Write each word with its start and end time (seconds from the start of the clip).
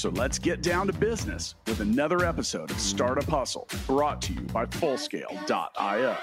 So 0.00 0.08
let's 0.08 0.38
get 0.38 0.62
down 0.62 0.86
to 0.86 0.94
business 0.94 1.56
with 1.66 1.80
another 1.80 2.24
episode 2.24 2.70
of 2.70 2.80
Startup 2.80 3.22
Hustle 3.24 3.68
brought 3.86 4.22
to 4.22 4.32
you 4.32 4.40
by 4.40 4.64
Fullscale.io. 4.64 6.16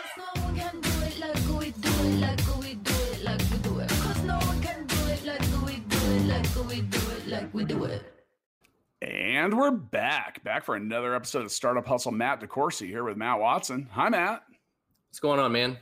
And 9.04 9.56
we're 9.56 9.70
back, 9.70 10.44
back 10.44 10.66
for 10.66 10.76
another 10.76 11.14
episode 11.14 11.46
of 11.46 11.52
Startup 11.52 11.86
Hustle. 11.86 12.12
Matt 12.12 12.42
DeCoursey 12.42 12.88
here 12.88 13.04
with 13.04 13.16
Matt 13.16 13.40
Watson. 13.40 13.90
Hi, 13.92 14.10
Matt. 14.10 14.42
What's 15.12 15.20
going 15.20 15.40
on, 15.40 15.52
man? 15.52 15.78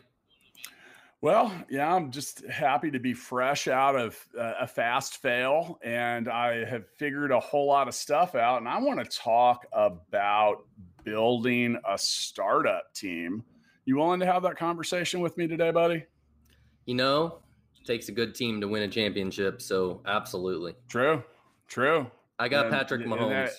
Well, 1.26 1.52
yeah, 1.72 1.92
I'm 1.92 2.12
just 2.12 2.46
happy 2.46 2.92
to 2.92 3.00
be 3.00 3.16
fresh 3.16 3.68
out 3.68 3.96
of 3.96 4.16
uh, 4.40 4.54
a 4.60 4.68
fast 4.68 5.24
fail, 5.24 5.80
and 5.82 6.30
I 6.30 6.64
have 6.66 6.88
figured 6.98 7.32
a 7.32 7.40
whole 7.40 7.66
lot 7.66 7.88
of 7.88 7.96
stuff 7.96 8.36
out. 8.36 8.60
And 8.60 8.70
I 8.70 8.78
want 8.78 9.04
to 9.04 9.18
talk 9.18 9.66
about 9.74 10.68
building 11.04 11.80
a 11.84 11.98
startup 11.98 12.94
team. 12.94 13.44
You 13.86 13.96
willing 13.96 14.20
to 14.20 14.28
have 14.28 14.44
that 14.44 14.56
conversation 14.56 15.20
with 15.20 15.36
me 15.36 15.48
today, 15.48 15.72
buddy? 15.72 16.06
You 16.86 16.94
know, 16.94 17.40
it 17.82 17.88
takes 17.88 18.08
a 18.08 18.12
good 18.12 18.36
team 18.36 18.62
to 18.62 18.68
win 18.68 18.84
a 18.84 18.88
championship. 18.88 19.64
So, 19.64 20.02
absolutely. 20.06 20.76
True. 20.90 21.24
True. 21.68 22.06
I 22.38 22.50
got 22.50 22.68
and, 22.68 22.76
Patrick 22.76 23.02
Mahomes. 23.02 23.50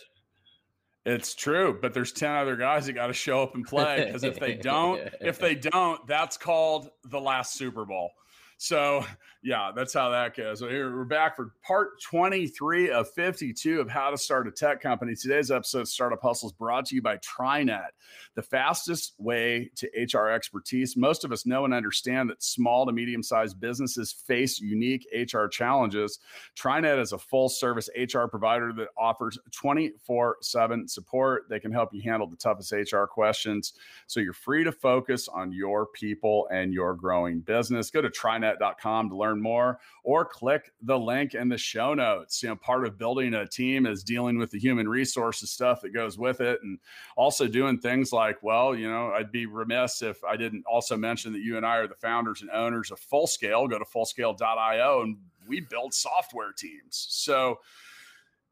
It's 1.07 1.37
true, 1.37 1.79
but 1.81 1.95
there's 1.95 2.11
10 2.11 2.35
other 2.35 2.57
guys 2.57 2.87
that 2.87 2.95
got 2.95 3.07
to 3.07 3.13
show 3.13 3.41
up 3.41 3.55
and 3.55 3.65
play 3.65 4.07
because 4.07 4.25
if 4.25 4.41
they 4.41 4.55
don't, 4.55 5.01
if 5.21 5.39
they 5.39 5.55
don't, 5.73 6.05
that's 6.09 6.37
called 6.37 6.91
the 7.05 7.21
last 7.21 7.55
Super 7.55 7.85
Bowl. 7.85 8.11
So, 8.59 9.05
yeah, 9.47 9.71
that's 9.75 9.95
how 9.95 10.11
that 10.11 10.37
goes. 10.37 10.59
So 10.59 10.69
here 10.69 10.93
we're 10.93 11.05
back 11.05 11.37
for 11.37 11.53
part 11.63 12.03
23 12.03 12.91
of 12.91 13.09
52 13.13 13.81
of 13.81 13.89
how 13.89 14.11
to 14.11 14.19
start 14.19 14.49
a 14.49 14.51
tech 14.51 14.81
company. 14.81 15.15
Today's 15.15 15.53
episode 15.53 15.83
of 15.83 15.89
Startup 15.89 16.21
Hustle 16.21 16.49
is 16.49 16.53
brought 16.53 16.87
to 16.87 16.97
you 16.97 17.03
by 17.03 17.19
TriNet, 17.19 17.91
the 18.35 18.43
fastest 18.43 19.15
way 19.19 19.71
to 19.77 19.89
HR 19.97 20.31
expertise. 20.31 20.97
Most 20.97 21.25
of 21.25 21.31
us 21.31 21.47
know 21.47 21.65
and 21.65 21.73
understand 21.73 22.29
that 22.31 22.43
small 22.43 22.87
to 22.87 22.93
medium 22.93 23.23
sized 23.23 23.61
businesses 23.61 24.11
face 24.11 24.61
unique 24.61 25.07
HR 25.15 25.47
challenges. 25.47 26.19
TriNet 26.59 27.01
is 27.01 27.13
a 27.13 27.19
full 27.19 27.49
service 27.49 27.89
HR 27.97 28.25
provider 28.25 28.73
that 28.73 28.89
offers 28.99 29.39
24 29.53 30.39
7 30.41 30.89
support. 30.89 31.45
They 31.49 31.61
can 31.61 31.71
help 31.71 31.95
you 31.95 32.03
handle 32.03 32.27
the 32.27 32.37
toughest 32.37 32.73
HR 32.73 33.05
questions 33.05 33.75
so 34.09 34.19
you're 34.19 34.33
free 34.33 34.65
to 34.65 34.73
focus 34.73 35.29
on 35.29 35.53
your 35.53 35.87
people 35.87 36.49
and 36.51 36.73
your 36.73 36.95
growing 36.95 37.41
business. 37.41 37.91
Go 37.91 38.03
to 38.03 38.11
TriNet 38.11 38.46
to 38.55 39.17
learn 39.17 39.41
more 39.41 39.79
or 40.05 40.25
click 40.25 40.73
the 40.83 40.99
link 40.99 41.35
in 41.35 41.49
the 41.49 41.59
show 41.59 41.95
notes. 41.95 42.43
You 42.43 42.51
know, 42.51 42.57
part 42.57 42.87
of 42.87 42.99
building 42.99 43.35
a 43.35 43.47
team 43.47 43.87
is 43.87 44.03
dealing 44.03 44.39
with 44.39 44.51
the 44.51 44.59
human 44.59 44.89
resources 44.89 45.51
stuff 45.51 45.81
that 45.83 45.91
goes 45.91 46.19
with 46.19 46.41
it 46.41 46.61
and 46.63 46.79
also 47.17 47.47
doing 47.47 47.79
things 47.79 48.13
like, 48.13 48.43
well, 48.43 48.75
you 48.75 48.89
know, 48.89 49.13
I'd 49.13 49.33
be 49.33 49.47
remiss 49.47 50.03
if 50.03 50.23
I 50.25 50.37
didn't 50.37 50.65
also 50.67 50.97
mention 50.97 51.33
that 51.33 51.41
you 51.41 51.57
and 51.57 51.67
I 51.67 51.77
are 51.77 51.89
the 51.89 51.95
founders 51.95 52.43
and 52.43 52.51
owners 52.51 52.91
of 52.91 52.99
Full 53.01 53.27
Scale. 53.27 53.69
Go 53.69 53.79
to 53.79 53.85
fullscale.io 53.85 55.03
and 55.03 55.17
we 55.47 55.61
build 55.61 55.95
software 55.95 56.53
teams. 56.53 57.07
So, 57.11 57.61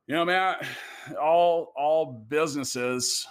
you 0.07 0.15
know, 0.15 0.25
Matt, 0.25 0.67
all 1.21 1.73
all 1.77 2.07
businesses 2.29 3.27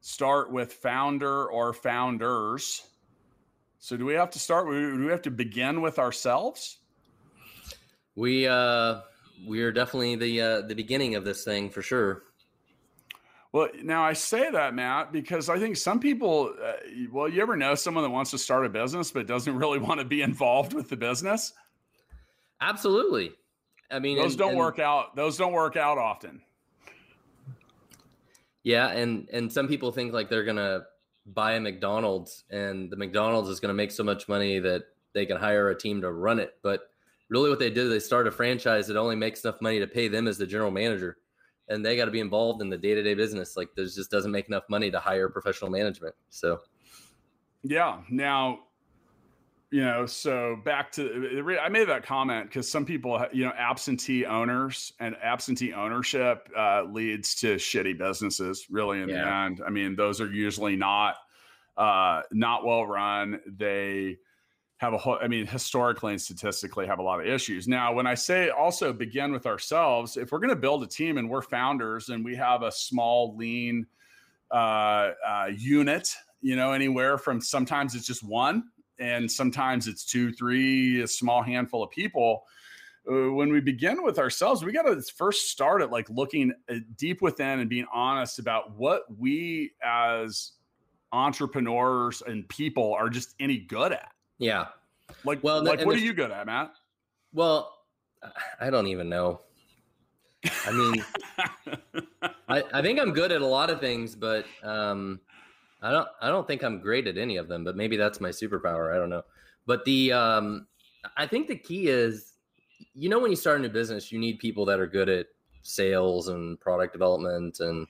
start 0.00 0.50
with 0.50 0.72
founder 0.72 1.46
or 1.46 1.72
founders 1.72 2.86
so 3.80 3.96
do 3.96 4.04
we 4.04 4.12
have 4.14 4.30
to 4.30 4.38
start? 4.38 4.66
Do 4.66 5.04
we 5.04 5.10
have 5.10 5.22
to 5.22 5.30
begin 5.30 5.80
with 5.80 5.98
ourselves? 5.98 6.78
We 8.14 8.46
uh, 8.46 9.00
we 9.46 9.62
are 9.62 9.72
definitely 9.72 10.16
the 10.16 10.40
uh, 10.40 10.60
the 10.62 10.74
beginning 10.74 11.14
of 11.14 11.24
this 11.24 11.44
thing 11.44 11.70
for 11.70 11.80
sure. 11.80 12.22
Well, 13.52 13.68
now 13.82 14.04
I 14.04 14.12
say 14.12 14.48
that, 14.50 14.74
Matt, 14.74 15.10
because 15.10 15.48
I 15.48 15.58
think 15.58 15.76
some 15.76 15.98
people, 15.98 16.54
uh, 16.62 16.72
well, 17.10 17.28
you 17.28 17.42
ever 17.42 17.56
know 17.56 17.74
someone 17.74 18.04
that 18.04 18.10
wants 18.10 18.30
to 18.30 18.38
start 18.38 18.64
a 18.64 18.68
business 18.68 19.10
but 19.10 19.26
doesn't 19.26 19.56
really 19.56 19.78
want 19.80 19.98
to 19.98 20.06
be 20.06 20.22
involved 20.22 20.72
with 20.72 20.88
the 20.88 20.96
business? 20.96 21.52
Absolutely. 22.60 23.32
I 23.90 23.98
mean, 23.98 24.18
those 24.18 24.34
and, 24.34 24.38
don't 24.38 24.50
and, 24.50 24.58
work 24.58 24.78
out. 24.78 25.16
Those 25.16 25.36
don't 25.36 25.52
work 25.52 25.76
out 25.76 25.98
often. 25.98 26.42
Yeah, 28.62 28.88
and 28.88 29.26
and 29.32 29.50
some 29.50 29.66
people 29.68 29.90
think 29.90 30.12
like 30.12 30.28
they're 30.28 30.44
gonna 30.44 30.82
buy 31.34 31.52
a 31.52 31.60
McDonald's 31.60 32.44
and 32.50 32.90
the 32.90 32.96
McDonald's 32.96 33.48
is 33.48 33.60
going 33.60 33.68
to 33.70 33.74
make 33.74 33.90
so 33.90 34.04
much 34.04 34.28
money 34.28 34.58
that 34.58 34.84
they 35.12 35.26
can 35.26 35.36
hire 35.36 35.70
a 35.70 35.78
team 35.78 36.00
to 36.00 36.12
run 36.12 36.38
it. 36.38 36.54
But 36.62 36.82
really, 37.28 37.50
what 37.50 37.58
they 37.58 37.70
did, 37.70 37.88
they 37.88 37.98
start 37.98 38.26
a 38.26 38.30
franchise 38.30 38.86
that 38.86 38.96
only 38.96 39.16
makes 39.16 39.44
enough 39.44 39.60
money 39.60 39.78
to 39.78 39.86
pay 39.86 40.08
them 40.08 40.26
as 40.26 40.38
the 40.38 40.46
general 40.46 40.70
manager, 40.70 41.18
and 41.68 41.84
they 41.84 41.96
got 41.96 42.06
to 42.06 42.10
be 42.10 42.20
involved 42.20 42.62
in 42.62 42.70
the 42.70 42.78
day 42.78 42.94
to 42.94 43.02
day 43.02 43.14
business. 43.14 43.56
Like, 43.56 43.70
there 43.74 43.84
just 43.84 44.10
doesn't 44.10 44.32
make 44.32 44.48
enough 44.48 44.64
money 44.68 44.90
to 44.90 44.98
hire 44.98 45.28
professional 45.28 45.70
management. 45.70 46.14
So, 46.28 46.60
yeah. 47.62 48.00
Now, 48.08 48.60
you 49.70 49.84
know, 49.84 50.04
so 50.04 50.56
back 50.64 50.90
to 50.92 51.58
I 51.62 51.68
made 51.68 51.88
that 51.88 52.04
comment 52.04 52.48
because 52.48 52.68
some 52.68 52.84
people, 52.84 53.24
you 53.32 53.44
know, 53.44 53.52
absentee 53.56 54.24
owners 54.24 54.92
and 54.98 55.14
absentee 55.22 55.72
ownership 55.72 56.48
uh, 56.58 56.82
leads 56.82 57.36
to 57.36 57.54
shitty 57.54 57.96
businesses. 57.96 58.66
Really, 58.68 59.00
in 59.00 59.08
yeah. 59.08 59.22
the 59.22 59.32
end, 59.32 59.62
I 59.64 59.70
mean, 59.70 59.94
those 59.94 60.20
are 60.20 60.30
usually 60.30 60.74
not 60.74 61.14
uh, 61.76 62.22
not 62.32 62.64
well 62.64 62.84
run. 62.84 63.40
They 63.46 64.18
have 64.78 64.92
a 64.92 64.98
whole, 64.98 65.18
I 65.22 65.28
mean, 65.28 65.46
historically 65.46 66.12
and 66.12 66.20
statistically 66.20 66.86
have 66.86 66.98
a 66.98 67.02
lot 67.02 67.20
of 67.20 67.26
issues. 67.26 67.68
Now, 67.68 67.92
when 67.92 68.08
I 68.08 68.14
say 68.14 68.48
also 68.48 68.92
begin 68.92 69.30
with 69.30 69.46
ourselves, 69.46 70.16
if 70.16 70.32
we're 70.32 70.38
going 70.38 70.50
to 70.50 70.56
build 70.56 70.82
a 70.82 70.86
team 70.86 71.16
and 71.16 71.30
we're 71.30 71.42
founders 71.42 72.08
and 72.08 72.24
we 72.24 72.34
have 72.34 72.62
a 72.62 72.72
small, 72.72 73.36
lean 73.36 73.86
uh, 74.50 75.10
uh, 75.24 75.48
unit, 75.54 76.12
you 76.40 76.56
know, 76.56 76.72
anywhere 76.72 77.18
from 77.18 77.40
sometimes 77.40 77.94
it's 77.94 78.06
just 78.06 78.24
one 78.24 78.64
and 79.00 79.30
sometimes 79.30 79.88
it's 79.88 80.04
two, 80.04 80.32
three, 80.32 81.00
a 81.02 81.08
small 81.08 81.42
handful 81.42 81.82
of 81.82 81.90
people. 81.90 82.44
Uh, 83.10 83.32
when 83.32 83.50
we 83.50 83.60
begin 83.60 84.02
with 84.04 84.18
ourselves, 84.18 84.62
we 84.62 84.72
got 84.72 84.82
to 84.82 85.00
first 85.16 85.50
start 85.50 85.80
at 85.82 85.90
like 85.90 86.08
looking 86.10 86.52
uh, 86.70 86.76
deep 86.96 87.22
within 87.22 87.60
and 87.60 87.70
being 87.70 87.86
honest 87.92 88.38
about 88.38 88.76
what 88.76 89.04
we 89.18 89.72
as 89.82 90.52
entrepreneurs 91.12 92.22
and 92.26 92.48
people 92.48 92.94
are 92.94 93.08
just 93.08 93.34
any 93.40 93.58
good 93.58 93.92
at. 93.92 94.12
Yeah. 94.38 94.66
Like, 95.24 95.42
well, 95.42 95.64
like, 95.64 95.84
what 95.84 95.96
are 95.96 95.98
you 95.98 96.12
good 96.12 96.30
at, 96.30 96.46
Matt? 96.46 96.72
Well, 97.32 97.74
I 98.60 98.70
don't 98.70 98.86
even 98.86 99.08
know. 99.08 99.40
I 100.66 100.72
mean, 100.72 101.04
I, 102.48 102.62
I 102.72 102.82
think 102.82 103.00
I'm 103.00 103.12
good 103.12 103.32
at 103.32 103.40
a 103.40 103.46
lot 103.46 103.70
of 103.70 103.80
things, 103.80 104.14
but 104.14 104.44
um, 104.62 105.20
I 105.82 105.90
don't 105.90 106.08
I 106.20 106.28
don't 106.28 106.46
think 106.46 106.62
I'm 106.62 106.80
great 106.80 107.06
at 107.06 107.16
any 107.16 107.36
of 107.36 107.48
them, 107.48 107.64
but 107.64 107.76
maybe 107.76 107.96
that's 107.96 108.20
my 108.20 108.30
superpower. 108.30 108.94
I 108.94 108.98
don't 108.98 109.10
know. 109.10 109.22
But 109.66 109.84
the 109.84 110.12
um 110.12 110.66
I 111.16 111.26
think 111.26 111.48
the 111.48 111.56
key 111.56 111.88
is 111.88 112.34
you 112.94 113.08
know 113.08 113.18
when 113.18 113.30
you 113.30 113.36
start 113.36 113.58
a 113.58 113.62
new 113.62 113.68
business, 113.68 114.12
you 114.12 114.18
need 114.18 114.38
people 114.38 114.64
that 114.66 114.80
are 114.80 114.86
good 114.86 115.08
at 115.08 115.26
sales 115.62 116.28
and 116.28 116.58
product 116.60 116.92
development 116.92 117.60
and 117.60 117.86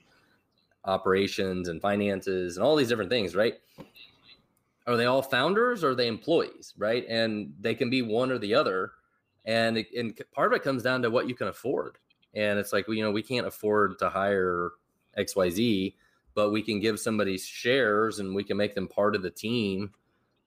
operations 0.85 1.67
and 1.67 1.81
finances 1.81 2.57
and 2.57 2.65
all 2.65 2.75
these 2.75 2.89
different 2.89 3.09
things, 3.09 3.35
right? 3.35 3.55
Are 4.87 4.97
they 4.97 5.05
all 5.05 5.21
founders 5.21 5.83
or 5.83 5.91
are 5.91 5.95
they 5.95 6.07
employees, 6.07 6.73
right? 6.77 7.05
And 7.07 7.53
they 7.59 7.75
can 7.75 7.89
be 7.89 8.01
one 8.01 8.31
or 8.31 8.39
the 8.39 8.53
other. 8.55 8.91
And, 9.45 9.77
it, 9.77 9.87
and 9.95 10.19
part 10.33 10.51
of 10.51 10.55
it 10.59 10.63
comes 10.63 10.83
down 10.83 11.01
to 11.03 11.11
what 11.11 11.27
you 11.27 11.35
can 11.35 11.47
afford. 11.47 11.97
And 12.33 12.57
it's 12.57 12.73
like, 12.73 12.87
you 12.87 13.03
know, 13.03 13.11
we 13.11 13.21
can't 13.21 13.45
afford 13.45 13.99
to 13.99 14.09
hire 14.09 14.71
XYZ 15.17 15.93
but 16.33 16.51
we 16.51 16.61
can 16.61 16.79
give 16.79 16.99
somebody 16.99 17.37
shares 17.37 18.19
and 18.19 18.35
we 18.35 18.43
can 18.43 18.57
make 18.57 18.75
them 18.75 18.87
part 18.87 19.15
of 19.15 19.21
the 19.21 19.31
team. 19.31 19.91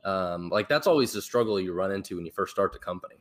Um, 0.05 0.49
like 0.51 0.69
that's 0.69 0.87
always 0.87 1.13
the 1.13 1.23
struggle 1.23 1.59
you 1.59 1.73
run 1.73 1.93
into 1.93 2.17
when 2.17 2.27
you 2.27 2.33
first 2.33 2.53
start 2.53 2.73
the 2.73 2.79
company. 2.79 3.17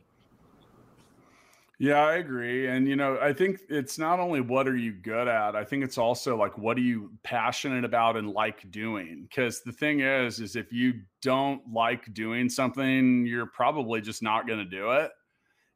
Yeah, 1.78 2.04
I 2.04 2.14
agree. 2.14 2.68
And 2.68 2.86
you 2.86 2.94
know, 2.94 3.18
I 3.20 3.32
think 3.32 3.60
it's 3.68 3.98
not 3.98 4.20
only 4.20 4.40
what 4.40 4.68
are 4.68 4.76
you 4.76 4.92
good 4.92 5.26
at, 5.26 5.56
I 5.56 5.64
think 5.64 5.82
it's 5.82 5.98
also 5.98 6.36
like 6.36 6.56
what 6.56 6.76
are 6.76 6.82
you 6.82 7.10
passionate 7.24 7.84
about 7.84 8.16
and 8.16 8.30
like 8.30 8.70
doing? 8.70 9.28
Cuz 9.34 9.62
the 9.62 9.72
thing 9.72 10.00
is 10.00 10.40
is 10.40 10.56
if 10.56 10.72
you 10.72 11.00
don't 11.20 11.60
like 11.72 12.14
doing 12.14 12.48
something, 12.48 13.26
you're 13.26 13.46
probably 13.46 14.00
just 14.00 14.22
not 14.22 14.46
going 14.46 14.60
to 14.60 14.64
do 14.64 14.92
it. 14.92 15.10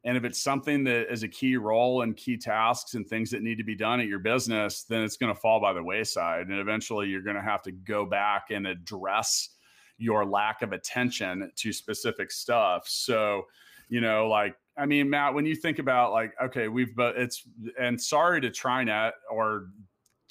And 0.05 0.15
if 0.15 0.23
it's 0.23 0.41
something 0.41 0.83
that 0.85 1.11
is 1.11 1.23
a 1.23 1.27
key 1.27 1.57
role 1.57 2.03
and 2.03 2.15
key 2.15 2.37
tasks 2.37 2.93
and 2.93 3.05
things 3.05 3.29
that 3.31 3.41
need 3.41 3.57
to 3.57 3.63
be 3.63 3.75
done 3.75 3.99
at 3.99 4.07
your 4.07 4.19
business, 4.19 4.83
then 4.83 5.03
it's 5.03 5.17
going 5.17 5.33
to 5.33 5.39
fall 5.39 5.59
by 5.59 5.73
the 5.73 5.83
wayside. 5.83 6.47
And 6.47 6.59
eventually 6.59 7.07
you're 7.07 7.21
going 7.21 7.35
to 7.35 7.41
have 7.41 7.61
to 7.63 7.71
go 7.71 8.05
back 8.05 8.45
and 8.49 8.65
address 8.65 9.49
your 9.97 10.25
lack 10.25 10.61
of 10.61 10.71
attention 10.71 11.51
to 11.57 11.73
specific 11.73 12.31
stuff. 12.31 12.87
So, 12.87 13.43
you 13.89 13.99
know, 13.99 14.27
like 14.27 14.55
I 14.77 14.85
mean, 14.85 15.09
Matt, 15.09 15.33
when 15.33 15.45
you 15.45 15.55
think 15.55 15.79
about 15.79 16.13
like, 16.13 16.33
okay, 16.41 16.69
we've 16.69 16.95
but 16.95 17.17
it's 17.17 17.43
and 17.77 18.01
sorry 18.01 18.39
to 18.39 18.49
TriNet 18.49 19.11
or 19.29 19.67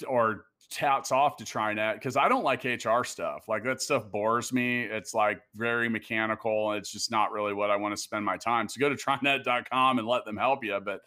or 0.06 0.46
hats 0.76 1.12
off 1.12 1.36
to 1.36 1.44
TriNet 1.44 1.94
because 1.94 2.16
I 2.16 2.28
don't 2.28 2.44
like 2.44 2.64
HR 2.64 3.04
stuff. 3.04 3.48
Like 3.48 3.64
that 3.64 3.80
stuff 3.80 4.10
bores 4.10 4.52
me. 4.52 4.82
It's 4.82 5.14
like 5.14 5.40
very 5.54 5.88
mechanical. 5.88 6.72
It's 6.72 6.90
just 6.90 7.10
not 7.10 7.32
really 7.32 7.54
what 7.54 7.70
I 7.70 7.76
want 7.76 7.94
to 7.94 8.00
spend 8.00 8.24
my 8.24 8.36
time. 8.36 8.68
So 8.68 8.78
go 8.80 8.88
to 8.88 8.96
trinet.com 8.96 9.98
and 9.98 10.06
let 10.06 10.24
them 10.24 10.36
help 10.36 10.64
you. 10.64 10.78
But 10.84 11.00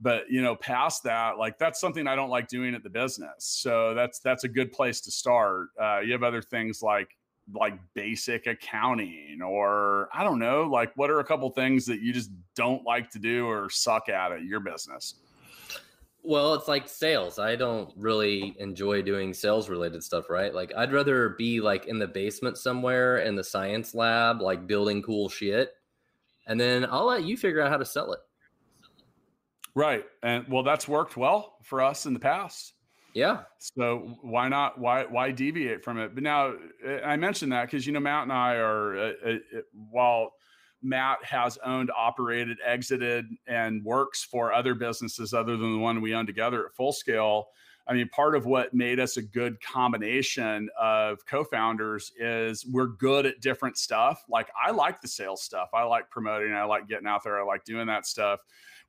but 0.00 0.28
you 0.28 0.42
know, 0.42 0.56
past 0.56 1.04
that, 1.04 1.38
like 1.38 1.58
that's 1.58 1.80
something 1.80 2.06
I 2.06 2.16
don't 2.16 2.30
like 2.30 2.48
doing 2.48 2.74
at 2.74 2.82
the 2.82 2.90
business. 2.90 3.32
So 3.38 3.94
that's 3.94 4.18
that's 4.18 4.44
a 4.44 4.48
good 4.48 4.72
place 4.72 5.00
to 5.02 5.10
start. 5.10 5.68
Uh, 5.80 6.00
you 6.00 6.12
have 6.12 6.22
other 6.22 6.42
things 6.42 6.82
like 6.82 7.16
like 7.52 7.74
basic 7.92 8.46
accounting 8.46 9.40
or 9.42 10.08
I 10.14 10.24
don't 10.24 10.38
know, 10.38 10.62
like 10.62 10.92
what 10.96 11.10
are 11.10 11.20
a 11.20 11.24
couple 11.24 11.48
things 11.50 11.84
that 11.86 12.00
you 12.00 12.12
just 12.12 12.30
don't 12.56 12.84
like 12.84 13.10
to 13.10 13.18
do 13.18 13.46
or 13.46 13.68
suck 13.68 14.08
at 14.08 14.32
at 14.32 14.44
your 14.44 14.60
business? 14.60 15.16
Well, 16.26 16.54
it's 16.54 16.68
like 16.68 16.88
sales. 16.88 17.38
I 17.38 17.54
don't 17.54 17.92
really 17.96 18.56
enjoy 18.58 19.02
doing 19.02 19.34
sales 19.34 19.68
related 19.68 20.02
stuff, 20.02 20.30
right? 20.30 20.54
Like 20.54 20.72
I'd 20.74 20.92
rather 20.92 21.30
be 21.30 21.60
like 21.60 21.86
in 21.86 21.98
the 21.98 22.06
basement 22.08 22.56
somewhere 22.56 23.18
in 23.18 23.36
the 23.36 23.44
science 23.44 23.94
lab, 23.94 24.40
like 24.40 24.66
building 24.66 25.02
cool 25.02 25.28
shit. 25.28 25.74
And 26.46 26.58
then 26.58 26.86
I'll 26.90 27.06
let 27.06 27.24
you 27.24 27.36
figure 27.36 27.60
out 27.60 27.70
how 27.70 27.76
to 27.76 27.84
sell 27.84 28.12
it. 28.12 28.20
Right. 29.74 30.04
And 30.22 30.46
well, 30.48 30.62
that's 30.62 30.88
worked 30.88 31.16
well 31.16 31.58
for 31.62 31.82
us 31.82 32.06
in 32.06 32.14
the 32.14 32.20
past. 32.20 32.72
Yeah. 33.12 33.42
So 33.58 34.16
why 34.22 34.48
not? 34.48 34.78
Why 34.78 35.04
why 35.04 35.30
deviate 35.30 35.84
from 35.84 35.98
it? 35.98 36.14
But 36.14 36.24
now 36.24 36.54
eh, 36.84 37.00
I 37.04 37.16
mentioned 37.16 37.52
that 37.52 37.66
because 37.66 37.86
you 37.86 37.92
know 37.92 38.00
Matt 38.00 38.24
and 38.24 38.32
I 38.32 38.54
are 38.54 38.96
uh, 38.96 39.12
uh, 39.26 39.60
while 39.90 40.32
Matt 40.84 41.24
has 41.24 41.58
owned, 41.64 41.90
operated, 41.96 42.58
exited, 42.64 43.26
and 43.46 43.84
works 43.84 44.22
for 44.22 44.52
other 44.52 44.74
businesses 44.74 45.34
other 45.34 45.56
than 45.56 45.72
the 45.72 45.78
one 45.78 46.00
we 46.00 46.14
own 46.14 46.26
together 46.26 46.66
at 46.66 46.74
full 46.74 46.92
scale. 46.92 47.48
I 47.86 47.94
mean, 47.94 48.08
part 48.08 48.34
of 48.34 48.46
what 48.46 48.72
made 48.72 49.00
us 49.00 49.16
a 49.16 49.22
good 49.22 49.60
combination 49.60 50.68
of 50.78 51.24
co 51.26 51.44
founders 51.44 52.12
is 52.18 52.64
we're 52.66 52.86
good 52.86 53.26
at 53.26 53.40
different 53.40 53.76
stuff. 53.76 54.24
Like, 54.28 54.48
I 54.62 54.70
like 54.70 55.00
the 55.00 55.08
sales 55.08 55.42
stuff, 55.42 55.70
I 55.74 55.82
like 55.84 56.10
promoting, 56.10 56.54
I 56.54 56.64
like 56.64 56.88
getting 56.88 57.06
out 57.06 57.24
there, 57.24 57.40
I 57.40 57.44
like 57.44 57.64
doing 57.64 57.86
that 57.88 58.06
stuff 58.06 58.40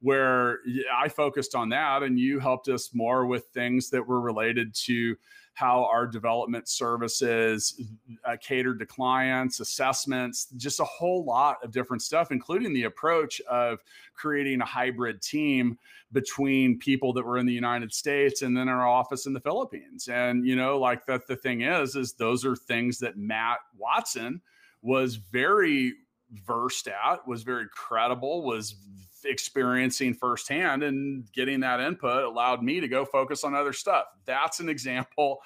where 0.01 0.59
I 0.93 1.07
focused 1.07 1.55
on 1.55 1.69
that 1.69 2.03
and 2.03 2.19
you 2.19 2.39
helped 2.39 2.67
us 2.67 2.93
more 2.93 3.25
with 3.25 3.45
things 3.53 3.89
that 3.89 4.05
were 4.05 4.21
related 4.21 4.75
to 4.85 5.15
how 5.55 5.85
our 5.85 6.05
development 6.05 6.67
services 6.67 7.81
uh, 8.25 8.35
catered 8.41 8.77
to 8.77 8.85
clients, 8.85 9.61
assessments, 9.61 10.47
just 10.57 10.81
a 10.81 10.85
whole 10.85 11.23
lot 11.23 11.63
of 11.63 11.71
different 11.71 12.01
stuff, 12.01 12.29
including 12.29 12.73
the 12.73 12.83
approach 12.83 13.39
of 13.49 13.79
creating 14.13 14.59
a 14.59 14.65
hybrid 14.65 15.21
team 15.21 15.77
between 16.11 16.77
people 16.77 17.13
that 17.13 17.25
were 17.25 17.37
in 17.37 17.45
the 17.45 17.53
United 17.53 17.93
States 17.93 18.41
and 18.41 18.55
then 18.55 18.67
our 18.67 18.85
office 18.85 19.27
in 19.27 19.33
the 19.33 19.39
Philippines. 19.39 20.09
And, 20.09 20.45
you 20.45 20.57
know, 20.57 20.77
like 20.77 21.05
that 21.05 21.25
the 21.25 21.37
thing 21.37 21.61
is, 21.61 21.95
is 21.95 22.13
those 22.13 22.43
are 22.45 22.57
things 22.57 22.99
that 22.99 23.17
Matt 23.17 23.59
Watson 23.77 24.41
was 24.81 25.15
very 25.15 25.93
versed 26.45 26.89
at, 26.89 27.25
was 27.25 27.43
very 27.43 27.67
credible, 27.73 28.43
was 28.43 28.75
experiencing 29.25 30.13
firsthand 30.13 30.83
and 30.83 31.31
getting 31.31 31.59
that 31.61 31.79
input 31.79 32.23
allowed 32.23 32.63
me 32.63 32.79
to 32.79 32.87
go 32.87 33.05
focus 33.05 33.43
on 33.43 33.55
other 33.55 33.73
stuff. 33.73 34.05
That's 34.25 34.59
an 34.59 34.69
example 34.69 35.39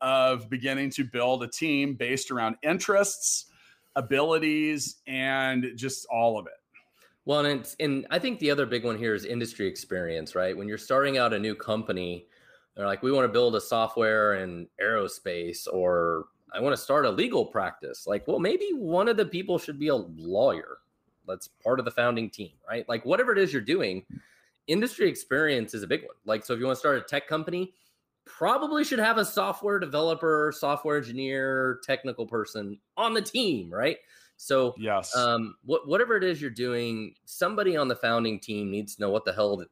of 0.00 0.48
beginning 0.48 0.90
to 0.90 1.04
build 1.04 1.42
a 1.42 1.48
team 1.48 1.94
based 1.94 2.30
around 2.30 2.56
interests, 2.62 3.46
abilities, 3.96 4.96
and 5.06 5.72
just 5.76 6.06
all 6.10 6.38
of 6.38 6.46
it. 6.46 6.52
Well, 7.26 7.44
and 7.44 7.74
and 7.78 8.06
I 8.10 8.18
think 8.18 8.38
the 8.38 8.50
other 8.50 8.66
big 8.66 8.84
one 8.84 8.96
here 8.96 9.14
is 9.14 9.24
industry 9.24 9.66
experience, 9.66 10.34
right? 10.34 10.56
When 10.56 10.68
you're 10.68 10.78
starting 10.78 11.18
out 11.18 11.34
a 11.34 11.38
new 11.38 11.54
company, 11.54 12.26
they're 12.74 12.86
like, 12.86 13.02
we 13.02 13.12
want 13.12 13.24
to 13.24 13.32
build 13.32 13.54
a 13.56 13.60
software 13.60 14.36
in 14.36 14.66
aerospace, 14.82 15.66
or 15.70 16.26
I 16.52 16.60
want 16.60 16.74
to 16.74 16.82
start 16.82 17.04
a 17.04 17.10
legal 17.10 17.44
practice. 17.44 18.06
Like, 18.06 18.26
well, 18.26 18.38
maybe 18.38 18.70
one 18.74 19.06
of 19.06 19.16
the 19.16 19.26
people 19.26 19.58
should 19.58 19.78
be 19.78 19.88
a 19.88 19.96
lawyer 19.96 20.78
that's 21.30 21.48
part 21.48 21.78
of 21.78 21.84
the 21.84 21.90
founding 21.90 22.28
team, 22.28 22.52
right? 22.68 22.88
Like 22.88 23.04
whatever 23.04 23.32
it 23.32 23.38
is 23.38 23.52
you're 23.52 23.62
doing, 23.62 24.04
industry 24.66 25.08
experience 25.08 25.74
is 25.74 25.82
a 25.82 25.86
big 25.86 26.02
one. 26.02 26.16
Like, 26.24 26.44
so 26.44 26.52
if 26.52 26.60
you 26.60 26.66
want 26.66 26.76
to 26.76 26.80
start 26.80 26.98
a 26.98 27.02
tech 27.02 27.26
company, 27.26 27.72
probably 28.24 28.84
should 28.84 28.98
have 28.98 29.18
a 29.18 29.24
software 29.24 29.78
developer, 29.78 30.52
software 30.56 30.96
engineer, 30.96 31.80
technical 31.82 32.26
person 32.26 32.78
on 32.96 33.14
the 33.14 33.22
team, 33.22 33.72
right? 33.72 33.98
So, 34.36 34.74
yes, 34.78 35.14
um, 35.16 35.56
what, 35.64 35.86
whatever 35.86 36.16
it 36.16 36.24
is 36.24 36.40
you're 36.40 36.50
doing, 36.50 37.14
somebody 37.24 37.76
on 37.76 37.88
the 37.88 37.96
founding 37.96 38.40
team 38.40 38.70
needs 38.70 38.94
to 38.94 39.02
know 39.02 39.10
what 39.10 39.24
the 39.24 39.32
hell 39.32 39.62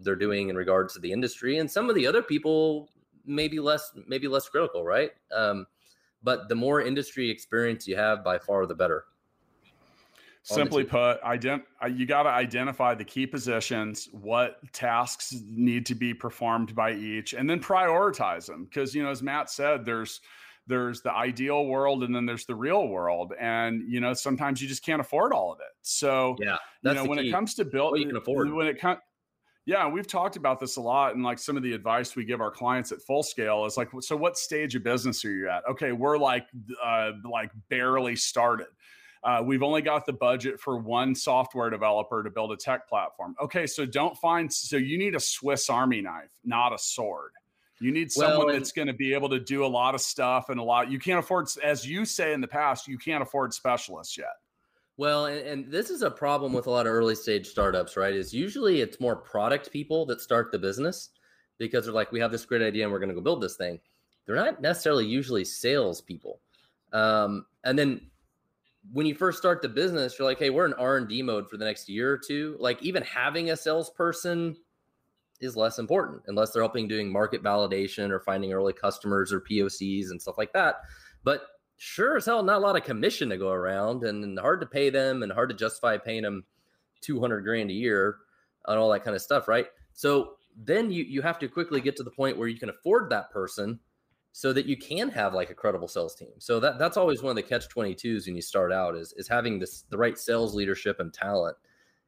they're 0.00 0.16
doing 0.16 0.50
in 0.50 0.56
regards 0.56 0.94
to 0.94 1.00
the 1.00 1.12
industry, 1.12 1.58
and 1.58 1.70
some 1.70 1.88
of 1.88 1.94
the 1.94 2.06
other 2.06 2.22
people 2.22 2.90
maybe 3.24 3.60
less, 3.60 3.92
maybe 4.06 4.28
less 4.28 4.48
critical, 4.48 4.84
right? 4.84 5.12
Um, 5.32 5.66
but 6.22 6.48
the 6.48 6.54
more 6.54 6.80
industry 6.80 7.30
experience 7.30 7.86
you 7.86 7.96
have, 7.96 8.24
by 8.24 8.38
far 8.38 8.66
the 8.66 8.74
better. 8.74 9.04
Simply 10.42 10.84
put, 10.84 11.20
ident- 11.22 11.64
uh, 11.82 11.88
you 11.88 12.06
got 12.06 12.22
to 12.22 12.30
identify 12.30 12.94
the 12.94 13.04
key 13.04 13.26
positions, 13.26 14.08
what 14.12 14.60
tasks 14.72 15.34
need 15.46 15.84
to 15.86 15.94
be 15.94 16.14
performed 16.14 16.74
by 16.74 16.92
each, 16.92 17.34
and 17.34 17.48
then 17.48 17.60
prioritize 17.60 18.46
them. 18.46 18.64
Because 18.64 18.94
you 18.94 19.02
know, 19.02 19.10
as 19.10 19.22
Matt 19.22 19.50
said, 19.50 19.84
there's 19.84 20.20
there's 20.66 21.00
the 21.00 21.12
ideal 21.12 21.66
world 21.66 22.02
and 22.02 22.14
then 22.14 22.26
there's 22.26 22.44
the 22.44 22.54
real 22.54 22.88
world, 22.88 23.32
and 23.38 23.82
you 23.88 24.00
know, 24.00 24.14
sometimes 24.14 24.62
you 24.62 24.68
just 24.68 24.84
can't 24.84 25.00
afford 25.00 25.32
all 25.32 25.52
of 25.52 25.58
it. 25.60 25.74
So 25.82 26.36
yeah, 26.38 26.56
you 26.82 26.94
know, 26.94 27.04
when 27.04 27.18
key. 27.18 27.28
it 27.28 27.32
comes 27.32 27.54
to 27.56 27.64
build, 27.64 27.98
you 27.98 28.06
can 28.06 28.16
afford 28.16 28.50
when 28.52 28.68
it 28.68 28.80
comes. 28.80 29.00
Yeah, 29.66 29.86
we've 29.86 30.06
talked 30.06 30.36
about 30.36 30.60
this 30.60 30.76
a 30.76 30.80
lot, 30.80 31.14
and 31.14 31.22
like 31.22 31.38
some 31.38 31.58
of 31.58 31.62
the 31.62 31.74
advice 31.74 32.16
we 32.16 32.24
give 32.24 32.40
our 32.40 32.50
clients 32.50 32.90
at 32.90 33.02
full 33.02 33.22
scale 33.22 33.66
is 33.66 33.76
like, 33.76 33.90
so 34.00 34.16
what 34.16 34.38
stage 34.38 34.74
of 34.74 34.82
business 34.82 35.22
are 35.26 35.30
you 35.30 35.50
at? 35.50 35.62
Okay, 35.68 35.92
we're 35.92 36.16
like, 36.16 36.46
uh, 36.82 37.10
like 37.30 37.50
barely 37.68 38.16
started 38.16 38.68
uh, 39.24 39.42
we've 39.44 39.62
only 39.62 39.82
got 39.82 40.06
the 40.06 40.12
budget 40.12 40.60
for 40.60 40.78
one 40.78 41.14
software 41.14 41.70
developer 41.70 42.22
to 42.22 42.30
build 42.30 42.52
a 42.52 42.56
tech 42.56 42.88
platform. 42.88 43.34
Okay, 43.40 43.66
so 43.66 43.84
don't 43.84 44.16
find, 44.16 44.52
so 44.52 44.76
you 44.76 44.98
need 44.98 45.14
a 45.14 45.20
Swiss 45.20 45.68
Army 45.68 46.00
knife, 46.00 46.32
not 46.44 46.72
a 46.72 46.78
sword. 46.78 47.32
You 47.80 47.92
need 47.92 48.10
someone 48.10 48.46
well, 48.46 48.54
that's 48.54 48.72
going 48.72 48.88
to 48.88 48.94
be 48.94 49.14
able 49.14 49.28
to 49.28 49.38
do 49.38 49.64
a 49.64 49.66
lot 49.66 49.94
of 49.94 50.00
stuff 50.00 50.48
and 50.48 50.58
a 50.58 50.62
lot. 50.62 50.90
You 50.90 50.98
can't 50.98 51.18
afford, 51.18 51.48
as 51.62 51.86
you 51.86 52.04
say 52.04 52.32
in 52.32 52.40
the 52.40 52.48
past, 52.48 52.88
you 52.88 52.98
can't 52.98 53.22
afford 53.22 53.54
specialists 53.54 54.18
yet. 54.18 54.34
Well, 54.96 55.26
and, 55.26 55.38
and, 55.46 55.70
this 55.70 55.90
is 55.90 56.02
a 56.02 56.10
problem 56.10 56.52
with 56.52 56.66
a 56.66 56.70
lot 56.70 56.88
of 56.88 56.92
early 56.92 57.14
stage 57.14 57.46
startups, 57.46 57.96
right? 57.96 58.12
Is 58.12 58.34
usually 58.34 58.80
it's 58.80 58.98
more 58.98 59.14
product 59.14 59.70
people 59.70 60.04
that 60.06 60.20
start 60.20 60.50
the 60.50 60.58
business 60.58 61.10
because 61.58 61.84
they're 61.84 61.94
like, 61.94 62.10
we 62.10 62.18
have 62.18 62.32
this 62.32 62.44
great 62.44 62.62
idea 62.62 62.82
and 62.82 62.92
we're 62.92 62.98
going 62.98 63.10
to 63.10 63.14
go 63.14 63.20
build 63.20 63.40
this 63.40 63.54
thing. 63.54 63.78
They're 64.26 64.34
not 64.34 64.60
necessarily 64.60 65.06
usually 65.06 65.44
sales 65.44 66.00
people. 66.00 66.40
Um, 66.92 67.46
and 67.62 67.78
then 67.78 68.00
when 68.92 69.06
you 69.06 69.14
first 69.14 69.38
start 69.38 69.62
the 69.62 69.68
business, 69.68 70.18
you're 70.18 70.28
like, 70.28 70.38
hey, 70.38 70.50
we're 70.50 70.66
in 70.66 70.74
R 70.74 70.96
and 70.96 71.08
D 71.08 71.22
mode 71.22 71.48
for 71.48 71.56
the 71.56 71.64
next 71.64 71.88
year 71.88 72.12
or 72.12 72.18
two. 72.18 72.56
Like 72.58 72.82
even 72.82 73.02
having 73.02 73.50
a 73.50 73.56
salesperson 73.56 74.56
is 75.40 75.56
less 75.56 75.78
important 75.78 76.22
unless 76.26 76.50
they're 76.50 76.62
helping 76.62 76.88
doing 76.88 77.10
market 77.10 77.42
validation 77.42 78.10
or 78.10 78.20
finding 78.20 78.52
early 78.52 78.72
customers 78.72 79.32
or 79.32 79.40
POCs 79.40 80.10
and 80.10 80.20
stuff 80.20 80.38
like 80.38 80.52
that. 80.52 80.76
But 81.22 81.42
sure 81.76 82.16
as 82.16 82.26
hell, 82.26 82.42
not 82.42 82.58
a 82.58 82.64
lot 82.64 82.76
of 82.76 82.84
commission 82.84 83.28
to 83.30 83.36
go 83.36 83.50
around 83.50 84.04
and 84.04 84.38
hard 84.38 84.60
to 84.60 84.66
pay 84.66 84.90
them 84.90 85.22
and 85.22 85.32
hard 85.32 85.50
to 85.50 85.54
justify 85.54 85.96
paying 85.96 86.22
them 86.22 86.44
200 87.02 87.42
grand 87.42 87.70
a 87.70 87.74
year 87.74 88.16
on 88.66 88.78
all 88.78 88.90
that 88.90 89.04
kind 89.04 89.14
of 89.14 89.22
stuff, 89.22 89.48
right? 89.48 89.66
So 89.92 90.34
then 90.56 90.90
you 90.90 91.04
you 91.04 91.22
have 91.22 91.38
to 91.38 91.48
quickly 91.48 91.80
get 91.80 91.96
to 91.96 92.02
the 92.02 92.10
point 92.10 92.36
where 92.36 92.48
you 92.48 92.58
can 92.58 92.68
afford 92.68 93.10
that 93.10 93.30
person 93.30 93.78
so 94.38 94.52
that 94.52 94.66
you 94.66 94.76
can 94.76 95.08
have 95.08 95.34
like 95.34 95.50
a 95.50 95.54
credible 95.54 95.88
sales 95.88 96.14
team. 96.14 96.30
So 96.38 96.60
that 96.60 96.78
that's 96.78 96.96
always 96.96 97.24
one 97.24 97.30
of 97.30 97.36
the 97.36 97.42
catch 97.42 97.68
22s 97.68 98.26
when 98.26 98.36
you 98.36 98.40
start 98.40 98.72
out 98.72 98.94
is 98.94 99.12
is 99.14 99.26
having 99.26 99.58
this 99.58 99.82
the 99.90 99.98
right 99.98 100.16
sales 100.16 100.54
leadership 100.54 101.00
and 101.00 101.12
talent. 101.12 101.56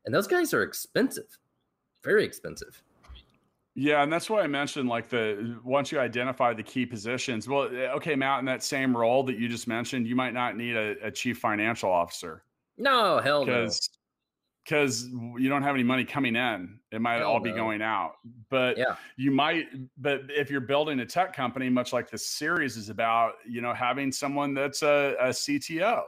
And 0.04 0.14
those 0.14 0.28
guys 0.28 0.54
are 0.54 0.62
expensive. 0.62 1.26
Very 2.04 2.24
expensive. 2.24 2.84
Yeah, 3.74 4.04
and 4.04 4.12
that's 4.12 4.30
why 4.30 4.42
I 4.42 4.46
mentioned 4.46 4.88
like 4.88 5.08
the 5.08 5.58
once 5.64 5.90
you 5.90 5.98
identify 5.98 6.54
the 6.54 6.62
key 6.62 6.86
positions. 6.86 7.48
Well, 7.48 7.64
eh, 7.64 7.88
okay, 7.96 8.14
Matt, 8.14 8.38
in 8.38 8.44
that 8.44 8.62
same 8.62 8.96
role 8.96 9.24
that 9.24 9.36
you 9.36 9.48
just 9.48 9.66
mentioned, 9.66 10.06
you 10.06 10.14
might 10.14 10.32
not 10.32 10.56
need 10.56 10.76
a, 10.76 11.06
a 11.06 11.10
chief 11.10 11.38
financial 11.38 11.90
officer. 11.90 12.44
No, 12.78 13.18
hell 13.18 13.44
no 13.44 13.46
because 13.46 13.90
you 14.72 15.48
don't 15.48 15.62
have 15.62 15.74
any 15.74 15.84
money 15.84 16.04
coming 16.04 16.36
in. 16.36 16.78
It 16.92 17.00
might 17.00 17.22
all 17.22 17.40
be 17.40 17.52
going 17.52 17.82
out. 17.82 18.12
But 18.50 18.78
yeah. 18.78 18.96
you 19.16 19.30
might, 19.30 19.66
but 19.98 20.22
if 20.28 20.50
you're 20.50 20.60
building 20.60 21.00
a 21.00 21.06
tech 21.06 21.34
company, 21.34 21.68
much 21.68 21.92
like 21.92 22.10
this 22.10 22.26
series 22.26 22.76
is 22.76 22.88
about, 22.88 23.34
you 23.48 23.60
know, 23.60 23.72
having 23.74 24.12
someone 24.12 24.54
that's 24.54 24.82
a, 24.82 25.14
a 25.20 25.28
CTO 25.28 26.02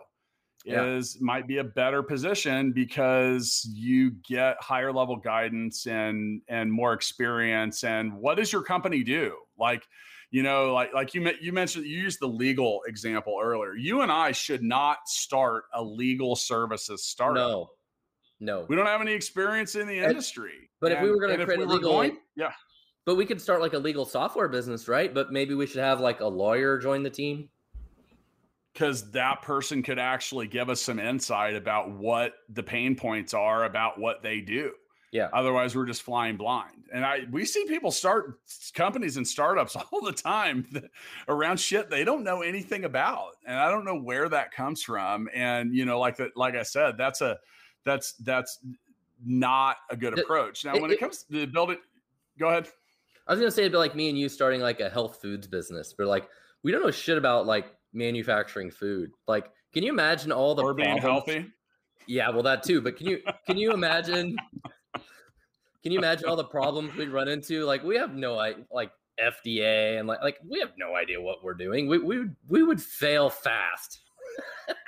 yeah. 0.64 0.84
is 0.84 1.18
might 1.20 1.46
be 1.46 1.58
a 1.58 1.64
better 1.64 2.02
position 2.02 2.72
because 2.72 3.68
you 3.72 4.12
get 4.28 4.56
higher 4.60 4.92
level 4.92 5.16
guidance 5.16 5.86
and 5.86 6.40
and 6.48 6.72
more 6.72 6.92
experience. 6.92 7.84
And 7.84 8.14
what 8.14 8.36
does 8.36 8.52
your 8.52 8.62
company 8.62 9.02
do? 9.02 9.34
Like 9.58 9.84
You 10.30 10.42
know, 10.42 10.72
like 10.72 10.94
like 10.94 11.14
you 11.14 11.30
you 11.40 11.52
mentioned 11.52 11.84
you 11.86 11.98
used 11.98 12.20
the 12.20 12.26
legal 12.26 12.80
example 12.86 13.38
earlier. 13.42 13.74
You 13.74 14.00
and 14.00 14.10
I 14.10 14.32
should 14.32 14.62
not 14.62 15.06
start 15.06 15.64
a 15.74 15.82
legal 15.82 16.36
services 16.36 17.04
startup. 17.04 17.50
No, 17.50 17.70
no, 18.42 18.66
we 18.68 18.74
don't 18.74 18.86
have 18.86 19.00
any 19.00 19.12
experience 19.12 19.76
in 19.76 19.86
the 19.86 19.98
industry. 19.98 20.68
But 20.80 20.90
and, 20.90 20.98
if 20.98 21.04
we 21.04 21.10
were 21.10 21.20
going 21.20 21.38
to 21.38 21.44
create 21.44 21.58
we 21.58 21.64
a 21.64 21.68
legal, 21.68 21.92
going, 21.92 22.18
yeah, 22.34 22.52
but 23.06 23.14
we 23.14 23.24
could 23.24 23.40
start 23.40 23.60
like 23.60 23.72
a 23.72 23.78
legal 23.78 24.04
software 24.04 24.48
business, 24.48 24.88
right? 24.88 25.14
But 25.14 25.32
maybe 25.32 25.54
we 25.54 25.66
should 25.66 25.80
have 25.80 26.00
like 26.00 26.20
a 26.20 26.26
lawyer 26.26 26.76
join 26.78 27.04
the 27.04 27.10
team 27.10 27.48
because 28.72 29.10
that 29.12 29.42
person 29.42 29.82
could 29.82 29.98
actually 29.98 30.48
give 30.48 30.68
us 30.70 30.80
some 30.80 30.98
insight 30.98 31.54
about 31.54 31.90
what 31.90 32.34
the 32.48 32.62
pain 32.62 32.96
points 32.96 33.32
are 33.32 33.64
about 33.64 34.00
what 34.00 34.22
they 34.22 34.40
do. 34.40 34.72
Yeah. 35.12 35.28
Otherwise, 35.34 35.76
we're 35.76 35.86
just 35.86 36.02
flying 36.02 36.36
blind. 36.36 36.86
And 36.92 37.04
I 37.04 37.26
we 37.30 37.44
see 37.44 37.64
people 37.66 37.92
start 37.92 38.40
companies 38.74 39.18
and 39.18 39.28
startups 39.28 39.76
all 39.92 40.00
the 40.00 40.12
time 40.12 40.66
around 41.28 41.60
shit 41.60 41.90
they 41.90 42.02
don't 42.02 42.24
know 42.24 42.42
anything 42.42 42.86
about, 42.86 43.36
and 43.46 43.56
I 43.56 43.70
don't 43.70 43.84
know 43.84 44.00
where 44.00 44.28
that 44.30 44.50
comes 44.50 44.82
from. 44.82 45.28
And 45.32 45.74
you 45.74 45.84
know, 45.84 46.00
like 46.00 46.16
that, 46.16 46.36
like 46.36 46.56
I 46.56 46.64
said, 46.64 46.96
that's 46.98 47.20
a 47.20 47.38
that's 47.84 48.14
that's 48.14 48.58
not 49.24 49.76
a 49.90 49.96
good 49.96 50.18
approach. 50.18 50.64
Now, 50.64 50.72
when 50.74 50.90
it, 50.90 50.94
it 50.94 51.00
comes 51.00 51.24
to 51.30 51.46
building, 51.46 51.78
go 52.38 52.48
ahead. 52.48 52.68
I 53.26 53.32
was 53.32 53.40
gonna 53.40 53.50
say 53.50 53.62
it'd 53.62 53.72
be 53.72 53.78
like 53.78 53.94
me 53.94 54.08
and 54.08 54.18
you 54.18 54.28
starting 54.28 54.60
like 54.60 54.80
a 54.80 54.90
health 54.90 55.20
foods 55.20 55.46
business, 55.46 55.94
but 55.96 56.06
like 56.06 56.28
we 56.62 56.72
don't 56.72 56.82
know 56.82 56.90
shit 56.90 57.18
about 57.18 57.46
like 57.46 57.74
manufacturing 57.92 58.70
food. 58.70 59.10
Like, 59.26 59.50
can 59.72 59.82
you 59.82 59.90
imagine 59.90 60.32
all 60.32 60.54
the 60.54 60.62
or 60.62 60.74
being 60.74 60.98
problems? 60.98 61.30
healthy? 61.30 61.50
Yeah, 62.06 62.30
well, 62.30 62.42
that 62.42 62.62
too. 62.62 62.80
But 62.80 62.96
can 62.96 63.06
you 63.06 63.20
can 63.46 63.56
you 63.56 63.72
imagine? 63.72 64.36
can 65.82 65.92
you 65.92 65.98
imagine 65.98 66.28
all 66.28 66.36
the 66.36 66.44
problems 66.44 66.94
we'd 66.94 67.10
run 67.10 67.28
into? 67.28 67.64
Like, 67.64 67.84
we 67.84 67.96
have 67.96 68.14
no 68.14 68.34
like 68.70 68.90
FDA 69.20 69.98
and 69.98 70.08
like 70.08 70.22
like 70.22 70.38
we 70.48 70.58
have 70.60 70.72
no 70.76 70.96
idea 70.96 71.20
what 71.20 71.44
we're 71.44 71.54
doing. 71.54 71.86
We 71.86 71.98
we 71.98 72.28
we 72.48 72.62
would 72.62 72.80
fail 72.82 73.30
fast. 73.30 74.00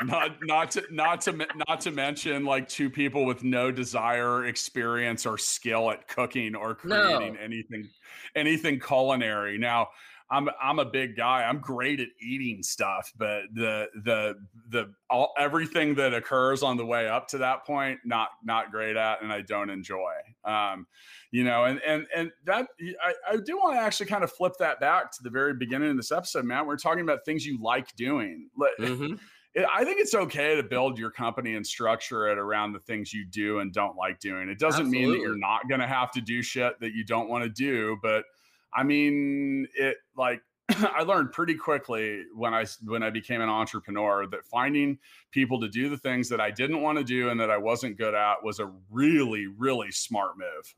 Not 0.02 0.36
not 0.42 0.70
to 0.72 0.84
not 0.90 1.20
to 1.22 1.46
not 1.68 1.80
to 1.80 1.90
mention 1.90 2.44
like 2.44 2.68
two 2.68 2.90
people 2.90 3.24
with 3.24 3.42
no 3.44 3.70
desire, 3.70 4.46
experience, 4.46 5.26
or 5.26 5.38
skill 5.38 5.90
at 5.90 6.08
cooking 6.08 6.54
or 6.54 6.74
creating 6.74 7.34
no. 7.34 7.40
anything 7.40 7.88
anything 8.34 8.80
culinary. 8.80 9.58
Now, 9.58 9.88
I'm 10.30 10.48
I'm 10.60 10.78
a 10.78 10.84
big 10.84 11.16
guy. 11.16 11.44
I'm 11.44 11.58
great 11.58 12.00
at 12.00 12.08
eating 12.20 12.62
stuff, 12.62 13.12
but 13.16 13.42
the 13.52 13.88
the 14.04 14.34
the 14.70 14.92
all 15.10 15.32
everything 15.38 15.94
that 15.96 16.14
occurs 16.14 16.62
on 16.62 16.76
the 16.76 16.86
way 16.86 17.08
up 17.08 17.28
to 17.28 17.38
that 17.38 17.66
point, 17.66 18.00
not 18.04 18.30
not 18.42 18.70
great 18.70 18.96
at, 18.96 19.22
and 19.22 19.32
I 19.32 19.42
don't 19.42 19.70
enjoy. 19.70 20.12
Um, 20.44 20.86
you 21.30 21.44
know, 21.44 21.64
and 21.64 21.80
and 21.86 22.06
and 22.14 22.32
that 22.46 22.66
I, 23.02 23.14
I 23.32 23.36
do 23.36 23.58
want 23.58 23.76
to 23.76 23.80
actually 23.80 24.06
kind 24.06 24.24
of 24.24 24.32
flip 24.32 24.54
that 24.60 24.80
back 24.80 25.12
to 25.12 25.22
the 25.22 25.30
very 25.30 25.54
beginning 25.54 25.90
of 25.90 25.96
this 25.96 26.10
episode, 26.10 26.46
Matt. 26.46 26.66
We're 26.66 26.78
talking 26.78 27.02
about 27.02 27.24
things 27.24 27.44
you 27.44 27.62
like 27.62 27.94
doing. 27.96 28.48
Mm-hmm. 28.80 29.14
I 29.56 29.84
think 29.84 30.00
it's 30.00 30.14
okay 30.14 30.56
to 30.56 30.62
build 30.62 30.98
your 30.98 31.10
company 31.10 31.54
and 31.54 31.64
structure 31.64 32.28
it 32.28 32.38
around 32.38 32.72
the 32.72 32.80
things 32.80 33.12
you 33.12 33.24
do 33.24 33.60
and 33.60 33.72
don't 33.72 33.96
like 33.96 34.18
doing. 34.18 34.48
It 34.48 34.58
doesn't 34.58 34.86
Absolutely. 34.86 35.06
mean 35.06 35.12
that 35.12 35.20
you're 35.20 35.38
not 35.38 35.68
going 35.68 35.80
to 35.80 35.86
have 35.86 36.10
to 36.12 36.20
do 36.20 36.42
shit 36.42 36.80
that 36.80 36.92
you 36.92 37.04
don't 37.04 37.28
want 37.28 37.44
to 37.44 37.50
do, 37.50 37.96
but 38.02 38.24
I 38.72 38.82
mean, 38.82 39.68
it 39.76 39.98
like 40.16 40.42
I 40.68 41.02
learned 41.02 41.32
pretty 41.32 41.54
quickly 41.54 42.24
when 42.34 42.52
I 42.52 42.66
when 42.84 43.02
I 43.02 43.10
became 43.10 43.40
an 43.40 43.48
entrepreneur 43.48 44.26
that 44.26 44.44
finding 44.44 44.98
people 45.30 45.60
to 45.60 45.68
do 45.68 45.88
the 45.88 45.98
things 45.98 46.28
that 46.30 46.40
I 46.40 46.50
didn't 46.50 46.80
want 46.80 46.98
to 46.98 47.04
do 47.04 47.28
and 47.28 47.38
that 47.40 47.50
I 47.50 47.58
wasn't 47.58 47.96
good 47.96 48.14
at 48.14 48.42
was 48.42 48.58
a 48.58 48.72
really 48.90 49.46
really 49.46 49.92
smart 49.92 50.32
move. 50.36 50.74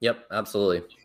Yep, 0.00 0.26
absolutely. 0.32 0.96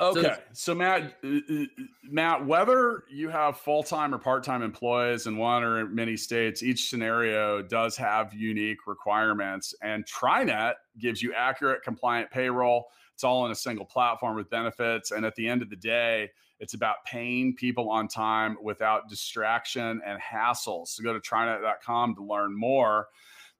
Okay, 0.00 0.22
so, 0.22 0.36
so 0.52 0.74
Matt, 0.74 1.14
uh, 1.22 1.28
uh, 1.28 1.64
Matt, 2.04 2.46
whether 2.46 3.04
you 3.10 3.28
have 3.28 3.58
full 3.58 3.82
time 3.82 4.14
or 4.14 4.18
part 4.18 4.42
time 4.42 4.62
employees 4.62 5.26
in 5.26 5.36
one 5.36 5.62
or 5.62 5.86
many 5.86 6.16
states, 6.16 6.62
each 6.62 6.88
scenario 6.88 7.60
does 7.62 7.96
have 7.96 8.32
unique 8.32 8.86
requirements, 8.86 9.74
and 9.82 10.04
TriNet 10.06 10.74
gives 10.98 11.22
you 11.22 11.34
accurate, 11.34 11.82
compliant 11.82 12.30
payroll 12.30 12.86
it's 13.20 13.24
all 13.26 13.44
in 13.44 13.52
a 13.52 13.54
single 13.54 13.84
platform 13.84 14.34
with 14.34 14.48
benefits. 14.48 15.10
And 15.10 15.26
at 15.26 15.34
the 15.34 15.46
end 15.46 15.60
of 15.60 15.68
the 15.68 15.76
day, 15.76 16.30
it's 16.58 16.72
about 16.72 17.04
paying 17.04 17.54
people 17.54 17.90
on 17.90 18.08
time 18.08 18.56
without 18.62 19.10
distraction 19.10 20.00
and 20.06 20.18
hassles. 20.18 20.88
So 20.88 21.02
go 21.02 21.12
to 21.12 21.20
trinet.com 21.20 22.14
to 22.14 22.24
learn 22.24 22.58
more. 22.58 23.08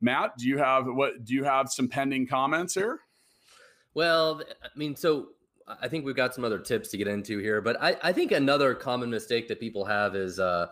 Matt, 0.01 0.39
do 0.39 0.49
you 0.49 0.57
have 0.57 0.87
what 0.87 1.27
do 1.27 1.35
you 1.35 1.45
have 1.45 1.71
some 1.71 1.89
pending 1.89 2.27
comments 2.27 2.73
here? 2.73 3.01
Well, 3.93 4.41
I 4.65 4.69
mean, 4.79 4.97
so 4.97 5.29
I 5.81 5.89
think 5.89 6.05
we've 6.05 6.17
got 6.17 6.35
some 6.35 6.45
other 6.45 6.59
tips 6.59 6.89
to 6.91 6.97
get 6.97 7.09
into 7.09 7.39
here, 7.39 7.61
but 7.61 7.81
I, 7.81 7.97
I 8.03 8.13
think 8.13 8.33
another 8.33 8.75
common 8.75 9.11
mistake 9.11 9.49
that 9.49 9.61
people 9.61 9.85
have 9.85 10.15
is 10.17 10.39
uh, 10.39 10.69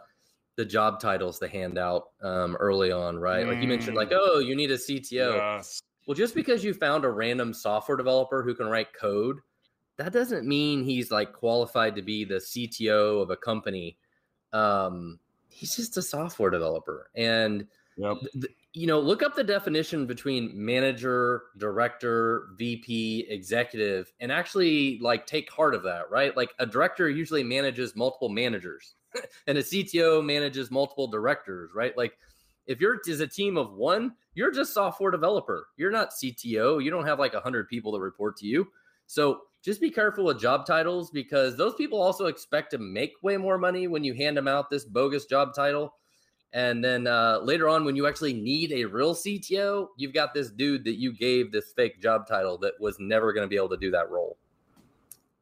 the 0.57 0.65
job 0.65 1.01
titles 1.01 1.39
they 1.39 1.49
hand 1.49 1.79
out 1.79 2.09
um, 2.23 2.57
early 2.57 2.91
on, 2.91 3.19
right? 3.19 3.45
Mm. 3.45 3.49
Like 3.49 3.63
you 3.63 3.69
mentioned, 3.69 3.97
like, 3.97 4.11
mm. 4.11 4.19
oh, 4.21 4.39
you 4.39 4.57
need 4.57 4.71
a 4.71 4.77
CTO. 4.77 5.37
Yes. 5.37 5.81
Well, 6.07 6.15
just 6.15 6.35
because 6.35 6.65
you 6.65 6.75
found 6.75 7.05
a 7.05 7.11
random 7.11 7.53
software 7.53 7.97
developer 7.97 8.43
who 8.43 8.55
can 8.55 8.67
write 8.67 8.89
code, 8.99 9.37
that 9.99 10.13
doesn't 10.13 10.47
mean 10.47 10.83
he's 10.83 11.11
like 11.11 11.33
qualified 11.33 11.95
to 11.97 12.03
be 12.03 12.25
the 12.25 12.37
CTO 12.37 13.23
of 13.23 13.31
a 13.31 13.37
company. 13.37 13.99
Um, 14.53 15.19
he's 15.49 15.77
just 15.77 15.97
a 15.97 16.03
software 16.03 16.51
developer. 16.51 17.11
And, 17.15 17.67
yep. 17.99 18.17
th- 18.33 18.55
you 18.75 18.87
know, 18.87 19.01
look 19.01 19.23
up 19.23 19.35
the 19.35 19.45
definition 19.45 20.07
between 20.07 20.53
manager, 20.55 21.43
director, 21.57 22.49
VP, 22.57 23.27
executive, 23.29 24.13
and 24.21 24.31
actually 24.31 24.99
like 25.01 25.27
take 25.27 25.51
heart 25.51 25.75
of 25.75 25.83
that, 25.83 26.11
right? 26.11 26.37
Like 26.37 26.51
a 26.59 26.67
director 26.67 27.11
usually 27.11 27.43
manages 27.43 27.97
multiple 27.97 28.29
managers, 28.29 28.95
and 29.47 29.59
a 29.59 29.63
CTO 29.63 30.25
manages 30.25 30.71
multiple 30.71 31.09
directors, 31.09 31.73
right? 31.75 31.97
Like 31.97 32.17
if 32.67 32.81
you're 32.81 33.01
is 33.07 33.21
a 33.21 33.27
team 33.27 33.57
of 33.57 33.73
one, 33.73 34.15
you're 34.35 34.53
just 34.53 34.75
software 34.75 35.11
developer. 35.11 35.69
You're 35.77 35.91
not 35.91 36.11
CTO. 36.11 36.83
You 36.83 36.91
don't 36.91 37.07
have 37.07 37.19
like 37.19 37.35
a 37.35 37.41
hundred 37.41 37.69
people 37.69 37.93
that 37.93 38.01
report 38.01 38.37
to 38.39 38.47
you. 38.47 38.69
So 39.07 39.41
just 39.65 39.81
be 39.81 39.91
careful 39.91 40.25
with 40.25 40.39
job 40.39 40.67
titles 40.67 41.11
because 41.11 41.57
those 41.57 41.75
people 41.75 42.01
also 42.01 42.27
expect 42.27 42.71
to 42.71 42.79
make 42.79 43.15
way 43.23 43.37
more 43.39 43.59
money 43.59 43.89
when 43.89 44.05
you 44.05 44.15
hand 44.15 44.37
them 44.37 44.47
out 44.47 44.71
this 44.71 44.85
bogus 44.85 45.25
job 45.25 45.55
title. 45.55 45.95
And 46.53 46.83
then 46.83 47.07
uh, 47.07 47.41
later 47.43 47.69
on, 47.69 47.85
when 47.85 47.95
you 47.95 48.07
actually 48.07 48.33
need 48.33 48.73
a 48.73 48.85
real 48.85 49.15
CTO, 49.15 49.89
you've 49.97 50.15
got 50.15 50.33
this 50.33 50.51
dude 50.51 50.85
that 50.85 50.99
you 50.99 51.13
gave 51.13 51.53
this 51.53 51.73
fake 51.77 52.01
job 52.01 52.27
title 52.27 52.57
that 52.59 52.73
was 52.81 52.97
never 52.99 53.33
going 53.33 53.45
to 53.45 53.49
be 53.49 53.57
able 53.57 53.69
to 53.69 53.77
do 53.77 53.91
that 53.91 54.11
role. 54.11 54.39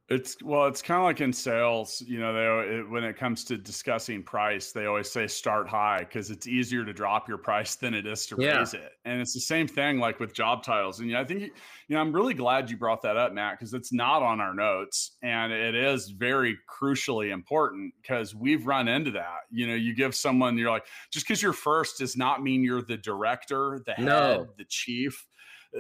It's 0.09 0.37
well, 0.41 0.67
it's 0.67 0.83
kind 0.83 0.99
of 0.99 1.05
like 1.05 1.21
in 1.21 1.33
sales, 1.33 2.01
you 2.07 2.21
know, 2.21 2.33
they 2.33 2.77
it, 2.77 2.89
when 2.89 3.03
it 3.03 3.17
comes 3.17 3.43
to 3.45 3.57
discussing 3.57 4.23
price, 4.23 4.71
they 4.71 4.87
always 4.87 5.11
say 5.11 5.27
start 5.27 5.69
high 5.69 5.99
because 5.99 6.31
it's 6.31 6.47
easier 6.47 6.85
to 6.85 6.93
drop 6.93 7.29
your 7.29 7.39
price 7.39 7.75
than 7.75 7.93
it 7.93 8.07
is 8.07 8.25
to 8.27 8.37
yeah. 8.39 8.59
raise 8.59 8.73
it. 8.73 8.93
And 9.05 9.21
it's 9.21 9.35
the 9.35 9.41
same 9.41 9.67
thing 9.67 9.99
like 9.99 10.21
with 10.21 10.33
job 10.33 10.63
titles. 10.63 11.01
And 11.01 11.11
yeah, 11.11 11.21
I 11.21 11.25
think 11.25 11.43
you 11.43 11.51
know, 11.89 12.01
I'm 12.01 12.13
really 12.13 12.35
glad 12.35 12.71
you 12.71 12.77
brought 12.77 13.03
that 13.03 13.17
up, 13.17 13.33
Matt, 13.33 13.59
because 13.59 13.75
it's 13.75 13.93
not 13.93 14.23
on 14.23 14.41
our 14.41 14.55
notes 14.55 15.17
and 15.23 15.53
it 15.53 15.75
is 15.75 16.11
very 16.11 16.57
crucially 16.71 17.33
important 17.33 17.93
because 18.01 18.33
we've 18.33 18.65
run 18.65 18.87
into 18.87 19.11
that. 19.11 19.41
You 19.51 19.67
know, 19.67 19.75
you 19.75 19.93
give 19.93 20.15
someone 20.15 20.57
you're 20.57 20.71
like 20.71 20.87
just 21.11 21.27
because 21.27 21.43
you're 21.43 21.53
first 21.53 21.99
does 21.99 22.17
not 22.17 22.45
mean 22.45 22.63
you're 22.63 22.83
the 22.83 22.97
director, 22.97 23.81
the 23.85 23.95
head, 23.95 24.05
no. 24.05 24.47
the 24.57 24.67
chief 24.67 25.27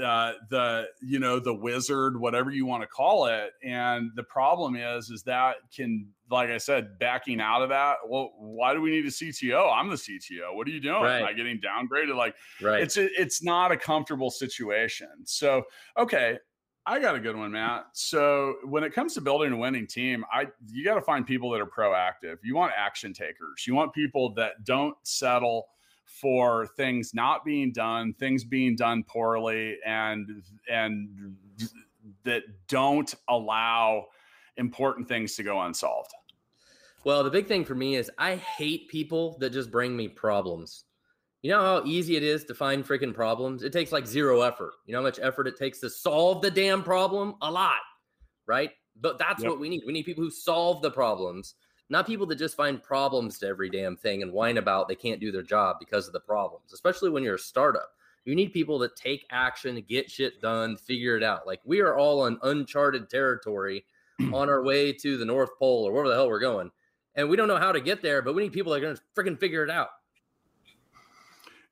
uh, 0.02 0.32
the 0.50 0.86
you 1.00 1.18
know 1.18 1.38
the 1.38 1.52
wizard 1.52 2.18
whatever 2.18 2.50
you 2.50 2.66
want 2.66 2.82
to 2.82 2.86
call 2.86 3.26
it 3.26 3.52
and 3.62 4.10
the 4.14 4.22
problem 4.22 4.76
is 4.76 5.10
is 5.10 5.22
that 5.22 5.56
can 5.74 6.06
like 6.30 6.50
i 6.50 6.58
said 6.58 6.98
backing 6.98 7.40
out 7.40 7.62
of 7.62 7.68
that 7.68 7.96
well 8.08 8.32
why 8.38 8.74
do 8.74 8.80
we 8.80 8.90
need 8.90 9.04
a 9.06 9.10
cto 9.10 9.72
i'm 9.72 9.88
the 9.88 9.96
cto 9.96 10.54
what 10.54 10.66
are 10.66 10.70
you 10.70 10.80
doing 10.80 11.02
right. 11.02 11.20
am 11.20 11.26
i 11.26 11.32
getting 11.32 11.60
downgraded 11.60 12.14
like 12.16 12.34
right. 12.60 12.82
it's 12.82 12.96
a, 12.96 13.08
it's 13.20 13.42
not 13.42 13.72
a 13.72 13.76
comfortable 13.76 14.30
situation 14.30 15.08
so 15.24 15.62
okay 15.96 16.38
I 16.88 17.00
got 17.00 17.16
a 17.16 17.20
good 17.20 17.34
one, 17.34 17.50
Matt. 17.50 17.86
So 17.94 18.54
when 18.64 18.84
it 18.84 18.92
comes 18.92 19.12
to 19.14 19.20
building 19.20 19.52
a 19.52 19.56
winning 19.56 19.88
team, 19.88 20.24
I 20.32 20.46
you 20.68 20.84
got 20.84 20.94
to 20.94 21.02
find 21.02 21.26
people 21.26 21.50
that 21.50 21.60
are 21.60 21.66
proactive. 21.66 22.36
You 22.44 22.54
want 22.54 22.72
action 22.76 23.12
takers. 23.12 23.66
You 23.66 23.74
want 23.74 23.92
people 23.92 24.32
that 24.34 24.62
don't 24.62 24.94
settle 25.02 25.66
for 26.06 26.66
things 26.76 27.12
not 27.12 27.44
being 27.44 27.72
done, 27.72 28.14
things 28.14 28.44
being 28.44 28.76
done 28.76 29.02
poorly, 29.04 29.76
and 29.84 30.42
and 30.70 31.36
that 32.24 32.42
don't 32.68 33.14
allow 33.28 34.06
important 34.56 35.08
things 35.08 35.36
to 35.36 35.42
go 35.42 35.60
unsolved. 35.62 36.12
Well, 37.04 37.22
the 37.22 37.30
big 37.30 37.46
thing 37.46 37.64
for 37.64 37.74
me 37.74 37.96
is 37.96 38.10
I 38.18 38.36
hate 38.36 38.88
people 38.88 39.36
that 39.38 39.50
just 39.50 39.70
bring 39.70 39.96
me 39.96 40.08
problems. 40.08 40.84
You 41.42 41.50
know 41.50 41.60
how 41.60 41.82
easy 41.84 42.16
it 42.16 42.22
is 42.22 42.44
to 42.44 42.54
find 42.54 42.84
freaking 42.84 43.14
problems? 43.14 43.62
It 43.62 43.72
takes 43.72 43.92
like 43.92 44.06
zero 44.06 44.40
effort. 44.40 44.72
You 44.86 44.92
know 44.92 44.98
how 44.98 45.04
much 45.04 45.20
effort 45.22 45.46
it 45.46 45.56
takes 45.56 45.78
to 45.80 45.90
solve 45.90 46.42
the 46.42 46.50
damn 46.50 46.82
problem? 46.82 47.34
A 47.42 47.50
lot, 47.50 47.80
right? 48.46 48.70
But 49.00 49.18
that's 49.18 49.42
yep. 49.42 49.50
what 49.50 49.60
we 49.60 49.68
need. 49.68 49.82
We 49.86 49.92
need 49.92 50.04
people 50.04 50.24
who 50.24 50.30
solve 50.30 50.82
the 50.82 50.90
problems 50.90 51.54
not 51.88 52.06
people 52.06 52.26
that 52.26 52.36
just 52.36 52.56
find 52.56 52.82
problems 52.82 53.38
to 53.38 53.46
every 53.46 53.70
damn 53.70 53.96
thing 53.96 54.22
and 54.22 54.32
whine 54.32 54.58
about 54.58 54.88
they 54.88 54.94
can't 54.94 55.20
do 55.20 55.30
their 55.30 55.42
job 55.42 55.76
because 55.78 56.06
of 56.06 56.12
the 56.12 56.20
problems, 56.20 56.72
especially 56.72 57.10
when 57.10 57.22
you're 57.22 57.36
a 57.36 57.38
startup. 57.38 57.90
You 58.24 58.34
need 58.34 58.52
people 58.52 58.78
that 58.80 58.96
take 58.96 59.24
action, 59.30 59.84
get 59.88 60.10
shit 60.10 60.40
done, 60.40 60.76
figure 60.76 61.16
it 61.16 61.22
out. 61.22 61.46
Like 61.46 61.60
we 61.64 61.80
are 61.80 61.96
all 61.96 62.22
on 62.22 62.40
uncharted 62.42 63.08
territory 63.08 63.84
on 64.32 64.48
our 64.48 64.64
way 64.64 64.92
to 64.92 65.16
the 65.16 65.24
North 65.24 65.56
Pole 65.58 65.86
or 65.86 65.92
wherever 65.92 66.08
the 66.08 66.14
hell 66.16 66.28
we're 66.28 66.40
going. 66.40 66.70
And 67.14 67.28
we 67.28 67.36
don't 67.36 67.48
know 67.48 67.56
how 67.56 67.72
to 67.72 67.80
get 67.80 68.02
there, 68.02 68.20
but 68.22 68.34
we 68.34 68.42
need 68.42 68.52
people 68.52 68.72
that 68.72 68.78
are 68.78 68.80
going 68.80 68.96
to 68.96 69.02
freaking 69.16 69.38
figure 69.38 69.62
it 69.62 69.70
out. 69.70 69.90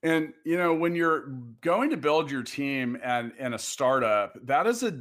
And 0.05 0.35
you 0.45 0.59
know, 0.59 0.75
when 0.75 0.95
you're 0.95 1.29
going 1.63 1.89
to 1.89 1.97
build 1.97 2.31
your 2.31 2.43
team 2.43 2.99
and 3.03 3.33
in 3.39 3.55
a 3.55 3.59
startup, 3.59 4.37
that 4.45 4.67
is 4.67 4.83
a 4.83 5.01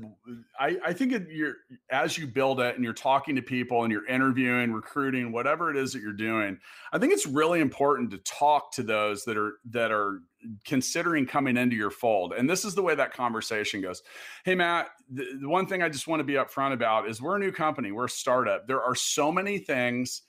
I, 0.58 0.78
I 0.84 0.94
think 0.94 1.12
it, 1.12 1.28
you're 1.30 1.56
as 1.92 2.18
you 2.18 2.26
build 2.26 2.62
it 2.62 2.76
and 2.76 2.86
you're 2.86 2.94
talking 2.94 3.36
to 3.36 3.42
people 3.42 3.84
and 3.84 3.92
you're 3.92 4.08
interviewing, 4.08 4.72
recruiting, 4.72 5.34
whatever 5.34 5.70
it 5.70 5.76
is 5.76 5.92
that 5.92 6.02
you're 6.02 6.14
doing, 6.14 6.58
I 6.94 7.00
think 7.00 7.12
it's 7.12 7.28
really 7.28 7.60
important 7.60 8.12
to 8.12 8.18
talk 8.20 8.72
to 8.76 8.84
those 8.84 9.26
that 9.26 9.38
are 9.38 9.56
that 9.72 9.92
are 9.92 10.22
considering 10.64 11.26
coming 11.26 11.58
into 11.58 11.76
your 11.76 11.92
fold. 11.92 12.32
And 12.32 12.50
this 12.50 12.64
is 12.64 12.74
the 12.74 12.82
way 12.82 12.96
that 12.96 13.14
conversation 13.14 13.82
goes. 13.82 14.04
Hey 14.46 14.56
Matt, 14.56 14.88
the, 15.12 15.38
the 15.42 15.50
one 15.50 15.68
thing 15.68 15.84
I 15.84 15.90
just 15.90 16.08
want 16.08 16.22
to 16.22 16.26
be 16.26 16.36
upfront 16.36 16.72
about 16.72 17.10
is 17.10 17.22
we're 17.22 17.36
a 17.36 17.40
new 17.40 17.52
company, 17.52 17.92
we're 17.92 18.06
a 18.06 18.10
startup. 18.10 18.68
There 18.68 18.82
are 18.82 18.96
so 18.96 19.34
many 19.34 19.58
things 19.58 20.22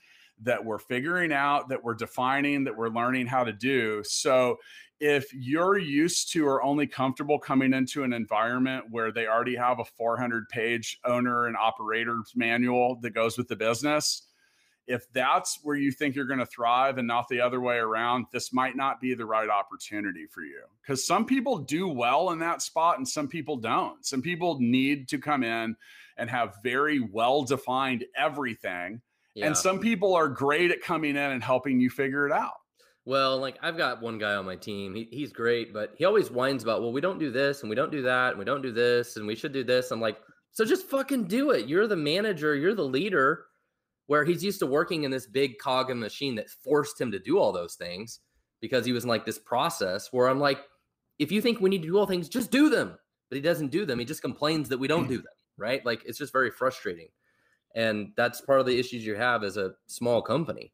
that 0.43 0.65
we're 0.65 0.79
figuring 0.79 1.33
out, 1.33 1.69
that 1.69 1.83
we're 1.83 1.95
defining, 1.95 2.65
that 2.65 2.77
we're 2.77 2.89
learning 2.89 3.27
how 3.27 3.45
to 3.45 3.53
do. 3.53 4.03
So 4.05 4.59
if 5.01 5.33
you're 5.33 5.79
used 5.79 6.33
to 6.33 6.47
or 6.47 6.63
only 6.63 6.87
comfortable 6.87 7.39
coming 7.39 7.73
into 7.73 8.05
an 8.05 8.13
environment 8.13 8.87
where 8.91 9.13
they 9.13 9.27
already 9.27 9.57
have 9.57 9.81
a 9.81 9.85
400 9.85 10.49
page 10.49 10.99
owner 11.05 11.47
and 11.47 11.57
operator's 11.57 12.33
manual 12.35 12.97
that 13.03 13.11
goes 13.11 13.37
with 13.37 13.49
the 13.49 13.57
business, 13.57 14.23
if 14.87 15.11
that's 15.13 15.61
where 15.63 15.77
you 15.77 15.91
think 15.91 16.15
you're 16.15 16.27
going 16.27 16.41
to 16.41 16.47
thrive 16.47 16.99
and 16.99 17.09
not 17.09 17.27
the 17.29 17.41
other 17.41 17.61
way 17.61 17.77
around, 17.77 18.27
this 18.33 18.53
might 18.53 18.77
not 18.77 19.01
be 19.01 19.15
the 19.15 19.25
right 19.25 19.49
opportunity 19.49 20.27
for 20.27 20.43
you. 20.43 20.61
Because 20.83 21.07
some 21.07 21.25
people 21.25 21.59
do 21.59 21.89
well 21.89 22.31
in 22.31 22.39
that 22.41 22.61
spot 22.61 22.99
and 22.99 23.09
some 23.09 23.29
people 23.29 23.57
don't. 23.57 24.05
Some 24.05 24.21
people 24.21 24.59
need 24.61 25.09
to 25.09 25.19
come 25.19 25.43
in 25.43 25.77
and 26.19 26.31
have 26.31 26.57
very 26.63 27.01
well 27.01 27.45
defined 27.45 28.05
everything 28.17 29.01
yeah. 29.35 29.47
And 29.47 29.57
some 29.57 29.81
people 29.81 30.15
are 30.15 30.29
great 30.29 30.71
at 30.71 30.81
coming 30.81 31.11
in 31.11 31.17
and 31.17 31.43
helping 31.43 31.81
you 31.81 31.91
figure 31.91 32.27
it 32.27 32.33
out. 32.33 32.55
Well, 33.05 33.39
like 33.39 33.59
I've 33.63 33.77
got 33.77 34.01
one 34.01 34.19
guy 34.19 34.35
on 34.35 34.47
my 34.47 34.57
team. 34.57 34.95
He, 34.95 35.09
he's 35.11 35.33
great, 35.33 35.75
but 35.75 35.95
he 35.99 36.05
always 36.05 36.31
whines 36.31 36.63
about, 36.63 36.81
well, 36.81 36.93
we 36.93 37.01
don't 37.01 37.19
do 37.19 37.31
this 37.31 37.61
and 37.61 37.69
we 37.69 37.77
don't 37.77 37.93
do 37.93 38.03
that 38.03 38.31
and 38.31 38.39
we 38.39 38.45
don't 38.45 38.63
do 38.63 38.73
this 38.73 39.17
and 39.17 39.27
we 39.27 39.35
should 39.35 39.53
do 39.53 39.65
this. 39.65 39.91
I'm 39.91 40.01
like, 40.01 40.19
so 40.53 40.65
just 40.65 40.89
fucking 40.89 41.25
do 41.25 41.51
it. 41.51 41.67
You're 41.67 41.87
the 41.87 41.97
manager, 41.97 42.55
you're 42.55 42.75
the 42.75 42.83
leader. 42.83 43.47
Where 44.07 44.27
he's 44.27 44.45
used 44.45 44.59
to 44.59 44.67
working 44.67 45.05
in 45.05 45.11
this 45.11 45.27
big 45.27 45.57
cog 45.57 45.89
and 45.89 45.99
machine 45.99 46.35
that 46.35 46.51
forced 46.51 47.01
him 47.01 47.11
to 47.13 47.19
do 47.19 47.39
all 47.39 47.53
those 47.53 47.75
things 47.75 48.21
because 48.61 48.85
he 48.85 48.93
was 48.93 49.05
in 49.05 49.09
like 49.09 49.25
this 49.25 49.39
process 49.39 50.09
where 50.13 50.29
I'm 50.29 50.39
like, 50.39 50.59
if 51.19 51.33
you 51.33 51.41
think 51.41 51.59
we 51.59 51.71
need 51.71 51.81
to 51.81 51.89
do 51.89 51.97
all 51.97 52.05
things, 52.05 52.29
just 52.29 52.51
do 52.51 52.69
them. 52.69 52.99
But 53.31 53.37
he 53.37 53.41
doesn't 53.41 53.71
do 53.71 53.87
them. 53.87 53.99
He 53.99 54.05
just 54.05 54.21
complains 54.21 54.69
that 54.69 54.79
we 54.79 54.89
don't 54.89 55.09
do 55.09 55.17
them. 55.17 55.33
Right. 55.57 55.85
Like 55.87 56.03
it's 56.05 56.19
just 56.19 56.33
very 56.33 56.51
frustrating 56.51 57.09
and 57.75 58.13
that's 58.17 58.41
part 58.41 58.61
of 58.61 58.67
the 58.67 58.79
issues 58.79 59.05
you 59.05 59.15
have 59.15 59.43
as 59.43 59.57
a 59.57 59.73
small 59.87 60.23
company 60.23 60.73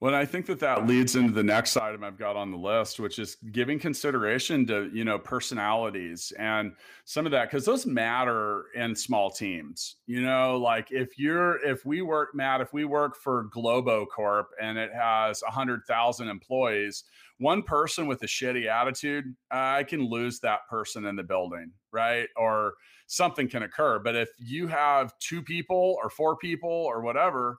well, 0.00 0.14
I 0.14 0.24
think 0.24 0.46
that 0.46 0.60
that 0.60 0.86
leads 0.86 1.14
into 1.14 1.32
the 1.32 1.42
next 1.42 1.76
item 1.76 2.02
I've 2.02 2.16
got 2.16 2.34
on 2.34 2.50
the 2.50 2.56
list, 2.56 2.98
which 2.98 3.18
is 3.18 3.36
giving 3.52 3.78
consideration 3.78 4.66
to 4.68 4.90
you 4.94 5.04
know 5.04 5.18
personalities 5.18 6.32
and 6.38 6.72
some 7.04 7.26
of 7.26 7.32
that 7.32 7.50
because 7.50 7.66
those 7.66 7.84
matter 7.84 8.64
in 8.74 8.96
small 8.96 9.30
teams. 9.30 9.96
You 10.06 10.22
know, 10.22 10.56
like 10.56 10.88
if 10.90 11.18
you're 11.18 11.62
if 11.66 11.84
we 11.84 12.00
work, 12.00 12.34
Matt, 12.34 12.62
if 12.62 12.72
we 12.72 12.86
work 12.86 13.14
for 13.14 13.44
Globo 13.52 14.06
Corp 14.06 14.48
and 14.60 14.78
it 14.78 14.90
has 14.94 15.42
a 15.42 15.50
hundred 15.50 15.84
thousand 15.86 16.28
employees, 16.28 17.04
one 17.36 17.62
person 17.62 18.06
with 18.06 18.22
a 18.22 18.26
shitty 18.26 18.68
attitude, 18.68 19.34
I 19.50 19.82
can 19.82 20.08
lose 20.08 20.40
that 20.40 20.60
person 20.70 21.04
in 21.04 21.16
the 21.16 21.24
building, 21.24 21.72
right? 21.92 22.28
Or 22.36 22.72
something 23.06 23.48
can 23.48 23.64
occur. 23.64 23.98
But 23.98 24.16
if 24.16 24.30
you 24.38 24.66
have 24.68 25.12
two 25.18 25.42
people 25.42 25.98
or 26.02 26.08
four 26.08 26.36
people 26.36 26.70
or 26.70 27.02
whatever 27.02 27.58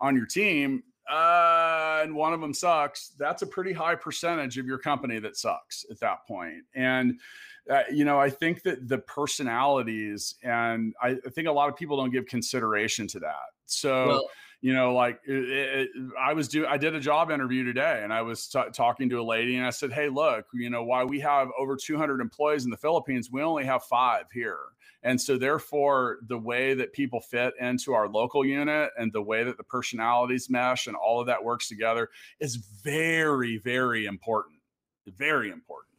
on 0.00 0.16
your 0.16 0.26
team, 0.26 0.82
uh, 1.10 2.00
and 2.02 2.14
one 2.14 2.32
of 2.32 2.40
them 2.40 2.54
sucks, 2.54 3.10
that's 3.18 3.42
a 3.42 3.46
pretty 3.46 3.72
high 3.72 3.94
percentage 3.94 4.58
of 4.58 4.66
your 4.66 4.78
company 4.78 5.18
that 5.18 5.36
sucks 5.36 5.84
at 5.90 6.00
that 6.00 6.26
point. 6.26 6.64
And, 6.74 7.20
uh, 7.70 7.82
you 7.92 8.04
know, 8.04 8.18
I 8.18 8.30
think 8.30 8.62
that 8.62 8.88
the 8.88 8.98
personalities, 8.98 10.36
and 10.42 10.94
I, 11.02 11.16
I, 11.26 11.30
think 11.30 11.48
a 11.48 11.52
lot 11.52 11.68
of 11.68 11.76
people 11.76 11.96
don't 11.96 12.10
give 12.10 12.26
consideration 12.26 13.06
to 13.08 13.20
that. 13.20 13.52
So, 13.66 14.06
well, 14.06 14.30
you 14.64 14.72
know, 14.72 14.94
like 14.94 15.20
it, 15.26 15.50
it, 15.50 15.90
I 16.18 16.32
was 16.32 16.48
do 16.48 16.66
I 16.66 16.78
did 16.78 16.94
a 16.94 17.00
job 17.00 17.30
interview 17.30 17.64
today, 17.64 18.00
and 18.02 18.10
I 18.10 18.22
was 18.22 18.46
t- 18.46 18.62
talking 18.72 19.10
to 19.10 19.20
a 19.20 19.22
lady, 19.22 19.56
and 19.56 19.66
I 19.66 19.68
said, 19.68 19.92
"Hey, 19.92 20.08
look, 20.08 20.46
you 20.54 20.70
know, 20.70 20.82
why 20.82 21.04
we 21.04 21.20
have 21.20 21.48
over 21.58 21.76
200 21.76 22.18
employees 22.18 22.64
in 22.64 22.70
the 22.70 22.76
Philippines, 22.78 23.28
we 23.30 23.42
only 23.42 23.66
have 23.66 23.84
five 23.84 24.24
here." 24.32 24.56
And 25.02 25.20
so, 25.20 25.36
therefore, 25.36 26.20
the 26.28 26.38
way 26.38 26.72
that 26.72 26.94
people 26.94 27.20
fit 27.20 27.52
into 27.60 27.92
our 27.92 28.08
local 28.08 28.42
unit 28.42 28.88
and 28.96 29.12
the 29.12 29.20
way 29.20 29.44
that 29.44 29.58
the 29.58 29.64
personalities 29.64 30.48
mesh 30.48 30.86
and 30.86 30.96
all 30.96 31.20
of 31.20 31.26
that 31.26 31.44
works 31.44 31.68
together 31.68 32.08
is 32.40 32.56
very, 32.56 33.58
very 33.58 34.06
important. 34.06 34.60
Very 35.06 35.50
important. 35.50 35.92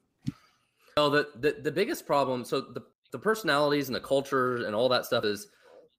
Well, 0.97 1.12
the, 1.12 1.28
the, 1.36 1.58
the 1.62 1.71
biggest 1.71 2.08
problem, 2.08 2.43
so 2.43 2.62
the, 2.62 2.82
the 3.12 3.19
personalities 3.19 3.89
and 3.89 3.95
the 3.95 3.99
culture 3.99 4.65
and 4.65 4.73
all 4.75 4.89
that 4.89 5.06
stuff 5.06 5.23
is 5.23 5.49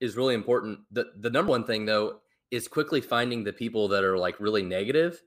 is 0.01 0.17
really 0.17 0.35
important. 0.35 0.81
The 0.91 1.13
the 1.21 1.31
number 1.31 1.51
one 1.51 1.63
thing 1.63 1.87
though 1.87 2.23
is 2.51 2.69
quickly 2.69 3.01
finding 3.01 3.45
the 3.45 3.53
people 3.53 3.89
that 3.89 4.05
are 4.05 4.17
like 4.17 4.39
really 4.41 4.63
negative 4.63 5.21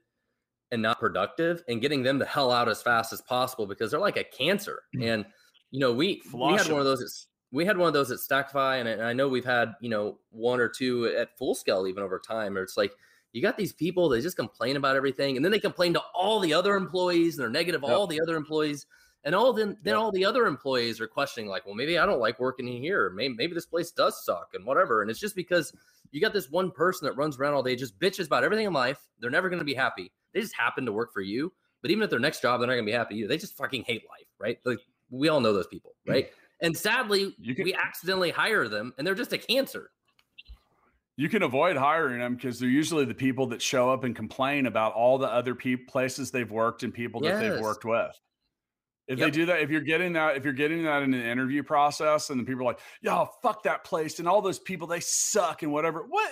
and 0.72 0.80
not 0.80 1.00
productive 1.00 1.62
and 1.68 1.80
getting 1.80 2.02
them 2.02 2.18
the 2.18 2.24
hell 2.24 2.50
out 2.50 2.68
as 2.68 2.82
fast 2.82 3.12
as 3.12 3.20
possible 3.20 3.66
because 3.66 3.90
they're 3.90 4.00
like 4.00 4.16
a 4.16 4.24
cancer. 4.24 4.82
Mm. 4.96 5.14
And 5.14 5.24
you 5.70 5.80
know, 5.80 5.92
we 5.92 6.22
we 6.32 6.52
had 6.52 6.68
one 6.68 6.80
of 6.80 6.84
those 6.84 7.26
we 7.52 7.64
had 7.64 7.76
one 7.76 7.88
of 7.88 7.94
those 7.94 8.10
at 8.10 8.18
Stackify, 8.18 8.78
and, 8.78 8.88
and 8.88 9.02
I 9.02 9.12
know 9.12 9.28
we've 9.28 9.44
had 9.44 9.74
you 9.80 9.88
know 9.88 10.18
one 10.30 10.60
or 10.60 10.68
two 10.68 11.06
at 11.06 11.36
Full 11.36 11.54
Scale 11.54 11.86
even 11.86 12.02
over 12.02 12.18
time. 12.18 12.56
Or 12.56 12.62
it's 12.62 12.76
like 12.76 12.92
you 13.32 13.42
got 13.42 13.56
these 13.56 13.72
people 13.72 14.08
they 14.08 14.20
just 14.20 14.36
complain 14.36 14.76
about 14.76 14.96
everything, 14.96 15.36
and 15.36 15.44
then 15.44 15.52
they 15.52 15.60
complain 15.60 15.92
to 15.94 16.02
all 16.14 16.40
the 16.40 16.54
other 16.54 16.76
employees, 16.76 17.36
and 17.36 17.42
they're 17.42 17.50
negative 17.50 17.82
yep. 17.82 17.92
all 17.92 18.06
the 18.06 18.20
other 18.20 18.36
employees, 18.36 18.86
and 19.24 19.34
all 19.34 19.52
then 19.52 19.76
then 19.82 19.94
all 19.94 20.10
the 20.10 20.24
other 20.24 20.46
employees 20.46 21.00
are 21.00 21.06
questioning 21.06 21.48
like, 21.48 21.66
well, 21.66 21.74
maybe 21.74 21.98
I 21.98 22.06
don't 22.06 22.20
like 22.20 22.40
working 22.40 22.68
in 22.68 22.82
here, 22.82 23.10
maybe 23.10 23.34
maybe 23.34 23.54
this 23.54 23.66
place 23.66 23.90
does 23.90 24.24
suck, 24.24 24.50
and 24.54 24.64
whatever. 24.64 25.02
And 25.02 25.10
it's 25.10 25.20
just 25.20 25.36
because 25.36 25.72
you 26.10 26.20
got 26.20 26.32
this 26.32 26.50
one 26.50 26.70
person 26.70 27.06
that 27.06 27.16
runs 27.16 27.38
around 27.38 27.54
all 27.54 27.62
day, 27.62 27.76
just 27.76 27.98
bitches 27.98 28.26
about 28.26 28.44
everything 28.44 28.66
in 28.66 28.72
life. 28.72 28.98
They're 29.20 29.30
never 29.30 29.48
going 29.48 29.60
to 29.60 29.64
be 29.64 29.74
happy. 29.74 30.10
They 30.32 30.40
just 30.40 30.54
happen 30.54 30.86
to 30.86 30.92
work 30.92 31.12
for 31.12 31.20
you, 31.20 31.52
but 31.82 31.90
even 31.90 32.02
at 32.02 32.10
their 32.10 32.18
next 32.18 32.42
job, 32.42 32.60
they're 32.60 32.66
not 32.66 32.74
going 32.74 32.86
to 32.86 32.90
be 32.90 32.96
happy 32.96 33.16
either. 33.16 33.28
They 33.28 33.38
just 33.38 33.56
fucking 33.56 33.84
hate 33.86 34.02
life, 34.08 34.26
right? 34.38 34.58
Like 34.64 34.78
we 35.10 35.28
all 35.28 35.40
know 35.40 35.52
those 35.52 35.66
people, 35.66 35.92
mm. 36.08 36.12
right? 36.12 36.30
And 36.62 36.76
sadly, 36.76 37.34
can, 37.44 37.64
we 37.64 37.74
accidentally 37.74 38.30
hire 38.30 38.68
them 38.68 38.92
and 38.98 39.06
they're 39.06 39.14
just 39.14 39.32
a 39.32 39.38
cancer. 39.38 39.90
You 41.16 41.28
can 41.28 41.42
avoid 41.42 41.76
hiring 41.76 42.20
them 42.20 42.34
because 42.34 42.58
they're 42.58 42.68
usually 42.68 43.04
the 43.04 43.14
people 43.14 43.46
that 43.48 43.60
show 43.60 43.90
up 43.90 44.04
and 44.04 44.16
complain 44.16 44.66
about 44.66 44.94
all 44.94 45.18
the 45.18 45.30
other 45.30 45.54
pe- 45.54 45.76
places 45.76 46.30
they've 46.30 46.50
worked 46.50 46.82
and 46.82 46.94
people 46.94 47.20
that 47.20 47.40
they've 47.40 47.60
worked 47.60 47.84
with. 47.84 48.18
If 49.10 49.18
yep. 49.18 49.26
they 49.26 49.30
do 49.32 49.46
that, 49.46 49.60
if 49.60 49.70
you're 49.70 49.80
getting 49.80 50.12
that, 50.12 50.36
if 50.36 50.44
you're 50.44 50.52
getting 50.52 50.84
that 50.84 51.02
in 51.02 51.12
an 51.12 51.26
interview 51.26 51.64
process, 51.64 52.30
and 52.30 52.38
the 52.38 52.44
people 52.44 52.62
are 52.62 52.66
like, 52.66 52.78
"Yo, 53.02 53.28
fuck 53.42 53.64
that 53.64 53.82
place," 53.82 54.20
and 54.20 54.28
all 54.28 54.40
those 54.40 54.60
people 54.60 54.86
they 54.86 55.00
suck 55.00 55.64
and 55.64 55.72
whatever, 55.72 56.04
what? 56.08 56.30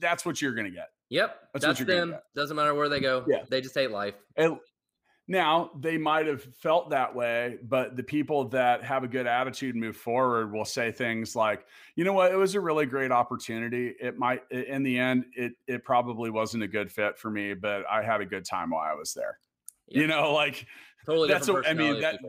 That's 0.00 0.26
what 0.26 0.42
you're 0.42 0.52
gonna 0.52 0.68
get. 0.68 0.88
Yep, 1.10 1.38
that's, 1.52 1.64
that's 1.64 1.84
them. 1.84 2.16
Doesn't 2.34 2.56
matter 2.56 2.74
where 2.74 2.88
they 2.88 2.98
go. 2.98 3.24
Yeah, 3.28 3.44
they 3.48 3.60
just 3.60 3.76
hate 3.76 3.92
life. 3.92 4.14
And, 4.36 4.58
now, 5.28 5.70
they 5.78 5.96
might 5.96 6.26
have 6.26 6.42
felt 6.42 6.90
that 6.90 7.14
way, 7.14 7.58
but 7.62 7.96
the 7.96 8.02
people 8.02 8.48
that 8.48 8.82
have 8.82 9.04
a 9.04 9.08
good 9.08 9.26
attitude 9.26 9.76
and 9.76 9.84
move 9.84 9.96
forward 9.96 10.52
will 10.52 10.64
say 10.64 10.90
things 10.90 11.36
like, 11.36 11.66
"You 11.94 12.02
know 12.02 12.14
what? 12.14 12.32
It 12.32 12.36
was 12.36 12.56
a 12.56 12.60
really 12.60 12.86
great 12.86 13.12
opportunity. 13.12 13.94
It 14.00 14.18
might 14.18 14.42
in 14.50 14.82
the 14.82 14.98
end 14.98 15.26
it 15.34 15.52
it 15.68 15.84
probably 15.84 16.30
wasn't 16.30 16.64
a 16.64 16.68
good 16.68 16.90
fit 16.90 17.16
for 17.16 17.30
me, 17.30 17.54
but 17.54 17.84
I 17.88 18.02
had 18.02 18.22
a 18.22 18.26
good 18.26 18.44
time 18.44 18.70
while 18.70 18.90
I 18.90 18.94
was 18.94 19.14
there." 19.14 19.38
Yep. 19.90 20.00
You 20.02 20.06
know, 20.06 20.32
like 20.34 20.66
totally 21.06 21.28
that's 21.28 21.48
what 21.48 21.66
I 21.68 21.74
mean 21.74 22.00
that 22.00 22.20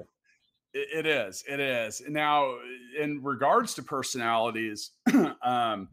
it 0.72 1.08
is. 1.08 1.44
It 1.48 1.60
is. 1.60 2.02
Now, 2.08 2.58
in 3.00 3.24
regards 3.24 3.74
to 3.76 3.84
personalities, 3.84 4.92
um 5.42 5.90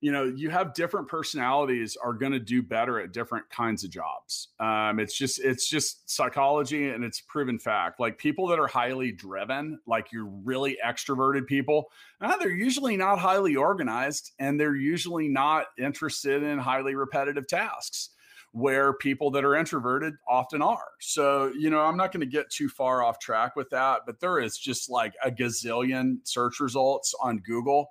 you 0.00 0.12
know 0.12 0.24
you 0.24 0.50
have 0.50 0.74
different 0.74 1.08
personalities 1.08 1.96
are 1.96 2.12
going 2.12 2.32
to 2.32 2.38
do 2.38 2.62
better 2.62 3.00
at 3.00 3.12
different 3.12 3.48
kinds 3.50 3.82
of 3.82 3.90
jobs 3.90 4.48
um, 4.60 5.00
it's 5.00 5.16
just 5.16 5.40
it's 5.40 5.68
just 5.68 6.08
psychology 6.08 6.90
and 6.90 7.02
it's 7.02 7.20
proven 7.22 7.58
fact 7.58 7.98
like 7.98 8.18
people 8.18 8.46
that 8.46 8.58
are 8.58 8.66
highly 8.66 9.10
driven 9.10 9.78
like 9.86 10.12
you're 10.12 10.30
really 10.44 10.76
extroverted 10.84 11.46
people 11.46 11.86
uh, 12.20 12.36
they're 12.36 12.50
usually 12.50 12.96
not 12.96 13.18
highly 13.18 13.56
organized 13.56 14.32
and 14.38 14.60
they're 14.60 14.76
usually 14.76 15.28
not 15.28 15.66
interested 15.78 16.42
in 16.42 16.58
highly 16.58 16.94
repetitive 16.94 17.48
tasks 17.48 18.10
where 18.56 18.94
people 18.94 19.30
that 19.30 19.44
are 19.44 19.54
introverted 19.54 20.14
often 20.26 20.62
are. 20.62 20.88
So, 20.98 21.52
you 21.58 21.68
know, 21.68 21.80
I'm 21.80 21.98
not 21.98 22.10
going 22.10 22.22
to 22.22 22.26
get 22.26 22.48
too 22.48 22.70
far 22.70 23.02
off 23.02 23.18
track 23.18 23.54
with 23.54 23.68
that, 23.68 24.00
but 24.06 24.18
there 24.18 24.40
is 24.40 24.56
just 24.56 24.88
like 24.88 25.12
a 25.22 25.30
gazillion 25.30 26.20
search 26.24 26.58
results 26.58 27.14
on 27.20 27.36
Google 27.40 27.90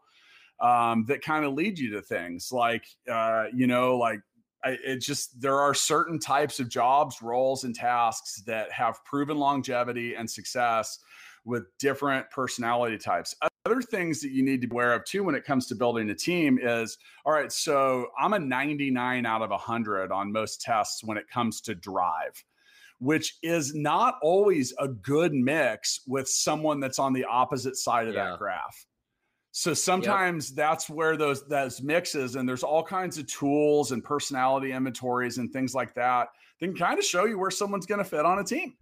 um, 0.59 1.05
that 1.07 1.21
kind 1.21 1.45
of 1.45 1.53
lead 1.53 1.77
you 1.77 1.91
to 1.91 2.01
things 2.01 2.51
like, 2.51 2.83
uh, 3.07 3.43
you 3.53 3.67
know, 3.67 3.95
like 3.95 4.21
it 4.63 5.01
just 5.01 5.39
there 5.39 5.59
are 5.59 5.75
certain 5.75 6.17
types 6.17 6.59
of 6.59 6.67
jobs, 6.67 7.21
roles, 7.21 7.63
and 7.63 7.75
tasks 7.75 8.41
that 8.47 8.71
have 8.71 9.05
proven 9.05 9.37
longevity 9.37 10.15
and 10.15 10.27
success 10.27 10.97
with 11.45 11.65
different 11.79 12.29
personality 12.31 12.97
types. 12.97 13.35
Other 13.65 13.81
things 13.81 14.21
that 14.21 14.31
you 14.31 14.43
need 14.43 14.61
to 14.61 14.67
be 14.67 14.73
aware 14.73 14.93
of 14.93 15.05
too 15.05 15.23
when 15.23 15.35
it 15.35 15.45
comes 15.45 15.67
to 15.67 15.75
building 15.75 16.09
a 16.09 16.15
team 16.15 16.59
is 16.61 16.97
all 17.25 17.33
right, 17.33 17.51
so 17.51 18.07
I'm 18.19 18.33
a 18.33 18.39
99 18.39 19.25
out 19.25 19.41
of 19.41 19.51
100 19.51 20.11
on 20.11 20.31
most 20.31 20.61
tests 20.61 21.03
when 21.03 21.17
it 21.17 21.29
comes 21.31 21.61
to 21.61 21.75
drive 21.75 22.43
which 22.99 23.37
is 23.43 23.75
not 23.75 24.15
always 24.21 24.73
a 24.79 24.87
good 24.87 25.33
mix 25.33 26.01
with 26.07 26.27
someone 26.27 26.79
that's 26.79 26.99
on 26.99 27.13
the 27.13 27.25
opposite 27.25 27.75
side 27.75 28.07
of 28.07 28.13
yeah. 28.13 28.31
that 28.31 28.39
graph. 28.39 28.85
So 29.51 29.73
sometimes 29.73 30.49
yep. 30.49 30.57
that's 30.57 30.89
where 30.89 31.15
those 31.15 31.47
those 31.47 31.81
mixes 31.81 32.35
and 32.35 32.47
there's 32.47 32.63
all 32.63 32.83
kinds 32.83 33.17
of 33.17 33.27
tools 33.27 33.91
and 33.91 34.03
personality 34.03 34.71
inventories 34.71 35.37
and 35.37 35.51
things 35.51 35.73
like 35.73 35.93
that 35.95 36.27
that 36.59 36.67
can 36.67 36.75
kind 36.75 36.99
of 36.99 37.05
show 37.05 37.25
you 37.25 37.39
where 37.39 37.51
someone's 37.51 37.85
going 37.85 37.99
to 37.99 38.05
fit 38.05 38.25
on 38.25 38.39
a 38.39 38.43
team. 38.43 38.75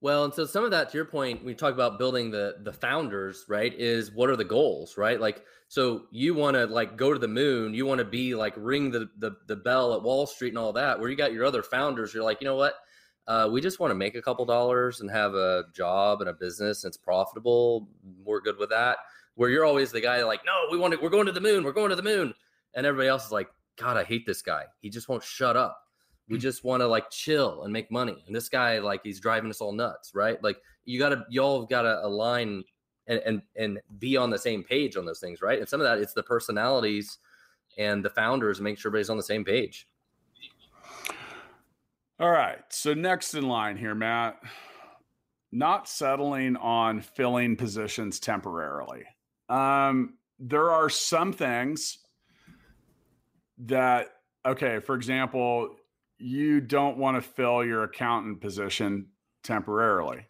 Well, 0.00 0.24
and 0.24 0.32
so 0.32 0.44
some 0.44 0.64
of 0.64 0.70
that 0.70 0.90
to 0.90 0.96
your 0.96 1.06
point, 1.06 1.44
we 1.44 1.54
talk 1.54 1.74
about 1.74 1.98
building 1.98 2.30
the 2.30 2.56
the 2.62 2.72
founders, 2.72 3.44
right? 3.48 3.72
Is 3.74 4.12
what 4.12 4.30
are 4.30 4.36
the 4.36 4.44
goals, 4.44 4.96
right? 4.96 5.20
Like 5.20 5.44
so 5.68 6.06
you 6.10 6.34
want 6.34 6.56
to 6.56 6.66
like 6.66 6.96
go 6.96 7.12
to 7.12 7.18
the 7.18 7.28
moon, 7.28 7.74
you 7.74 7.84
want 7.84 7.98
to 7.98 8.04
be 8.04 8.34
like 8.34 8.54
ring 8.56 8.90
the, 8.90 9.08
the 9.18 9.32
the 9.46 9.56
bell 9.56 9.94
at 9.94 10.02
Wall 10.02 10.26
Street 10.26 10.50
and 10.50 10.58
all 10.58 10.72
that. 10.74 11.00
Where 11.00 11.10
you 11.10 11.16
got 11.16 11.32
your 11.32 11.44
other 11.44 11.62
founders, 11.62 12.14
you're 12.14 12.22
like, 12.22 12.40
you 12.40 12.46
know 12.46 12.56
what? 12.56 12.74
Uh, 13.26 13.48
we 13.52 13.60
just 13.60 13.78
want 13.78 13.90
to 13.90 13.94
make 13.94 14.14
a 14.14 14.22
couple 14.22 14.46
dollars 14.46 15.00
and 15.00 15.10
have 15.10 15.34
a 15.34 15.64
job 15.74 16.20
and 16.20 16.30
a 16.30 16.32
business 16.32 16.84
and 16.84 16.90
it's 16.90 16.96
profitable. 16.96 17.88
We're 18.24 18.40
good 18.40 18.56
with 18.56 18.70
that 18.70 18.98
where 19.38 19.50
you're 19.50 19.64
always 19.64 19.92
the 19.92 20.00
guy 20.00 20.22
like, 20.24 20.40
no, 20.44 20.52
we 20.68 20.76
want 20.76 20.92
to, 20.92 21.00
we're 21.00 21.08
going 21.08 21.26
to 21.26 21.32
the 21.32 21.40
moon, 21.40 21.62
we're 21.62 21.70
going 21.70 21.90
to 21.90 21.96
the 21.96 22.02
moon, 22.02 22.34
and 22.74 22.84
everybody 22.84 23.08
else 23.08 23.26
is 23.26 23.30
like, 23.30 23.46
God, 23.78 23.96
I 23.96 24.02
hate 24.02 24.26
this 24.26 24.42
guy. 24.42 24.64
He 24.80 24.90
just 24.90 25.08
won't 25.08 25.22
shut 25.22 25.56
up. 25.56 25.80
We 26.28 26.36
hmm. 26.36 26.40
just 26.40 26.64
want 26.64 26.80
to 26.80 26.86
like 26.86 27.10
chill 27.10 27.64
and 27.64 27.72
make 27.72 27.90
money. 27.90 28.22
And 28.26 28.34
this 28.34 28.48
guy, 28.48 28.78
like, 28.78 29.02
he's 29.02 29.20
driving 29.20 29.50
us 29.50 29.60
all 29.60 29.72
nuts, 29.72 30.12
right? 30.14 30.42
Like, 30.42 30.58
you 30.84 30.98
gotta, 30.98 31.24
y'all 31.28 31.60
have 31.60 31.68
gotta 31.68 32.00
align 32.04 32.64
and 33.08 33.20
and 33.24 33.42
and 33.56 33.80
be 33.98 34.16
on 34.16 34.30
the 34.30 34.38
same 34.38 34.62
page 34.62 34.96
on 34.96 35.04
those 35.04 35.20
things, 35.20 35.42
right? 35.42 35.58
And 35.58 35.68
some 35.68 35.80
of 35.80 35.84
that, 35.86 35.98
it's 35.98 36.12
the 36.12 36.22
personalities 36.22 37.18
and 37.76 38.04
the 38.04 38.10
founders 38.10 38.60
make 38.60 38.78
sure 38.78 38.90
everybody's 38.90 39.10
on 39.10 39.16
the 39.16 39.22
same 39.22 39.44
page. 39.44 39.88
All 42.20 42.30
right. 42.30 42.58
So 42.70 42.94
next 42.94 43.34
in 43.34 43.46
line 43.46 43.76
here, 43.76 43.94
Matt, 43.94 44.40
not 45.52 45.88
settling 45.88 46.56
on 46.56 47.00
filling 47.00 47.56
positions 47.56 48.18
temporarily. 48.18 49.04
Um, 49.48 50.14
there 50.40 50.70
are 50.70 50.90
some 50.90 51.32
things 51.32 51.98
that, 53.58 54.08
okay, 54.44 54.80
for 54.80 54.96
example, 54.96 55.76
you 56.18 56.60
don't 56.60 56.98
want 56.98 57.16
to 57.16 57.28
fill 57.30 57.64
your 57.64 57.84
accountant 57.84 58.40
position 58.40 59.06
temporarily 59.42 60.26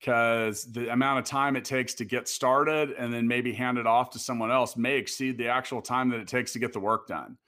because 0.00 0.70
the 0.72 0.92
amount 0.92 1.18
of 1.18 1.24
time 1.24 1.56
it 1.56 1.64
takes 1.64 1.94
to 1.94 2.04
get 2.04 2.28
started 2.28 2.90
and 2.92 3.12
then 3.12 3.26
maybe 3.26 3.52
hand 3.52 3.78
it 3.78 3.86
off 3.86 4.10
to 4.10 4.18
someone 4.18 4.50
else 4.50 4.76
may 4.76 4.96
exceed 4.96 5.38
the 5.38 5.48
actual 5.48 5.80
time 5.80 6.10
that 6.10 6.20
it 6.20 6.28
takes 6.28 6.52
to 6.52 6.58
get 6.58 6.72
the 6.72 6.80
work 6.80 7.06
done. 7.06 7.38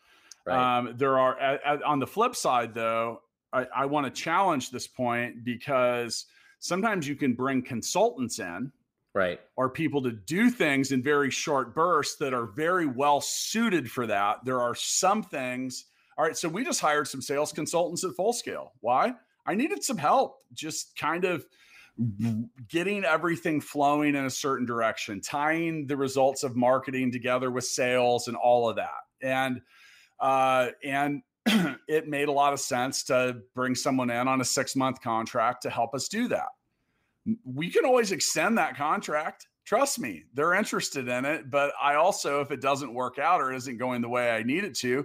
Right. 0.47 0.79
Um, 0.79 0.95
there 0.97 1.19
are, 1.19 1.39
a, 1.39 1.59
a, 1.67 1.85
on 1.85 1.99
the 1.99 2.07
flip 2.07 2.37
side, 2.37 2.73
though, 2.73 3.21
I, 3.53 3.67
I 3.75 3.87
want 3.87 4.07
to 4.07 4.23
challenge 4.23 4.71
this 4.71 4.87
point 4.87 5.45
because 5.45 6.27
sometimes 6.61 7.07
you 7.07 7.17
can 7.17 7.35
bring 7.35 7.63
consultants 7.63 8.39
in 8.39 8.73
right 9.15 9.41
or 9.57 9.71
people 9.71 10.03
to 10.03 10.13
do 10.13 10.51
things 10.51 10.93
in 10.93 11.03
very 11.03 11.31
short 11.31 11.75
bursts 11.75 12.17
that 12.17 12.35
are 12.35 12.47
very 12.47 12.87
well 12.87 13.21
suited 13.21 13.91
for 13.91 14.07
that 14.07 14.45
there 14.45 14.61
are 14.61 14.75
some 14.75 15.23
things 15.23 15.87
all 16.17 16.25
right 16.25 16.37
so 16.37 16.49
we 16.49 16.65
just 16.65 16.81
hired 16.81 17.07
some 17.09 17.23
sales 17.23 17.53
consultants 17.53 18.05
at 18.05 18.13
full 18.13 18.33
scale 18.33 18.73
why 18.81 19.13
i 19.47 19.55
needed 19.55 19.83
some 19.83 19.99
help 19.99 20.39
just 20.53 20.97
kind 20.97 21.25
of 21.25 21.45
getting 22.69 23.05
everything 23.05 23.59
flowing 23.59 24.15
in 24.15 24.27
a 24.27 24.31
certain 24.31 24.67
direction 24.67 25.21
tying 25.21 25.87
the 25.87 25.97
results 25.97 26.43
of 26.43 26.55
marketing 26.55 27.11
together 27.11 27.51
with 27.51 27.65
sales 27.65 28.29
and 28.29 28.37
all 28.37 28.69
of 28.69 28.77
that 28.77 28.91
and 29.23 29.61
uh 30.21 30.69
and 30.85 31.23
it 31.89 32.09
made 32.09 32.29
a 32.29 32.33
lot 32.33 32.53
of 32.53 32.61
sense 32.61 33.05
to 33.05 33.41
bring 33.55 33.75
someone 33.75 34.11
in 34.11 34.29
on 34.29 34.41
a 34.41 34.45
six 34.45 34.77
month 34.77 35.01
contract 35.01 35.63
to 35.63 35.71
help 35.71 35.95
us 35.95 36.09
do 36.09 36.29
that 36.29 36.49
we 37.45 37.71
can 37.71 37.85
always 37.85 38.13
extend 38.13 38.59
that 38.59 38.77
contract. 38.77 39.49
Trust 39.65 39.99
me, 39.99 40.25
they're 40.35 40.55
interested 40.55 41.09
in 41.09 41.25
it. 41.25 41.51
But 41.51 41.73
I 41.81 41.97
also, 41.97 42.41
if 42.41 42.51
it 42.51 42.61
doesn't 42.61 42.93
work 42.93 43.19
out 43.19 43.41
or 43.41 43.53
isn't 43.53 43.79
going 43.79 44.01
the 44.01 44.09
way 44.09 44.31
I 44.31 44.43
need 44.43 44.65
it 44.65 44.77
to, 44.77 45.05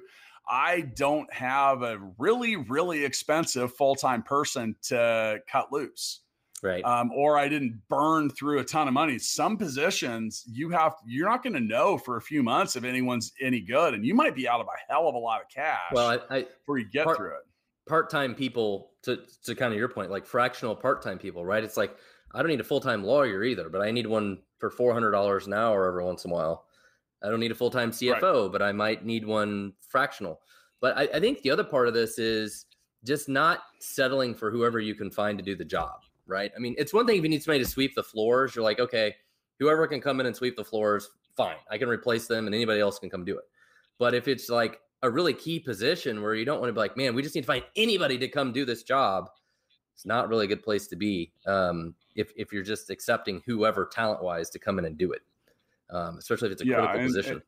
I 0.51 0.81
don't 0.81 1.33
have 1.33 1.81
a 1.81 1.97
really, 2.19 2.57
really 2.57 3.05
expensive 3.05 3.73
full 3.73 3.95
time 3.95 4.21
person 4.21 4.75
to 4.83 5.39
cut 5.49 5.71
loose. 5.71 6.19
Right. 6.61 6.83
Um, 6.83 7.11
or 7.15 7.39
I 7.39 7.47
didn't 7.47 7.81
burn 7.89 8.29
through 8.29 8.59
a 8.59 8.63
ton 8.63 8.87
of 8.87 8.93
money. 8.93 9.17
Some 9.17 9.57
positions 9.57 10.43
you 10.45 10.69
have, 10.69 10.93
you're 11.07 11.27
not 11.27 11.41
going 11.41 11.53
to 11.53 11.59
know 11.59 11.97
for 11.97 12.17
a 12.17 12.21
few 12.21 12.43
months 12.43 12.75
if 12.75 12.83
anyone's 12.83 13.31
any 13.41 13.61
good, 13.61 13.95
and 13.95 14.05
you 14.05 14.13
might 14.13 14.35
be 14.35 14.47
out 14.47 14.59
of 14.59 14.67
a 14.67 14.91
hell 14.91 15.07
of 15.07 15.15
a 15.15 15.17
lot 15.17 15.41
of 15.41 15.47
cash. 15.49 15.79
Well, 15.91 16.19
I, 16.29 16.35
I 16.35 16.41
before 16.43 16.77
you 16.77 16.85
get 16.85 17.05
part, 17.05 17.17
through 17.17 17.31
it. 17.31 17.43
Part 17.89 18.11
time 18.11 18.35
people, 18.35 18.91
to 19.03 19.21
to 19.45 19.55
kind 19.55 19.73
of 19.73 19.79
your 19.79 19.87
point, 19.87 20.11
like 20.11 20.27
fractional 20.27 20.75
part 20.75 21.01
time 21.01 21.17
people, 21.17 21.43
right? 21.43 21.63
It's 21.63 21.77
like 21.77 21.95
I 22.31 22.39
don't 22.39 22.49
need 22.49 22.59
a 22.59 22.65
full 22.65 22.81
time 22.81 23.03
lawyer 23.03 23.43
either, 23.43 23.69
but 23.69 23.81
I 23.81 23.89
need 23.89 24.05
one 24.05 24.39
for 24.59 24.69
four 24.69 24.93
hundred 24.93 25.11
dollars 25.11 25.47
an 25.47 25.53
hour 25.53 25.87
every 25.87 26.03
once 26.03 26.25
in 26.25 26.31
a 26.31 26.33
while. 26.33 26.65
I 27.23 27.29
don't 27.29 27.39
need 27.39 27.51
a 27.51 27.55
full 27.55 27.71
time 27.71 27.91
CFO, 27.91 28.43
right. 28.43 28.51
but 28.51 28.61
I 28.61 28.71
might 28.71 29.05
need 29.05 29.25
one 29.25 29.73
fractional. 29.87 30.39
But 30.79 30.97
I, 30.97 31.03
I 31.13 31.19
think 31.19 31.41
the 31.41 31.51
other 31.51 31.63
part 31.63 31.87
of 31.87 31.93
this 31.93 32.17
is 32.17 32.65
just 33.03 33.29
not 33.29 33.61
settling 33.79 34.33
for 34.33 34.51
whoever 34.51 34.79
you 34.79 34.95
can 34.95 35.11
find 35.11 35.37
to 35.37 35.43
do 35.43 35.55
the 35.55 35.65
job, 35.65 36.01
right? 36.27 36.51
I 36.55 36.59
mean, 36.59 36.75
it's 36.77 36.93
one 36.93 37.05
thing 37.05 37.17
if 37.17 37.23
you 37.23 37.29
need 37.29 37.43
somebody 37.43 37.63
to 37.63 37.69
sweep 37.69 37.95
the 37.95 38.03
floors, 38.03 38.55
you're 38.55 38.63
like, 38.63 38.79
okay, 38.79 39.15
whoever 39.59 39.87
can 39.87 40.01
come 40.01 40.19
in 40.19 40.25
and 40.25 40.35
sweep 40.35 40.55
the 40.55 40.65
floors, 40.65 41.09
fine. 41.35 41.57
I 41.69 41.77
can 41.77 41.89
replace 41.89 42.27
them 42.27 42.45
and 42.45 42.55
anybody 42.55 42.79
else 42.79 42.99
can 42.99 43.09
come 43.09 43.25
do 43.25 43.37
it. 43.37 43.45
But 43.97 44.13
if 44.13 44.27
it's 44.27 44.49
like 44.49 44.79
a 45.03 45.09
really 45.09 45.33
key 45.33 45.59
position 45.59 46.21
where 46.21 46.35
you 46.35 46.45
don't 46.45 46.59
want 46.59 46.69
to 46.69 46.73
be 46.73 46.79
like, 46.79 46.97
man, 46.97 47.15
we 47.15 47.21
just 47.21 47.35
need 47.35 47.41
to 47.41 47.47
find 47.47 47.63
anybody 47.75 48.17
to 48.17 48.27
come 48.27 48.51
do 48.51 48.65
this 48.65 48.83
job, 48.83 49.29
it's 49.93 50.05
not 50.05 50.29
really 50.29 50.45
a 50.45 50.47
good 50.47 50.63
place 50.63 50.87
to 50.87 50.95
be 50.95 51.31
um, 51.45 51.93
if 52.15 52.31
if 52.35 52.51
you're 52.51 52.63
just 52.63 52.89
accepting 52.89 53.41
whoever 53.45 53.85
talent 53.85 54.23
wise 54.23 54.49
to 54.49 54.59
come 54.59 54.79
in 54.79 54.85
and 54.85 54.97
do 54.97 55.11
it, 55.11 55.21
um, 55.91 56.17
especially 56.17 56.47
if 56.47 56.53
it's 56.53 56.61
a 56.61 56.65
yeah, 56.65 56.75
critical 56.75 56.99
and, 56.99 57.07
position. 57.07 57.33
And, 57.33 57.41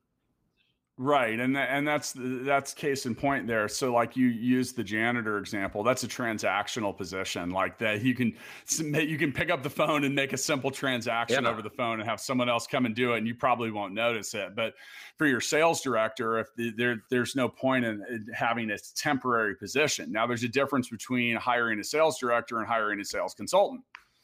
right, 0.97 1.39
and 1.39 1.57
and 1.57 1.87
that's 1.87 2.13
that's 2.17 2.73
case 2.73 3.05
in 3.05 3.15
point 3.15 3.47
there. 3.47 3.67
So 3.67 3.93
like 3.93 4.15
you 4.17 4.27
use 4.27 4.73
the 4.73 4.83
janitor 4.83 5.37
example, 5.37 5.83
that's 5.83 6.03
a 6.03 6.07
transactional 6.07 6.95
position 6.95 7.49
like 7.51 7.77
that. 7.79 8.03
You 8.03 8.13
can 8.13 8.35
you 8.77 9.17
can 9.17 9.31
pick 9.31 9.49
up 9.49 9.63
the 9.63 9.69
phone 9.69 10.03
and 10.03 10.13
make 10.13 10.33
a 10.33 10.37
simple 10.37 10.71
transaction 10.71 11.45
yeah. 11.45 11.49
over 11.49 11.61
the 11.61 11.69
phone 11.69 11.99
and 11.99 12.09
have 12.09 12.19
someone 12.19 12.49
else 12.49 12.67
come 12.67 12.85
and 12.85 12.95
do 12.95 13.13
it, 13.13 13.19
and 13.19 13.27
you 13.27 13.35
probably 13.35 13.71
won't 13.71 13.93
notice 13.93 14.33
it. 14.33 14.55
But 14.55 14.73
for 15.17 15.25
your 15.25 15.41
sales 15.41 15.81
director, 15.81 16.39
if 16.39 16.47
the, 16.55 16.71
there 16.71 16.97
there's 17.09 17.35
no 17.35 17.47
point 17.47 17.85
in, 17.85 18.03
in 18.09 18.27
having 18.33 18.71
a 18.71 18.77
temporary 18.95 19.55
position. 19.55 20.11
Now 20.11 20.27
there's 20.27 20.43
a 20.43 20.49
difference 20.49 20.89
between 20.89 21.35
hiring 21.37 21.79
a 21.79 21.83
sales 21.83 22.19
director 22.19 22.59
and 22.59 22.67
hiring 22.67 22.99
a 22.99 23.05
sales 23.05 23.33
consultant. 23.33 23.83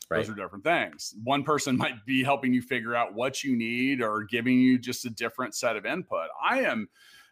Right. 0.10 0.18
Those 0.18 0.30
are 0.30 0.36
different 0.36 0.64
things. 0.64 1.14
One 1.24 1.44
person 1.44 1.78
might 1.84 2.06
be 2.06 2.24
helping 2.24 2.54
you 2.54 2.62
figure 2.62 2.96
out 2.96 3.14
what 3.14 3.44
you 3.44 3.56
need 3.56 4.02
or 4.02 4.24
giving 4.24 4.60
you 4.60 4.80
just 4.80 5.06
a 5.06 5.10
different 5.10 5.56
set 5.56 5.76
of 5.76 5.86
input. 5.86 6.28
I 6.44 6.62
am 6.62 6.90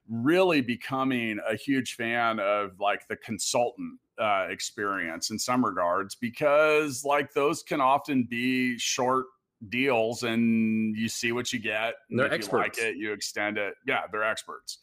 really 0.10 0.62
becoming 0.62 1.40
a 1.48 1.56
huge 1.56 1.96
fan 1.96 2.40
of 2.40 2.80
like 2.80 3.08
the 3.08 3.18
consultant 3.18 4.00
uh, 4.20 4.48
experience 4.50 5.30
in 5.30 5.38
some 5.38 5.64
regards 5.64 6.16
because 6.16 7.04
like 7.04 7.34
those 7.34 7.62
can 7.62 7.82
often 7.82 8.24
be 8.24 8.78
short 8.78 9.26
deals 9.70 10.24
and 10.24 10.96
you 10.96 11.10
see 11.10 11.32
what 11.32 11.52
you 11.52 11.60
get. 11.60 11.96
They're 12.10 12.32
experts. 12.32 12.78
you 12.78 12.84
like 12.86 12.94
it, 12.94 12.98
you 12.98 13.12
extend 13.12 13.58
it. 13.58 13.74
Yeah, 13.86 14.02
they're 14.12 14.24
experts. 14.24 14.80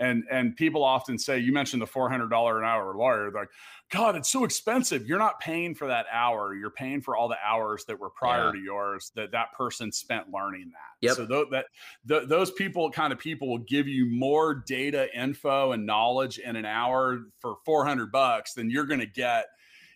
And 0.00 0.22
and 0.30 0.54
people 0.54 0.84
often 0.84 1.18
say, 1.18 1.38
you 1.38 1.52
mentioned 1.52 1.82
the 1.82 1.86
four 1.86 2.08
hundred 2.08 2.28
dollar 2.28 2.58
an 2.58 2.64
hour 2.64 2.94
lawyer. 2.96 3.30
They're 3.32 3.42
like, 3.42 3.50
God, 3.90 4.14
it's 4.14 4.30
so 4.30 4.44
expensive. 4.44 5.06
You're 5.06 5.18
not 5.18 5.40
paying 5.40 5.74
for 5.74 5.88
that 5.88 6.06
hour. 6.12 6.54
You're 6.54 6.70
paying 6.70 7.00
for 7.00 7.16
all 7.16 7.28
the 7.28 7.38
hours 7.44 7.84
that 7.86 7.98
were 7.98 8.10
prior 8.10 8.46
yeah. 8.46 8.52
to 8.52 8.58
yours 8.58 9.10
that 9.16 9.32
that 9.32 9.52
person 9.54 9.90
spent 9.90 10.30
learning 10.32 10.70
that. 10.72 11.06
Yep. 11.06 11.16
So 11.16 11.26
th- 11.26 11.46
that 11.50 11.66
th- 12.06 12.28
those 12.28 12.52
people, 12.52 12.90
kind 12.90 13.12
of 13.12 13.18
people, 13.18 13.48
will 13.48 13.58
give 13.58 13.88
you 13.88 14.06
more 14.06 14.54
data, 14.54 15.08
info, 15.18 15.72
and 15.72 15.84
knowledge 15.84 16.38
in 16.38 16.54
an 16.54 16.64
hour 16.64 17.24
for 17.40 17.56
four 17.64 17.84
hundred 17.84 18.12
bucks 18.12 18.54
than 18.54 18.70
you're 18.70 18.86
going 18.86 19.00
to 19.00 19.06
get 19.06 19.46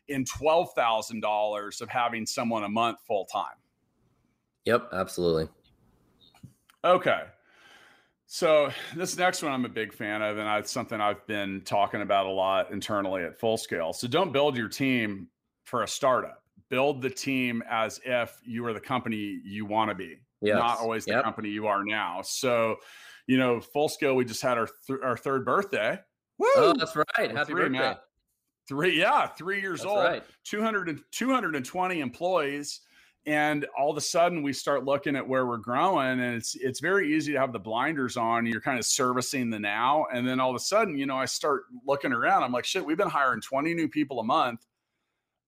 in 0.09 0.25
twelve 0.25 0.71
thousand 0.75 1.21
dollars 1.21 1.81
of 1.81 1.89
having 1.89 2.27
someone 2.27 2.65
a 2.65 2.69
month 2.69 2.99
full 3.07 3.27
time. 3.27 3.55
Yep, 4.65 4.89
absolutely. 4.93 5.49
Okay. 6.85 7.23
So 8.35 8.73
this 8.97 9.19
next 9.19 9.43
one 9.43 9.53
I'm 9.53 9.67
a 9.67 9.69
big 9.69 9.93
fan 9.93 10.23
of, 10.23 10.39
and 10.39 10.49
it's 10.59 10.73
something 10.73 10.99
I've 10.99 11.27
been 11.27 11.61
talking 11.67 12.01
about 12.01 12.25
a 12.25 12.31
lot 12.31 12.73
internally 12.73 13.25
at 13.25 13.39
full 13.39 13.59
scale. 13.59 13.93
So 13.93 14.09
don't 14.09 14.33
build 14.33 14.57
your 14.57 14.71
team 14.71 15.29
for 15.65 15.83
a 15.83 15.87
startup. 15.87 16.43
Build 16.71 17.03
the 17.03 17.11
team 17.11 17.63
as 17.69 18.01
if 18.07 18.41
you 18.43 18.65
are 18.65 18.73
the 18.73 18.81
company 18.81 19.39
you 19.45 19.67
want 19.67 19.91
to 19.91 19.95
be, 19.95 20.17
yes. 20.41 20.57
not 20.57 20.79
always 20.79 21.05
the 21.05 21.13
yep. 21.13 21.25
company 21.25 21.51
you 21.51 21.67
are 21.67 21.85
now. 21.85 22.23
So, 22.25 22.77
you 23.27 23.37
know, 23.37 23.61
full 23.61 23.91
scale, 23.91 24.15
we 24.15 24.25
just 24.25 24.41
had 24.41 24.57
our 24.57 24.69
th- 24.87 25.01
our 25.05 25.19
third 25.19 25.45
birthday. 25.45 25.99
Woo! 26.39 26.49
Oh, 26.57 26.75
that's 26.75 26.97
right. 26.97 27.07
Happy 27.31 27.53
three, 27.53 27.65
birthday. 27.65 27.79
Matt. 27.81 28.01
Three, 28.67 28.99
yeah, 28.99 29.27
three 29.27 29.61
years 29.61 29.81
that's 29.81 29.93
old. 29.93 30.05
Right. 30.05 30.23
200 30.45 31.03
220 31.11 32.01
employees 32.01 32.81
and 33.25 33.67
all 33.79 33.91
of 33.91 33.97
a 33.97 34.01
sudden 34.01 34.43
we 34.43 34.53
start 34.53 34.85
looking 34.85 35.15
at 35.15 35.27
where 35.27 35.47
we're 35.47 35.57
growing 35.57 36.21
and 36.21 36.35
it's 36.35 36.57
it's 36.57 36.81
very 36.81 37.15
easy 37.15 37.33
to 37.33 37.39
have 37.39 37.53
the 37.53 37.59
blinders 37.59 38.17
on 38.17 38.45
you're 38.47 38.61
kind 38.61 38.81
of 38.81 38.85
servicing 38.85 39.49
the 39.49 39.59
now 39.59 40.07
and 40.13 40.27
then 40.27 40.41
all 40.41 40.51
of 40.51 40.57
a 40.57 40.59
sudden 40.59 40.99
you 40.99 41.07
know 41.07 41.17
i 41.17 41.25
start 41.25 41.65
looking 41.87 42.13
around 42.13 42.43
i'm 42.43 42.51
like 42.51 42.65
shit 42.65 42.85
we've 42.85 42.97
been 42.97 43.09
hiring 43.09 43.41
20 43.41 43.75
new 43.75 43.89
people 43.89 44.21
a 44.21 44.25
month. 44.25 44.67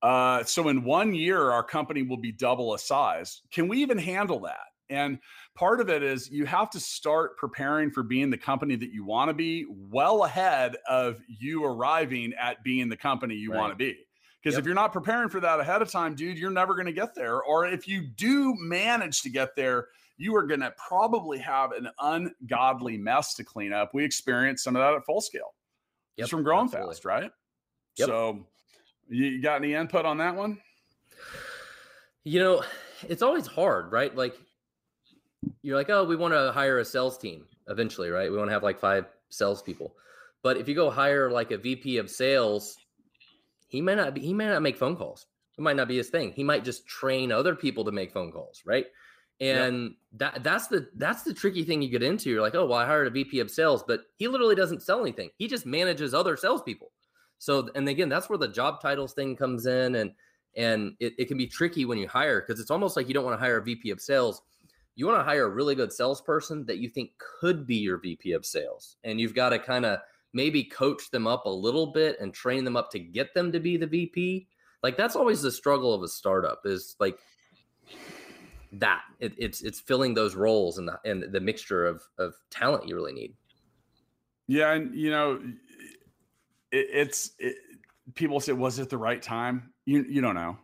Uh, 0.02 0.44
so 0.44 0.68
in 0.68 0.84
one 0.84 1.14
year 1.14 1.50
our 1.50 1.62
company 1.62 2.02
will 2.02 2.18
be 2.18 2.30
double 2.30 2.74
a 2.74 2.78
size. 2.78 3.40
Can 3.50 3.68
we 3.68 3.78
even 3.78 3.96
handle 3.96 4.40
that? 4.40 4.66
And 4.90 5.18
part 5.56 5.80
of 5.80 5.88
it 5.88 6.02
is 6.02 6.30
you 6.30 6.44
have 6.44 6.68
to 6.70 6.80
start 6.80 7.38
preparing 7.38 7.90
for 7.90 8.02
being 8.02 8.28
the 8.28 8.36
company 8.36 8.76
that 8.76 8.92
you 8.92 9.02
want 9.02 9.30
to 9.30 9.34
be 9.34 9.64
well 9.70 10.24
ahead 10.24 10.76
of 10.86 11.22
you 11.26 11.64
arriving 11.64 12.34
at 12.38 12.62
being 12.62 12.90
the 12.90 12.96
company 12.98 13.34
you 13.34 13.52
right. 13.52 13.58
want 13.58 13.72
to 13.72 13.76
be 13.76 13.96
because 14.44 14.56
yep. 14.56 14.60
if 14.60 14.66
you're 14.66 14.74
not 14.74 14.92
preparing 14.92 15.30
for 15.30 15.40
that 15.40 15.58
ahead 15.58 15.80
of 15.80 15.90
time, 15.90 16.14
dude, 16.14 16.36
you're 16.36 16.50
never 16.50 16.74
going 16.74 16.84
to 16.84 16.92
get 16.92 17.14
there. 17.14 17.42
Or 17.42 17.66
if 17.66 17.88
you 17.88 18.02
do 18.02 18.54
manage 18.58 19.22
to 19.22 19.30
get 19.30 19.56
there, 19.56 19.86
you 20.18 20.36
are 20.36 20.42
going 20.42 20.60
to 20.60 20.70
probably 20.76 21.38
have 21.38 21.72
an 21.72 21.88
ungodly 21.98 22.98
mess 22.98 23.32
to 23.36 23.44
clean 23.44 23.72
up. 23.72 23.94
We 23.94 24.04
experienced 24.04 24.62
some 24.62 24.76
of 24.76 24.80
that 24.80 24.92
at 24.92 25.06
full 25.06 25.22
scale. 25.22 25.54
Yep, 26.16 26.24
just 26.24 26.30
from 26.30 26.42
growing 26.42 26.64
absolutely. 26.66 26.94
fast, 26.94 27.04
right? 27.06 27.30
Yep. 27.96 28.06
So, 28.06 28.46
you 29.08 29.40
got 29.40 29.56
any 29.56 29.72
input 29.72 30.04
on 30.04 30.18
that 30.18 30.36
one? 30.36 30.58
You 32.22 32.40
know, 32.40 32.64
it's 33.08 33.22
always 33.22 33.46
hard, 33.46 33.92
right? 33.92 34.14
Like, 34.14 34.38
you're 35.62 35.76
like, 35.76 35.88
oh, 35.88 36.04
we 36.04 36.16
want 36.16 36.34
to 36.34 36.52
hire 36.52 36.80
a 36.80 36.84
sales 36.84 37.16
team 37.16 37.46
eventually, 37.68 38.10
right? 38.10 38.30
We 38.30 38.36
want 38.36 38.48
to 38.50 38.52
have 38.52 38.62
like 38.62 38.78
five 38.78 39.06
salespeople. 39.30 39.94
But 40.42 40.58
if 40.58 40.68
you 40.68 40.74
go 40.74 40.90
hire 40.90 41.30
like 41.30 41.50
a 41.50 41.56
VP 41.56 41.96
of 41.96 42.10
sales 42.10 42.76
he 43.74 43.80
might 43.80 43.96
not 43.96 44.14
be, 44.14 44.20
he 44.20 44.32
may 44.32 44.46
not 44.46 44.62
make 44.62 44.76
phone 44.76 44.96
calls. 44.96 45.26
It 45.58 45.62
might 45.62 45.76
not 45.76 45.88
be 45.88 45.96
his 45.96 46.08
thing. 46.08 46.32
He 46.32 46.44
might 46.44 46.64
just 46.64 46.86
train 46.86 47.32
other 47.32 47.54
people 47.54 47.84
to 47.84 47.92
make 47.92 48.12
phone 48.12 48.30
calls, 48.30 48.62
right? 48.64 48.86
And 49.40 49.94
that 50.12 50.44
that's 50.44 50.68
the 50.68 50.88
that's 50.94 51.22
the 51.24 51.34
tricky 51.34 51.64
thing 51.64 51.82
you 51.82 51.88
get 51.88 52.02
into. 52.02 52.30
You're 52.30 52.40
like, 52.40 52.54
oh, 52.54 52.66
well, 52.66 52.78
I 52.78 52.86
hired 52.86 53.08
a 53.08 53.10
VP 53.10 53.40
of 53.40 53.50
sales, 53.50 53.82
but 53.82 54.02
he 54.16 54.28
literally 54.28 54.54
doesn't 54.54 54.82
sell 54.82 55.00
anything. 55.00 55.30
He 55.38 55.48
just 55.48 55.66
manages 55.66 56.14
other 56.14 56.36
salespeople. 56.36 56.92
So, 57.38 57.68
and 57.74 57.88
again, 57.88 58.08
that's 58.08 58.28
where 58.28 58.38
the 58.38 58.48
job 58.48 58.80
titles 58.80 59.12
thing 59.12 59.34
comes 59.34 59.66
in, 59.66 59.96
and 59.96 60.12
and 60.56 60.92
it, 61.00 61.14
it 61.18 61.24
can 61.26 61.36
be 61.36 61.48
tricky 61.48 61.84
when 61.84 61.98
you 61.98 62.06
hire 62.06 62.40
because 62.40 62.60
it's 62.60 62.70
almost 62.70 62.96
like 62.96 63.08
you 63.08 63.14
don't 63.14 63.24
want 63.24 63.36
to 63.38 63.44
hire 63.44 63.58
a 63.58 63.64
VP 63.64 63.90
of 63.90 64.00
sales. 64.00 64.40
You 64.94 65.06
want 65.06 65.18
to 65.18 65.24
hire 65.24 65.46
a 65.46 65.50
really 65.50 65.74
good 65.74 65.92
salesperson 65.92 66.64
that 66.66 66.78
you 66.78 66.88
think 66.88 67.10
could 67.18 67.66
be 67.66 67.76
your 67.76 67.98
VP 67.98 68.32
of 68.32 68.46
sales, 68.46 68.96
and 69.02 69.20
you've 69.20 69.34
got 69.34 69.48
to 69.48 69.58
kind 69.58 69.84
of 69.84 69.98
maybe 70.34 70.64
coach 70.64 71.10
them 71.10 71.26
up 71.26 71.46
a 71.46 71.50
little 71.50 71.92
bit 71.92 72.16
and 72.20 72.34
train 72.34 72.64
them 72.64 72.76
up 72.76 72.90
to 72.90 72.98
get 72.98 73.32
them 73.32 73.52
to 73.52 73.60
be 73.60 73.76
the 73.76 73.86
VP. 73.86 74.48
Like 74.82 74.96
that's 74.98 75.16
always 75.16 75.40
the 75.40 75.50
struggle 75.50 75.94
of 75.94 76.02
a 76.02 76.08
startup 76.08 76.60
is 76.66 76.96
like 77.00 77.18
that 78.72 79.02
it, 79.20 79.32
it's 79.38 79.62
it's 79.62 79.80
filling 79.80 80.12
those 80.12 80.34
roles 80.34 80.78
and 80.78 80.88
the, 80.88 80.98
and 81.04 81.32
the 81.32 81.40
mixture 81.40 81.86
of 81.86 82.02
of 82.18 82.34
talent 82.50 82.88
you 82.88 82.94
really 82.94 83.12
need. 83.12 83.34
Yeah, 84.46 84.72
and 84.72 84.94
you 84.94 85.10
know, 85.10 85.40
it, 86.70 86.86
it's 86.92 87.30
it, 87.38 87.56
people 88.14 88.40
say, 88.40 88.52
was 88.52 88.78
it 88.78 88.90
the 88.90 88.98
right 88.98 89.22
time? 89.22 89.72
You 89.86 90.04
you 90.08 90.20
don't 90.20 90.34
know. 90.34 90.58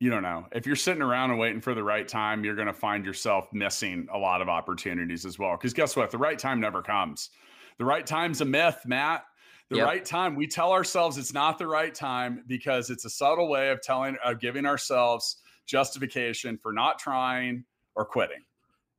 You 0.00 0.10
don't 0.10 0.22
know. 0.22 0.46
If 0.52 0.64
you're 0.64 0.76
sitting 0.76 1.02
around 1.02 1.30
and 1.30 1.40
waiting 1.40 1.60
for 1.60 1.74
the 1.74 1.82
right 1.82 2.06
time, 2.06 2.44
you're 2.44 2.54
going 2.54 2.68
to 2.68 2.72
find 2.72 3.04
yourself 3.04 3.48
missing 3.52 4.06
a 4.14 4.18
lot 4.18 4.40
of 4.40 4.48
opportunities 4.48 5.26
as 5.26 5.40
well. 5.40 5.56
Because 5.56 5.74
guess 5.74 5.96
what? 5.96 6.12
The 6.12 6.18
right 6.18 6.38
time 6.38 6.60
never 6.60 6.82
comes. 6.82 7.30
The 7.78 7.84
right 7.84 8.06
time's 8.06 8.40
a 8.40 8.44
myth, 8.44 8.82
Matt. 8.86 9.24
The 9.70 9.76
yep. 9.76 9.86
right 9.86 10.04
time. 10.04 10.34
We 10.34 10.46
tell 10.46 10.72
ourselves 10.72 11.18
it's 11.18 11.34
not 11.34 11.58
the 11.58 11.66
right 11.66 11.94
time 11.94 12.42
because 12.46 12.90
it's 12.90 13.04
a 13.04 13.10
subtle 13.10 13.48
way 13.48 13.70
of 13.70 13.82
telling, 13.82 14.16
of 14.24 14.40
giving 14.40 14.64
ourselves 14.64 15.36
justification 15.66 16.58
for 16.58 16.72
not 16.72 16.98
trying 16.98 17.64
or 17.94 18.04
quitting. 18.04 18.42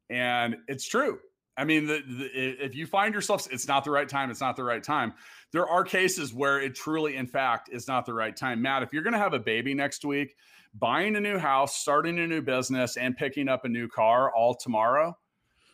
And 0.10 0.58
it's 0.68 0.88
true. 0.88 1.20
I 1.58 1.66
mean, 1.66 1.88
the, 1.88 2.02
the, 2.08 2.64
if 2.64 2.74
you 2.74 2.86
find 2.86 3.14
yourself, 3.14 3.48
it's 3.52 3.68
not 3.68 3.84
the 3.84 3.92
right 3.92 4.08
time, 4.08 4.32
it's 4.32 4.40
not 4.40 4.56
the 4.56 4.64
right 4.64 4.82
time. 4.82 5.14
There 5.52 5.68
are 5.68 5.84
cases 5.84 6.34
where 6.34 6.62
it 6.62 6.74
truly, 6.74 7.18
in 7.18 7.28
fact, 7.28 7.70
is 7.70 7.86
not 7.86 8.06
the 8.06 8.14
right 8.14 8.36
time. 8.36 8.62
Matt, 8.62 8.82
if 8.82 8.94
you're 8.94 9.04
going 9.04 9.14
to 9.14 9.20
have 9.20 9.34
a 9.34 9.40
baby 9.40 9.74
next 9.74 10.06
week, 10.06 10.36
buying 10.74 11.18
a 11.18 11.20
new 11.20 11.38
house, 11.38 11.76
starting 11.76 12.18
a 12.20 12.28
new 12.28 12.42
business, 12.42 12.96
and 12.96 13.18
picking 13.18 13.50
up 13.50 13.66
a 13.66 13.70
new 13.70 13.90
car 13.90 14.34
all 14.34 14.56
tomorrow, 14.56 15.18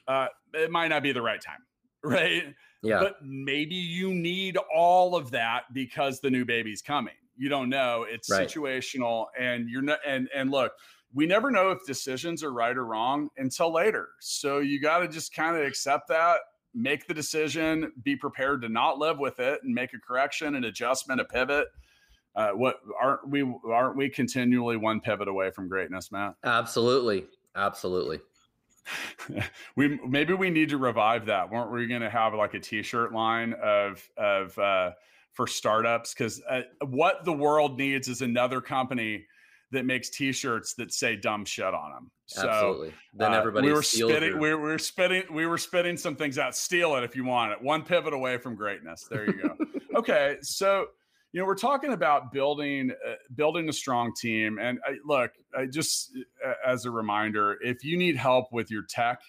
uh, 0.07 0.27
it 0.53 0.71
might 0.71 0.87
not 0.87 1.03
be 1.03 1.11
the 1.11 1.21
right 1.21 1.41
time, 1.41 1.59
right? 2.03 2.55
Yeah. 2.81 2.99
But 2.99 3.15
maybe 3.23 3.75
you 3.75 4.13
need 4.13 4.57
all 4.73 5.15
of 5.15 5.31
that 5.31 5.63
because 5.73 6.19
the 6.19 6.29
new 6.29 6.45
baby's 6.45 6.81
coming. 6.81 7.15
You 7.37 7.49
don't 7.49 7.69
know. 7.69 8.05
It's 8.07 8.29
right. 8.29 8.47
situational 8.47 9.25
and 9.39 9.69
you're 9.69 9.81
not 9.81 9.99
and 10.05 10.29
and 10.33 10.51
look, 10.51 10.73
we 11.13 11.25
never 11.25 11.49
know 11.49 11.71
if 11.71 11.85
decisions 11.85 12.43
are 12.43 12.51
right 12.51 12.75
or 12.75 12.85
wrong 12.85 13.29
until 13.37 13.73
later. 13.73 14.09
So 14.19 14.59
you 14.59 14.81
got 14.81 14.99
to 14.99 15.07
just 15.07 15.33
kind 15.33 15.55
of 15.55 15.65
accept 15.65 16.09
that, 16.09 16.39
make 16.73 17.07
the 17.07 17.13
decision, 17.13 17.91
be 18.03 18.15
prepared 18.15 18.61
to 18.61 18.69
not 18.69 18.99
live 18.99 19.17
with 19.17 19.39
it 19.39 19.61
and 19.63 19.73
make 19.73 19.93
a 19.93 19.99
correction, 19.99 20.55
an 20.55 20.65
adjustment, 20.65 21.21
a 21.21 21.25
pivot. 21.25 21.67
Uh, 22.35 22.49
what 22.49 22.75
aren't 23.01 23.29
we 23.29 23.49
aren't 23.71 23.95
we 23.95 24.09
continually 24.09 24.75
one 24.75 24.99
pivot 24.99 25.29
away 25.29 25.51
from 25.51 25.69
greatness, 25.69 26.11
Matt? 26.11 26.35
Absolutely. 26.43 27.25
Absolutely. 27.55 28.19
we 29.75 29.99
maybe 30.07 30.33
we 30.33 30.49
need 30.49 30.69
to 30.69 30.77
revive 30.77 31.25
that. 31.27 31.49
weren't 31.49 31.71
we 31.71 31.87
going 31.87 32.01
to 32.01 32.09
have 32.09 32.33
like 32.33 32.53
a 32.53 32.59
T-shirt 32.59 33.13
line 33.13 33.53
of 33.61 34.07
of 34.17 34.57
uh, 34.57 34.91
for 35.33 35.47
startups? 35.47 36.13
Because 36.13 36.41
uh, 36.49 36.61
what 36.85 37.25
the 37.25 37.33
world 37.33 37.77
needs 37.77 38.07
is 38.07 38.21
another 38.21 38.61
company 38.61 39.25
that 39.71 39.85
makes 39.85 40.09
T-shirts 40.09 40.73
that 40.75 40.93
say 40.93 41.15
dumb 41.15 41.45
shit 41.45 41.73
on 41.73 41.91
them. 41.91 42.11
So, 42.27 42.47
Absolutely. 42.47 42.93
Then 43.13 43.33
uh, 43.33 43.37
everybody 43.37 43.67
we 43.67 43.73
were 43.73 43.83
spitting. 43.83 44.31
Your... 44.31 44.39
We 44.39 44.53
were 44.55 44.79
spitting. 44.79 45.23
We 45.31 45.45
were 45.45 45.57
spitting 45.57 45.97
some 45.97 46.15
things 46.15 46.37
out. 46.37 46.55
Steal 46.55 46.95
it 46.95 47.03
if 47.03 47.15
you 47.15 47.25
want 47.25 47.51
it. 47.51 47.61
One 47.61 47.83
pivot 47.83 48.13
away 48.13 48.37
from 48.37 48.55
greatness. 48.55 49.07
There 49.09 49.25
you 49.25 49.41
go. 49.41 49.57
okay, 49.95 50.37
so 50.41 50.87
you 51.35 51.41
know 51.41 51.47
we're 51.47 51.53
talking 51.53 51.91
about 51.91 52.31
building 52.31 52.91
uh, 53.05 53.15
building 53.35 53.67
a 53.67 53.73
strong 53.73 54.13
team 54.15 54.57
and 54.57 54.79
I, 54.85 54.93
look 55.03 55.31
I 55.53 55.65
just 55.65 56.17
uh, 56.45 56.53
as 56.65 56.85
a 56.85 56.91
reminder 56.91 57.57
if 57.61 57.83
you 57.83 57.97
need 57.97 58.15
help 58.15 58.53
with 58.53 58.71
your 58.71 58.83
tech 58.83 59.19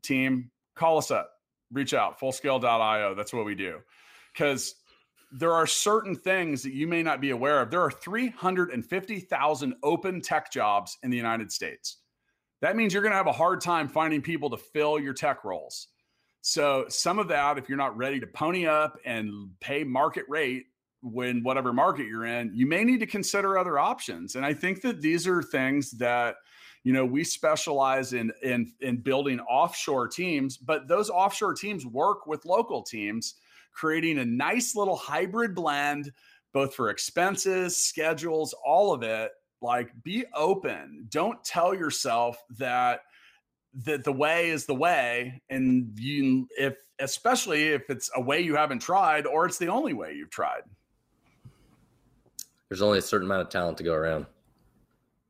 team 0.00 0.50
call 0.74 0.96
us 0.96 1.10
up 1.10 1.30
reach 1.70 1.92
out 1.92 2.18
fullscale.io 2.18 3.14
that's 3.14 3.34
what 3.34 3.44
we 3.44 3.54
do. 3.54 3.78
Because 4.32 4.74
there 5.32 5.52
are 5.52 5.66
certain 5.66 6.16
things 6.16 6.62
that 6.62 6.72
you 6.72 6.86
may 6.86 7.02
not 7.02 7.20
be 7.20 7.30
aware 7.30 7.60
of. 7.60 7.70
There 7.70 7.82
are 7.82 7.90
350,000 7.90 9.74
open 9.82 10.20
tech 10.20 10.50
jobs 10.50 10.98
in 11.02 11.10
the 11.10 11.16
United 11.16 11.52
States. 11.52 11.98
That 12.62 12.74
means 12.74 12.92
you're 12.92 13.02
going 13.02 13.12
to 13.12 13.16
have 13.16 13.26
a 13.26 13.32
hard 13.32 13.60
time 13.60 13.86
finding 13.86 14.22
people 14.22 14.50
to 14.50 14.56
fill 14.56 14.98
your 14.98 15.14
tech 15.14 15.44
roles. 15.44 15.88
So 16.40 16.86
some 16.88 17.18
of 17.18 17.28
that 17.28 17.58
if 17.58 17.68
you're 17.68 17.78
not 17.78 17.96
ready 17.96 18.18
to 18.18 18.26
pony 18.26 18.66
up 18.66 18.98
and 19.04 19.50
pay 19.60 19.84
market 19.84 20.24
rate 20.26 20.66
when 21.02 21.42
whatever 21.42 21.72
market 21.72 22.06
you're 22.06 22.26
in, 22.26 22.52
you 22.54 22.66
may 22.66 22.84
need 22.84 23.00
to 23.00 23.06
consider 23.06 23.56
other 23.56 23.78
options. 23.78 24.36
And 24.36 24.44
I 24.44 24.52
think 24.52 24.82
that 24.82 25.00
these 25.00 25.26
are 25.26 25.42
things 25.42 25.92
that 25.92 26.36
you 26.84 26.92
know 26.92 27.04
we 27.04 27.24
specialize 27.24 28.12
in 28.12 28.32
in 28.42 28.72
in 28.80 28.98
building 28.98 29.40
offshore 29.40 30.08
teams, 30.08 30.56
but 30.56 30.88
those 30.88 31.10
offshore 31.10 31.54
teams 31.54 31.86
work 31.86 32.26
with 32.26 32.44
local 32.44 32.82
teams, 32.82 33.34
creating 33.72 34.18
a 34.18 34.24
nice 34.24 34.74
little 34.74 34.96
hybrid 34.96 35.54
blend 35.54 36.10
both 36.52 36.74
for 36.74 36.90
expenses, 36.90 37.76
schedules, 37.76 38.54
all 38.64 38.92
of 38.92 39.02
it. 39.02 39.30
Like 39.62 39.90
be 40.02 40.24
open. 40.34 41.06
Don't 41.10 41.42
tell 41.44 41.74
yourself 41.74 42.38
that 42.58 43.00
that 43.84 44.04
the 44.04 44.12
way 44.12 44.48
is 44.48 44.66
the 44.66 44.74
way 44.74 45.40
and 45.48 45.92
you 45.96 46.48
if 46.58 46.76
especially 46.98 47.68
if 47.68 47.88
it's 47.88 48.10
a 48.16 48.20
way 48.20 48.40
you 48.40 48.56
haven't 48.56 48.80
tried 48.80 49.26
or 49.26 49.46
it's 49.46 49.58
the 49.58 49.68
only 49.68 49.92
way 49.92 50.12
you've 50.14 50.30
tried 50.30 50.62
there's 52.70 52.82
only 52.82 52.98
a 52.98 53.02
certain 53.02 53.26
amount 53.26 53.42
of 53.42 53.48
talent 53.50 53.76
to 53.78 53.84
go 53.84 53.92
around. 53.92 54.26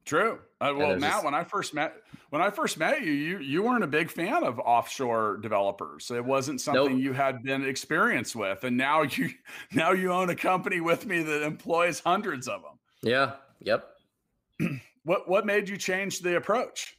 True. 0.04 0.38
Uh, 0.60 0.74
well, 0.76 0.96
Matt, 0.96 1.12
just... 1.12 1.24
when 1.24 1.34
I 1.34 1.42
first 1.42 1.72
met 1.72 1.94
when 2.28 2.42
I 2.42 2.50
first 2.50 2.78
met 2.78 3.02
you, 3.02 3.12
you 3.12 3.38
you 3.38 3.62
weren't 3.62 3.82
a 3.82 3.88
big 3.88 4.10
fan 4.10 4.44
of 4.44 4.58
offshore 4.58 5.38
developers. 5.38 6.10
It 6.10 6.24
wasn't 6.24 6.60
something 6.60 6.94
nope. 6.94 7.00
you 7.00 7.12
had 7.12 7.42
been 7.42 7.64
experienced 7.64 8.36
with, 8.36 8.64
and 8.64 8.76
now 8.76 9.02
you 9.02 9.30
now 9.72 9.92
you 9.92 10.12
own 10.12 10.30
a 10.30 10.36
company 10.36 10.80
with 10.80 11.06
me 11.06 11.22
that 11.22 11.42
employs 11.42 12.00
hundreds 12.00 12.46
of 12.46 12.62
them. 12.62 12.78
Yeah. 13.02 13.32
Yep. 13.60 13.88
what 15.04 15.28
what 15.28 15.46
made 15.46 15.68
you 15.68 15.76
change 15.76 16.20
the 16.20 16.36
approach? 16.36 16.96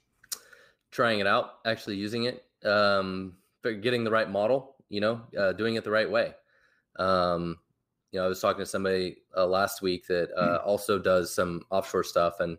Trying 0.91 1.19
it 1.19 1.27
out, 1.27 1.55
actually 1.65 1.97
using 1.97 2.25
it, 2.25 2.43
um, 2.65 3.35
getting 3.63 4.03
the 4.03 4.11
right 4.11 4.29
model. 4.29 4.75
You 4.89 5.01
know, 5.01 5.21
uh, 5.37 5.53
doing 5.53 5.75
it 5.75 5.83
the 5.83 5.91
right 5.91 6.09
way. 6.09 6.33
Um, 6.97 7.57
you 8.11 8.19
know, 8.19 8.25
I 8.25 8.27
was 8.27 8.41
talking 8.41 8.59
to 8.59 8.65
somebody 8.65 9.17
uh, 9.35 9.45
last 9.45 9.81
week 9.81 10.07
that 10.07 10.29
uh, 10.37 10.59
mm. 10.59 10.65
also 10.65 10.99
does 10.99 11.33
some 11.33 11.61
offshore 11.69 12.03
stuff, 12.03 12.39
and 12.39 12.57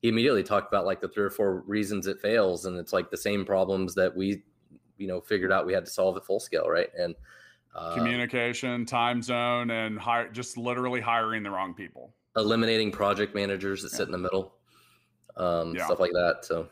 he 0.00 0.08
immediately 0.08 0.42
talked 0.42 0.72
about 0.72 0.86
like 0.86 1.00
the 1.00 1.08
three 1.08 1.24
or 1.24 1.30
four 1.30 1.60
reasons 1.66 2.06
it 2.06 2.20
fails, 2.20 2.64
and 2.66 2.78
it's 2.78 2.92
like 2.92 3.10
the 3.10 3.16
same 3.16 3.44
problems 3.44 3.94
that 3.94 4.14
we, 4.14 4.42
you 4.98 5.06
know, 5.06 5.20
figured 5.20 5.52
out 5.52 5.66
we 5.66 5.72
had 5.72 5.84
to 5.84 5.90
solve 5.90 6.16
at 6.16 6.24
full 6.24 6.40
scale, 6.40 6.68
right? 6.68 6.88
And 6.98 7.14
uh, 7.74 7.94
communication, 7.94 8.86
time 8.86 9.22
zone, 9.22 9.70
and 9.70 9.98
hire 9.98 10.28
just 10.28 10.56
literally 10.56 11.00
hiring 11.00 11.42
the 11.42 11.50
wrong 11.50 11.74
people, 11.74 12.14
eliminating 12.36 12.90
project 12.90 13.34
managers 13.34 13.82
that 13.82 13.92
yeah. 13.92 13.98
sit 13.98 14.06
in 14.06 14.12
the 14.12 14.18
middle. 14.18 14.54
um, 15.36 15.74
yeah. 15.74 15.84
stuff 15.84 16.00
like 16.00 16.12
that. 16.12 16.38
So, 16.42 16.68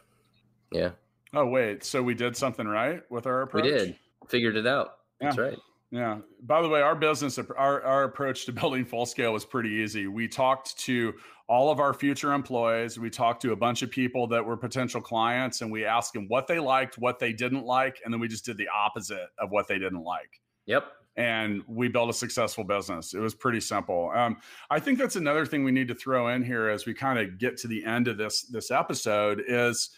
yeah. 0.71 0.91
Oh 1.35 1.47
wait, 1.47 1.85
so 1.85 2.03
we 2.03 2.15
did 2.15 2.37
something 2.37 2.67
right 2.67 3.03
with 3.11 3.27
our 3.27 3.43
approach. 3.43 3.65
We 3.65 3.71
did. 3.71 3.99
Figured 4.29 4.57
it 4.57 4.67
out. 4.67 4.99
Yeah. 5.21 5.29
That's 5.29 5.39
right. 5.39 5.59
Yeah. 5.93 6.21
By 6.41 6.63
the 6.63 6.69
way, 6.69 6.81
our 6.81 6.97
business, 6.97 7.39
our, 7.39 7.83
our 7.83 8.05
approach 8.05 8.47
to 8.47 8.53
building 8.61 8.85
full 8.85 9.07
scale 9.07 9.35
was 9.35 9.45
pretty 9.45 9.69
easy. 9.69 10.07
We 10.07 10.27
talked 10.27 10.77
to 10.81 11.13
all 11.49 11.71
of 11.71 11.81
our 11.81 11.93
future 11.93 12.33
employees. 12.33 12.99
We 12.99 13.11
talked 13.11 13.43
to 13.43 13.53
a 13.53 13.57
bunch 13.57 13.83
of 13.83 13.91
people 13.91 14.27
that 14.29 14.45
were 14.45 14.57
potential 14.57 15.03
clients 15.03 15.61
and 15.61 15.71
we 15.71 15.85
asked 15.85 16.15
them 16.15 16.25
what 16.29 16.47
they 16.47 16.59
liked, 16.59 16.97
what 16.97 17.19
they 17.19 17.35
didn't 17.35 17.67
like. 17.67 18.01
And 18.05 18.13
then 18.13 18.21
we 18.21 18.27
just 18.27 18.47
did 18.47 18.57
the 18.57 18.69
opposite 18.75 19.29
of 19.39 19.51
what 19.51 19.69
they 19.69 19.79
didn't 19.79 20.03
like. 20.03 20.41
Yep. 20.65 20.85
And 21.17 21.61
we 21.69 21.89
built 21.89 22.09
a 22.09 22.15
successful 22.15 22.65
business. 22.65 23.13
It 23.13 23.21
was 23.21 23.35
pretty 23.35 23.61
simple. 23.61 24.11
Um, 24.15 24.39
I 24.71 24.81
think 24.81 24.99
that's 24.99 25.17
another 25.17 25.45
thing 25.45 25.63
we 25.63 25.73
need 25.73 25.89
to 25.89 25.95
throw 25.95 26.29
in 26.29 26.43
here 26.43 26.71
as 26.71 26.87
we 26.87 26.95
kind 26.95 27.19
of 27.19 27.39
get 27.39 27.59
to 27.59 27.69
the 27.69 27.85
end 27.85 28.09
of 28.09 28.17
this 28.17 28.45
this 28.45 28.71
episode 28.71 29.43
is 29.47 29.91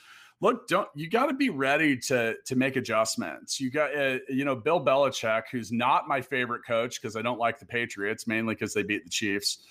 look, 0.44 0.68
don't 0.68 0.88
you 0.94 1.09
got 1.09 1.26
to 1.26 1.35
be 1.35 1.48
ready 1.48 1.96
to 1.96 2.37
to 2.44 2.54
make 2.54 2.76
adjustments. 2.76 3.59
You 3.59 3.70
got 3.70 3.96
uh, 3.96 4.18
you 4.28 4.44
know 4.44 4.54
Bill 4.54 4.85
Belichick, 4.85 5.44
who's 5.50 5.72
not 5.72 6.07
my 6.07 6.20
favorite 6.20 6.64
coach 6.64 7.00
because 7.00 7.16
I 7.16 7.22
don't 7.22 7.38
like 7.38 7.59
the 7.59 7.66
Patriots 7.66 8.26
mainly 8.26 8.54
because 8.54 8.74
they 8.74 8.83
beat 8.83 9.04
the 9.04 9.11
Chiefs. 9.11 9.64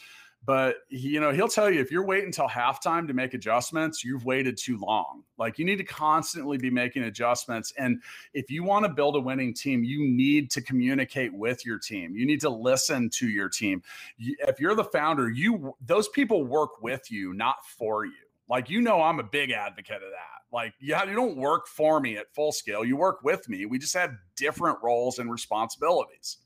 But 0.45 0.77
you 0.89 1.21
know 1.21 1.31
he'll 1.31 1.47
tell 1.47 1.69
you 1.69 1.79
if 1.79 1.91
you're 1.91 2.05
waiting 2.05 2.25
until 2.25 2.49
halftime 2.49 3.07
to 3.07 3.13
make 3.13 3.35
adjustments, 3.35 4.03
you've 4.03 4.25
waited 4.25 4.57
too 4.57 4.77
long. 4.77 5.23
Like 5.37 5.59
you 5.59 5.63
need 5.63 5.77
to 5.77 5.85
constantly 5.85 6.57
be 6.57 6.71
making 6.71 7.03
adjustments. 7.03 7.71
And 7.77 8.01
if 8.33 8.49
you 8.49 8.63
want 8.63 8.83
to 8.85 8.91
build 8.91 9.15
a 9.15 9.21
winning 9.21 9.53
team, 9.53 9.83
you 9.83 10.05
need 10.05 10.49
to 10.51 10.61
communicate 10.61 11.33
with 11.33 11.65
your 11.65 11.77
team. 11.77 12.15
You 12.15 12.25
need 12.25 12.41
to 12.41 12.49
listen 12.49 13.09
to 13.11 13.29
your 13.29 13.47
team. 13.47 13.83
If 14.17 14.59
you're 14.59 14.75
the 14.75 14.83
founder, 14.83 15.29
you 15.29 15.75
those 15.85 16.09
people 16.09 16.43
work 16.43 16.81
with 16.81 17.11
you, 17.11 17.33
not 17.33 17.57
for 17.77 18.05
you. 18.05 18.11
Like 18.49 18.69
you 18.71 18.81
know, 18.81 19.01
I'm 19.01 19.19
a 19.19 19.23
big 19.23 19.51
advocate 19.51 20.03
of 20.03 20.09
that 20.09 20.42
like, 20.53 20.73
yeah, 20.79 21.03
you 21.03 21.15
don't 21.15 21.35
work 21.35 21.67
for 21.67 21.99
me 21.99 22.15
at 22.17 22.33
full 22.33 22.51
scale. 22.51 22.85
You 22.85 22.95
work 22.95 23.23
with 23.23 23.49
me. 23.49 23.65
We 23.65 23.79
just 23.79 23.95
have 23.95 24.13
different 24.37 24.77
roles 24.83 25.17
and 25.17 25.31
responsibilities. 25.31 26.37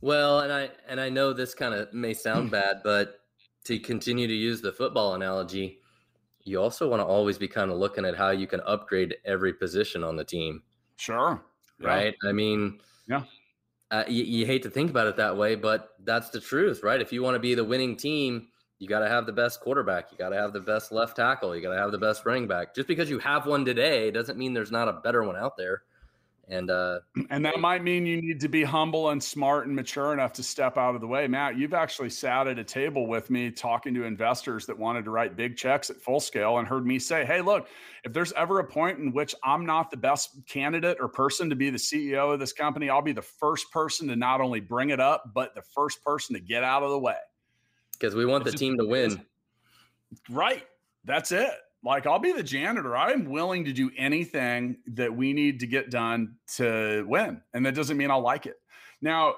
Well, 0.00 0.40
and 0.40 0.52
I 0.52 0.70
and 0.88 1.00
I 1.00 1.10
know 1.10 1.32
this 1.32 1.54
kind 1.54 1.74
of 1.74 1.92
may 1.92 2.14
sound 2.14 2.50
bad, 2.50 2.78
but 2.82 3.20
to 3.64 3.78
continue 3.78 4.26
to 4.26 4.34
use 4.34 4.62
the 4.62 4.72
football 4.72 5.14
analogy, 5.14 5.80
you 6.44 6.60
also 6.60 6.88
want 6.88 7.00
to 7.00 7.06
always 7.06 7.36
be 7.36 7.46
kind 7.46 7.70
of 7.70 7.76
looking 7.76 8.06
at 8.06 8.16
how 8.16 8.30
you 8.30 8.46
can 8.46 8.60
upgrade 8.60 9.16
every 9.26 9.52
position 9.52 10.02
on 10.02 10.16
the 10.16 10.24
team. 10.24 10.62
Sure. 10.96 11.42
Yeah. 11.80 11.88
Right. 11.88 12.14
I 12.26 12.32
mean, 12.32 12.80
yeah. 13.06 13.22
Uh, 13.90 14.04
you, 14.06 14.24
you 14.24 14.46
hate 14.46 14.62
to 14.62 14.70
think 14.70 14.90
about 14.90 15.06
it 15.06 15.16
that 15.16 15.36
way, 15.36 15.54
but 15.54 15.90
that's 16.04 16.28
the 16.28 16.40
truth, 16.40 16.82
right? 16.82 17.00
If 17.00 17.10
you 17.10 17.22
want 17.22 17.36
to 17.36 17.38
be 17.38 17.54
the 17.54 17.64
winning 17.64 17.96
team, 17.96 18.48
you 18.78 18.86
got 18.86 19.00
to 19.00 19.08
have 19.08 19.26
the 19.26 19.32
best 19.32 19.60
quarterback. 19.60 20.12
You 20.12 20.18
got 20.18 20.30
to 20.30 20.36
have 20.36 20.52
the 20.52 20.60
best 20.60 20.92
left 20.92 21.16
tackle. 21.16 21.54
You 21.54 21.62
got 21.62 21.74
to 21.74 21.78
have 21.78 21.92
the 21.92 21.98
best 21.98 22.24
running 22.24 22.46
back. 22.46 22.74
Just 22.74 22.86
because 22.86 23.10
you 23.10 23.18
have 23.18 23.46
one 23.46 23.64
today 23.64 24.10
doesn't 24.10 24.38
mean 24.38 24.52
there's 24.52 24.70
not 24.70 24.88
a 24.88 24.92
better 24.92 25.24
one 25.24 25.36
out 25.36 25.56
there. 25.56 25.82
And 26.50 26.70
uh, 26.70 27.00
and 27.30 27.44
that 27.44 27.58
might 27.58 27.82
mean 27.82 28.06
you 28.06 28.22
need 28.22 28.40
to 28.40 28.48
be 28.48 28.62
humble 28.62 29.10
and 29.10 29.22
smart 29.22 29.66
and 29.66 29.74
mature 29.74 30.12
enough 30.12 30.32
to 30.34 30.44
step 30.44 30.78
out 30.78 30.94
of 30.94 31.00
the 31.00 31.08
way. 31.08 31.26
Matt, 31.26 31.58
you've 31.58 31.74
actually 31.74 32.10
sat 32.10 32.46
at 32.46 32.58
a 32.58 32.64
table 32.64 33.08
with 33.08 33.30
me 33.30 33.50
talking 33.50 33.94
to 33.94 34.04
investors 34.04 34.64
that 34.66 34.78
wanted 34.78 35.04
to 35.04 35.10
write 35.10 35.36
big 35.36 35.56
checks 35.56 35.90
at 35.90 35.96
full 35.96 36.20
scale 36.20 36.58
and 36.58 36.68
heard 36.68 36.86
me 36.86 37.00
say, 37.00 37.24
"Hey, 37.24 37.42
look, 37.42 37.68
if 38.04 38.12
there's 38.12 38.32
ever 38.32 38.60
a 38.60 38.64
point 38.64 38.98
in 38.98 39.12
which 39.12 39.34
I'm 39.44 39.66
not 39.66 39.90
the 39.90 39.96
best 39.96 40.30
candidate 40.46 40.98
or 41.00 41.08
person 41.08 41.50
to 41.50 41.56
be 41.56 41.70
the 41.70 41.78
CEO 41.78 42.32
of 42.32 42.38
this 42.38 42.52
company, 42.52 42.88
I'll 42.88 43.02
be 43.02 43.12
the 43.12 43.22
first 43.22 43.70
person 43.72 44.06
to 44.08 44.16
not 44.16 44.40
only 44.40 44.60
bring 44.60 44.90
it 44.90 45.00
up, 45.00 45.32
but 45.34 45.54
the 45.56 45.62
first 45.74 46.02
person 46.04 46.34
to 46.34 46.40
get 46.40 46.62
out 46.62 46.84
of 46.84 46.90
the 46.90 46.98
way." 46.98 47.16
Because 47.98 48.14
we 48.14 48.24
want 48.26 48.44
the 48.44 48.52
team 48.52 48.76
to 48.78 48.86
win. 48.86 49.20
Right. 50.30 50.64
That's 51.04 51.32
it. 51.32 51.50
Like 51.84 52.06
I'll 52.06 52.18
be 52.18 52.32
the 52.32 52.42
janitor. 52.42 52.96
I'm 52.96 53.26
willing 53.26 53.64
to 53.64 53.72
do 53.72 53.90
anything 53.96 54.78
that 54.88 55.14
we 55.14 55.32
need 55.32 55.60
to 55.60 55.66
get 55.66 55.90
done 55.90 56.36
to 56.56 57.04
win. 57.08 57.40
And 57.54 57.64
that 57.66 57.74
doesn't 57.74 57.96
mean 57.96 58.10
I'll 58.10 58.20
like 58.20 58.46
it. 58.46 58.56
Now, 59.00 59.34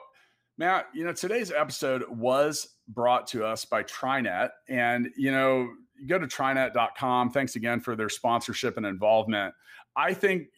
Matt, 0.57 0.87
you 0.95 1.05
know, 1.05 1.13
today's 1.13 1.51
episode 1.51 2.05
was 2.09 2.77
brought 2.89 3.27
to 3.29 3.45
us 3.45 3.65
by 3.65 3.83
TriNet. 3.83 4.51
And, 4.69 5.11
you 5.17 5.33
know, 5.33 5.69
you 5.99 6.07
go 6.07 6.19
to 6.19 6.27
trinet.com. 6.27 7.31
Thanks 7.31 7.57
again 7.57 7.81
for 7.81 7.95
their 7.95 8.09
sponsorship 8.09 8.77
and 8.77 8.87
involvement. 8.87 9.55
I 9.97 10.15
think 10.15 10.49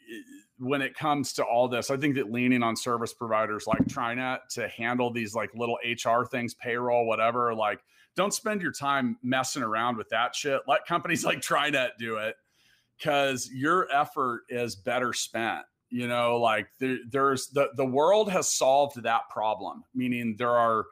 when 0.62 0.80
it 0.80 0.94
comes 0.94 1.32
to 1.32 1.44
all 1.44 1.66
this, 1.66 1.90
I 1.90 1.96
think 1.96 2.14
that 2.14 2.30
leaning 2.30 2.62
on 2.62 2.76
service 2.76 3.12
providers 3.12 3.66
like 3.66 3.84
TriNet 3.86 4.38
to 4.52 4.68
handle 4.68 5.12
these 5.12 5.34
like 5.34 5.50
little 5.56 5.76
HR 5.84 6.24
things, 6.24 6.54
payroll, 6.54 7.04
whatever, 7.04 7.52
like 7.52 7.80
don't 8.14 8.32
spend 8.32 8.62
your 8.62 8.70
time 8.70 9.16
messing 9.24 9.64
around 9.64 9.96
with 9.96 10.08
that 10.10 10.36
shit. 10.36 10.60
Let 10.68 10.86
companies 10.86 11.24
like 11.24 11.40
TriNet 11.40 11.90
do 11.98 12.16
it 12.16 12.36
because 12.96 13.50
your 13.52 13.88
effort 13.92 14.42
is 14.48 14.76
better 14.76 15.12
spent. 15.12 15.64
You 15.90 16.06
know, 16.06 16.36
like 16.36 16.68
there, 16.78 16.98
there's 17.10 17.48
the 17.48 17.70
the 17.76 17.84
world 17.84 18.30
has 18.30 18.48
solved 18.48 19.02
that 19.02 19.28
problem. 19.30 19.82
Meaning 19.94 20.36
there 20.38 20.56
are, 20.56 20.86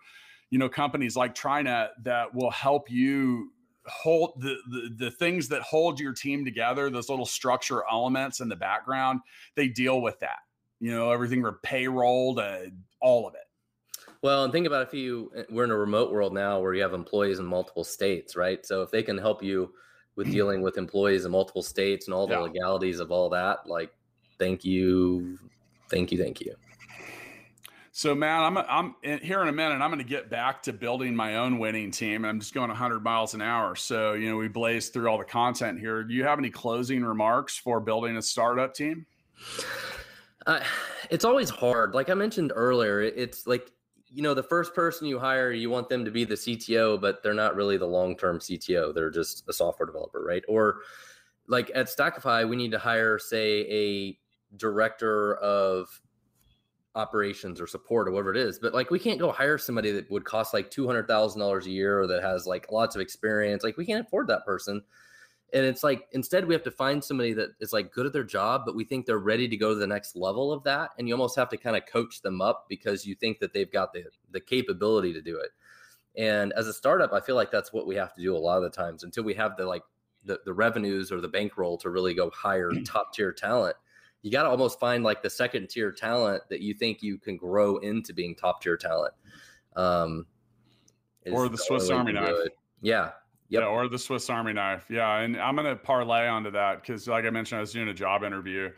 you 0.50 0.58
know, 0.58 0.68
companies 0.68 1.16
like 1.16 1.34
TriNet 1.34 1.90
that 2.02 2.34
will 2.34 2.50
help 2.50 2.90
you 2.90 3.52
hold 3.86 4.40
the, 4.40 4.56
the 4.68 5.06
the 5.06 5.10
things 5.10 5.48
that 5.48 5.62
hold 5.62 5.98
your 5.98 6.12
team 6.12 6.44
together. 6.44 6.90
Those 6.90 7.08
little 7.08 7.26
structure 7.26 7.82
elements 7.90 8.40
in 8.40 8.48
the 8.48 8.56
background, 8.56 9.20
they 9.56 9.68
deal 9.68 10.00
with 10.00 10.18
that. 10.20 10.38
You 10.80 10.92
know, 10.92 11.10
everything 11.10 11.42
from 11.42 11.58
payroll 11.62 12.36
to 12.36 12.70
all 13.00 13.26
of 13.26 13.34
it. 13.34 13.40
Well, 14.22 14.44
and 14.44 14.52
think 14.52 14.66
about 14.66 14.86
if 14.86 14.94
you 14.94 15.32
eh, 15.36 15.44
we're 15.50 15.64
in 15.64 15.70
a 15.70 15.76
remote 15.76 16.12
world 16.12 16.34
now 16.34 16.60
where 16.60 16.74
you 16.74 16.82
have 16.82 16.94
employees 16.94 17.38
in 17.38 17.46
multiple 17.46 17.84
states, 17.84 18.36
right? 18.36 18.64
So 18.64 18.82
if 18.82 18.90
they 18.90 19.02
can 19.02 19.18
help 19.18 19.42
you 19.42 19.72
with 20.16 20.30
dealing 20.30 20.60
with 20.60 20.76
employees 20.76 21.24
in 21.24 21.30
multiple 21.30 21.62
states 21.62 22.06
and 22.06 22.14
all 22.14 22.26
the 22.26 22.34
yeah. 22.34 22.40
legalities 22.40 23.00
of 23.00 23.10
all 23.10 23.30
that, 23.30 23.66
like 23.66 23.90
thank 24.38 24.64
you, 24.64 25.38
thank 25.88 26.12
you, 26.12 26.18
thank 26.18 26.40
you. 26.40 26.54
So, 27.92 28.14
man, 28.14 28.56
I'm 28.56 28.58
I'm 29.02 29.18
here 29.20 29.42
in 29.42 29.48
a 29.48 29.52
minute. 29.52 29.82
I'm 29.82 29.90
going 29.90 29.98
to 29.98 30.04
get 30.04 30.30
back 30.30 30.62
to 30.64 30.72
building 30.72 31.14
my 31.14 31.36
own 31.36 31.58
winning 31.58 31.90
team. 31.90 32.24
I'm 32.24 32.38
just 32.38 32.54
going 32.54 32.68
100 32.68 33.02
miles 33.02 33.34
an 33.34 33.42
hour. 33.42 33.74
So, 33.74 34.12
you 34.12 34.30
know, 34.30 34.36
we 34.36 34.46
blazed 34.46 34.92
through 34.92 35.08
all 35.08 35.18
the 35.18 35.24
content 35.24 35.80
here. 35.80 36.04
Do 36.04 36.14
you 36.14 36.24
have 36.24 36.38
any 36.38 36.50
closing 36.50 37.04
remarks 37.04 37.56
for 37.56 37.80
building 37.80 38.16
a 38.16 38.22
startup 38.22 38.74
team? 38.74 39.06
Uh, 40.46 40.60
it's 41.10 41.24
always 41.24 41.50
hard. 41.50 41.94
Like 41.94 42.10
I 42.10 42.14
mentioned 42.14 42.52
earlier, 42.54 43.00
it's 43.00 43.46
like 43.46 43.72
you 44.12 44.22
know, 44.22 44.34
the 44.34 44.42
first 44.42 44.74
person 44.74 45.06
you 45.06 45.18
hire, 45.18 45.52
you 45.52 45.70
want 45.70 45.88
them 45.88 46.04
to 46.04 46.10
be 46.10 46.24
the 46.24 46.34
CTO, 46.34 47.00
but 47.00 47.22
they're 47.22 47.32
not 47.32 47.54
really 47.54 47.76
the 47.76 47.86
long 47.86 48.16
term 48.16 48.38
CTO. 48.38 48.92
They're 48.92 49.10
just 49.10 49.48
a 49.48 49.52
software 49.52 49.86
developer, 49.86 50.22
right? 50.22 50.42
Or 50.48 50.80
like 51.46 51.70
at 51.74 51.86
Stackify, 51.86 52.48
we 52.48 52.56
need 52.56 52.72
to 52.72 52.78
hire, 52.78 53.18
say, 53.18 53.66
a 53.70 54.18
director 54.56 55.36
of 55.36 56.00
operations 56.94 57.60
or 57.60 57.66
support 57.66 58.08
or 58.08 58.10
whatever 58.10 58.34
it 58.34 58.36
is. 58.36 58.58
But 58.58 58.74
like, 58.74 58.90
we 58.90 58.98
can't 58.98 59.18
go 59.18 59.30
hire 59.30 59.58
somebody 59.58 59.92
that 59.92 60.10
would 60.10 60.24
cost 60.24 60.54
like 60.54 60.70
$200,000 60.70 61.64
a 61.64 61.70
year 61.70 62.00
or 62.00 62.06
that 62.08 62.22
has 62.22 62.46
like 62.46 62.70
lots 62.72 62.94
of 62.94 63.00
experience. 63.00 63.62
Like, 63.62 63.76
we 63.76 63.86
can't 63.86 64.06
afford 64.06 64.28
that 64.28 64.44
person 64.44 64.82
and 65.52 65.64
it's 65.64 65.82
like 65.82 66.08
instead 66.12 66.46
we 66.46 66.54
have 66.54 66.62
to 66.62 66.70
find 66.70 67.02
somebody 67.02 67.32
that 67.32 67.50
is 67.60 67.72
like 67.72 67.92
good 67.92 68.06
at 68.06 68.12
their 68.12 68.24
job 68.24 68.62
but 68.64 68.74
we 68.74 68.84
think 68.84 69.06
they're 69.06 69.18
ready 69.18 69.48
to 69.48 69.56
go 69.56 69.70
to 69.70 69.74
the 69.74 69.86
next 69.86 70.16
level 70.16 70.52
of 70.52 70.62
that 70.64 70.90
and 70.98 71.08
you 71.08 71.14
almost 71.14 71.36
have 71.36 71.48
to 71.48 71.56
kind 71.56 71.76
of 71.76 71.86
coach 71.86 72.22
them 72.22 72.40
up 72.40 72.66
because 72.68 73.06
you 73.06 73.14
think 73.14 73.38
that 73.38 73.52
they've 73.52 73.72
got 73.72 73.92
the 73.92 74.04
the 74.30 74.40
capability 74.40 75.12
to 75.12 75.20
do 75.20 75.38
it 75.38 75.50
and 76.16 76.52
as 76.54 76.66
a 76.66 76.72
startup 76.72 77.12
i 77.12 77.20
feel 77.20 77.36
like 77.36 77.50
that's 77.50 77.72
what 77.72 77.86
we 77.86 77.94
have 77.94 78.14
to 78.14 78.22
do 78.22 78.36
a 78.36 78.38
lot 78.38 78.56
of 78.56 78.62
the 78.62 78.70
times 78.70 79.02
until 79.02 79.24
we 79.24 79.34
have 79.34 79.56
the 79.56 79.66
like 79.66 79.82
the, 80.24 80.38
the 80.44 80.52
revenues 80.52 81.10
or 81.10 81.20
the 81.20 81.28
bankroll 81.28 81.78
to 81.78 81.90
really 81.90 82.14
go 82.14 82.30
hire 82.30 82.70
top 82.84 83.12
tier 83.12 83.32
talent 83.32 83.76
you 84.22 84.30
got 84.30 84.42
to 84.42 84.48
almost 84.48 84.78
find 84.78 85.02
like 85.02 85.22
the 85.22 85.30
second 85.30 85.68
tier 85.68 85.92
talent 85.92 86.42
that 86.50 86.60
you 86.60 86.74
think 86.74 87.02
you 87.02 87.18
can 87.18 87.36
grow 87.36 87.78
into 87.78 88.12
being 88.12 88.34
top 88.34 88.62
tier 88.62 88.76
talent 88.76 89.14
um 89.76 90.26
or 91.32 91.48
the 91.48 91.58
swiss 91.58 91.90
army 91.90 92.12
knife 92.12 92.34
yeah 92.82 93.10
Yep. 93.50 93.62
Yeah, 93.62 93.66
or 93.66 93.88
the 93.88 93.98
Swiss 93.98 94.30
Army 94.30 94.52
knife. 94.52 94.86
Yeah, 94.88 95.18
and 95.18 95.36
I'm 95.36 95.56
going 95.56 95.66
to 95.66 95.74
parlay 95.74 96.28
onto 96.28 96.52
that 96.52 96.80
because, 96.80 97.08
like 97.08 97.24
I 97.24 97.30
mentioned, 97.30 97.58
I 97.58 97.60
was 97.60 97.72
doing 97.72 97.88
a 97.88 97.94
job 97.94 98.22
interview 98.22 98.70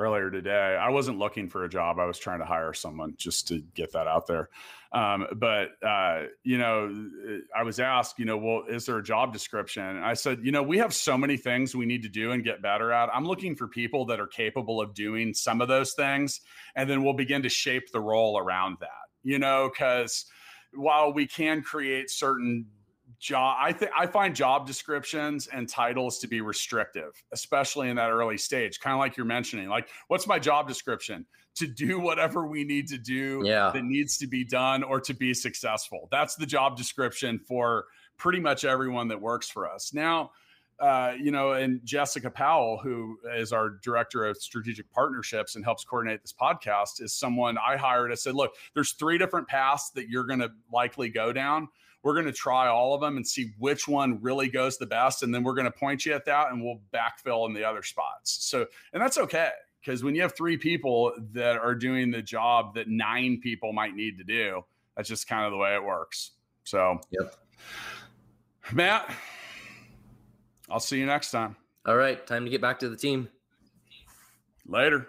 earlier 0.00 0.30
today. 0.30 0.78
I 0.80 0.88
wasn't 0.88 1.18
looking 1.18 1.48
for 1.48 1.64
a 1.64 1.68
job; 1.68 1.98
I 1.98 2.06
was 2.06 2.18
trying 2.18 2.40
to 2.40 2.44
hire 2.44 2.72
someone 2.72 3.14
just 3.16 3.46
to 3.48 3.60
get 3.74 3.92
that 3.92 4.06
out 4.06 4.26
there. 4.26 4.48
Um, 4.92 5.26
but 5.36 5.68
uh, 5.86 6.24
you 6.42 6.58
know, 6.58 7.08
I 7.56 7.62
was 7.62 7.78
asked, 7.78 8.18
you 8.18 8.24
know, 8.24 8.36
well, 8.36 8.64
is 8.68 8.86
there 8.86 8.98
a 8.98 9.02
job 9.02 9.32
description? 9.32 9.84
And 9.84 10.04
I 10.04 10.14
said, 10.14 10.40
you 10.42 10.50
know, 10.50 10.62
we 10.62 10.78
have 10.78 10.92
so 10.92 11.16
many 11.16 11.36
things 11.36 11.76
we 11.76 11.86
need 11.86 12.02
to 12.02 12.08
do 12.08 12.32
and 12.32 12.42
get 12.42 12.60
better 12.62 12.90
at. 12.90 13.08
I'm 13.14 13.24
looking 13.24 13.54
for 13.54 13.68
people 13.68 14.06
that 14.06 14.18
are 14.18 14.26
capable 14.26 14.80
of 14.80 14.94
doing 14.94 15.32
some 15.34 15.60
of 15.60 15.68
those 15.68 15.92
things, 15.92 16.40
and 16.74 16.88
then 16.88 17.04
we'll 17.04 17.12
begin 17.12 17.42
to 17.42 17.48
shape 17.48 17.92
the 17.92 18.00
role 18.00 18.38
around 18.38 18.78
that. 18.80 18.88
You 19.22 19.38
know, 19.38 19.70
because 19.72 20.26
while 20.72 21.12
we 21.12 21.26
can 21.26 21.62
create 21.62 22.10
certain 22.10 22.66
job 23.20 23.56
i 23.60 23.70
think 23.72 23.90
i 23.96 24.06
find 24.06 24.34
job 24.34 24.66
descriptions 24.66 25.46
and 25.46 25.68
titles 25.68 26.18
to 26.18 26.26
be 26.26 26.40
restrictive 26.40 27.12
especially 27.32 27.90
in 27.90 27.96
that 27.96 28.10
early 28.10 28.38
stage 28.38 28.80
kind 28.80 28.94
of 28.94 28.98
like 28.98 29.16
you're 29.16 29.26
mentioning 29.26 29.68
like 29.68 29.88
what's 30.08 30.26
my 30.26 30.38
job 30.38 30.66
description 30.66 31.26
to 31.54 31.66
do 31.66 32.00
whatever 32.00 32.46
we 32.46 32.64
need 32.64 32.88
to 32.88 32.96
do 32.96 33.42
yeah. 33.44 33.70
that 33.72 33.84
needs 33.84 34.16
to 34.16 34.26
be 34.26 34.44
done 34.44 34.82
or 34.82 35.00
to 35.00 35.12
be 35.12 35.34
successful 35.34 36.08
that's 36.10 36.34
the 36.36 36.46
job 36.46 36.76
description 36.76 37.38
for 37.38 37.84
pretty 38.16 38.40
much 38.40 38.64
everyone 38.64 39.08
that 39.08 39.20
works 39.20 39.48
for 39.48 39.70
us 39.70 39.92
now 39.92 40.30
uh, 40.80 41.12
you 41.20 41.30
know, 41.30 41.52
and 41.52 41.80
Jessica 41.84 42.30
Powell, 42.30 42.78
who 42.82 43.18
is 43.36 43.52
our 43.52 43.68
director 43.82 44.24
of 44.24 44.38
strategic 44.38 44.90
partnerships 44.90 45.54
and 45.54 45.62
helps 45.62 45.84
coordinate 45.84 46.22
this 46.22 46.32
podcast, 46.32 47.02
is 47.02 47.12
someone 47.12 47.58
I 47.58 47.76
hired. 47.76 48.10
I 48.10 48.14
said, 48.14 48.34
look, 48.34 48.54
there's 48.72 48.92
three 48.92 49.18
different 49.18 49.46
paths 49.46 49.90
that 49.90 50.08
you're 50.08 50.24
going 50.24 50.40
to 50.40 50.50
likely 50.72 51.10
go 51.10 51.34
down. 51.34 51.68
We're 52.02 52.14
going 52.14 52.26
to 52.26 52.32
try 52.32 52.68
all 52.68 52.94
of 52.94 53.00
them 53.00 53.16
and 53.16 53.26
see 53.26 53.52
which 53.58 53.86
one 53.86 54.20
really 54.22 54.48
goes 54.48 54.78
the 54.78 54.86
best. 54.86 55.22
And 55.22 55.34
then 55.34 55.42
we're 55.42 55.54
going 55.54 55.66
to 55.66 55.70
point 55.70 56.06
you 56.06 56.14
at 56.14 56.24
that 56.24 56.50
and 56.50 56.62
we'll 56.62 56.80
backfill 56.94 57.46
in 57.46 57.52
the 57.52 57.64
other 57.64 57.82
spots. 57.82 58.44
So, 58.44 58.66
and 58.92 59.02
that's 59.02 59.18
okay. 59.18 59.50
Because 59.80 60.04
when 60.04 60.14
you 60.14 60.22
have 60.22 60.34
three 60.34 60.56
people 60.56 61.12
that 61.32 61.56
are 61.56 61.74
doing 61.74 62.10
the 62.10 62.22
job 62.22 62.74
that 62.74 62.88
nine 62.88 63.40
people 63.42 63.72
might 63.72 63.94
need 63.94 64.18
to 64.18 64.24
do, 64.24 64.64
that's 64.96 65.08
just 65.08 65.28
kind 65.28 65.44
of 65.44 65.52
the 65.52 65.56
way 65.58 65.74
it 65.74 65.82
works. 65.82 66.32
So, 66.64 67.00
yep. 67.10 67.34
Matt, 68.72 69.10
I'll 70.68 70.80
see 70.80 70.98
you 70.98 71.06
next 71.06 71.30
time. 71.30 71.56
All 71.86 71.96
right. 71.96 72.24
Time 72.26 72.44
to 72.44 72.50
get 72.50 72.60
back 72.60 72.78
to 72.80 72.88
the 72.88 72.96
team. 72.96 73.28
Later. 74.66 75.08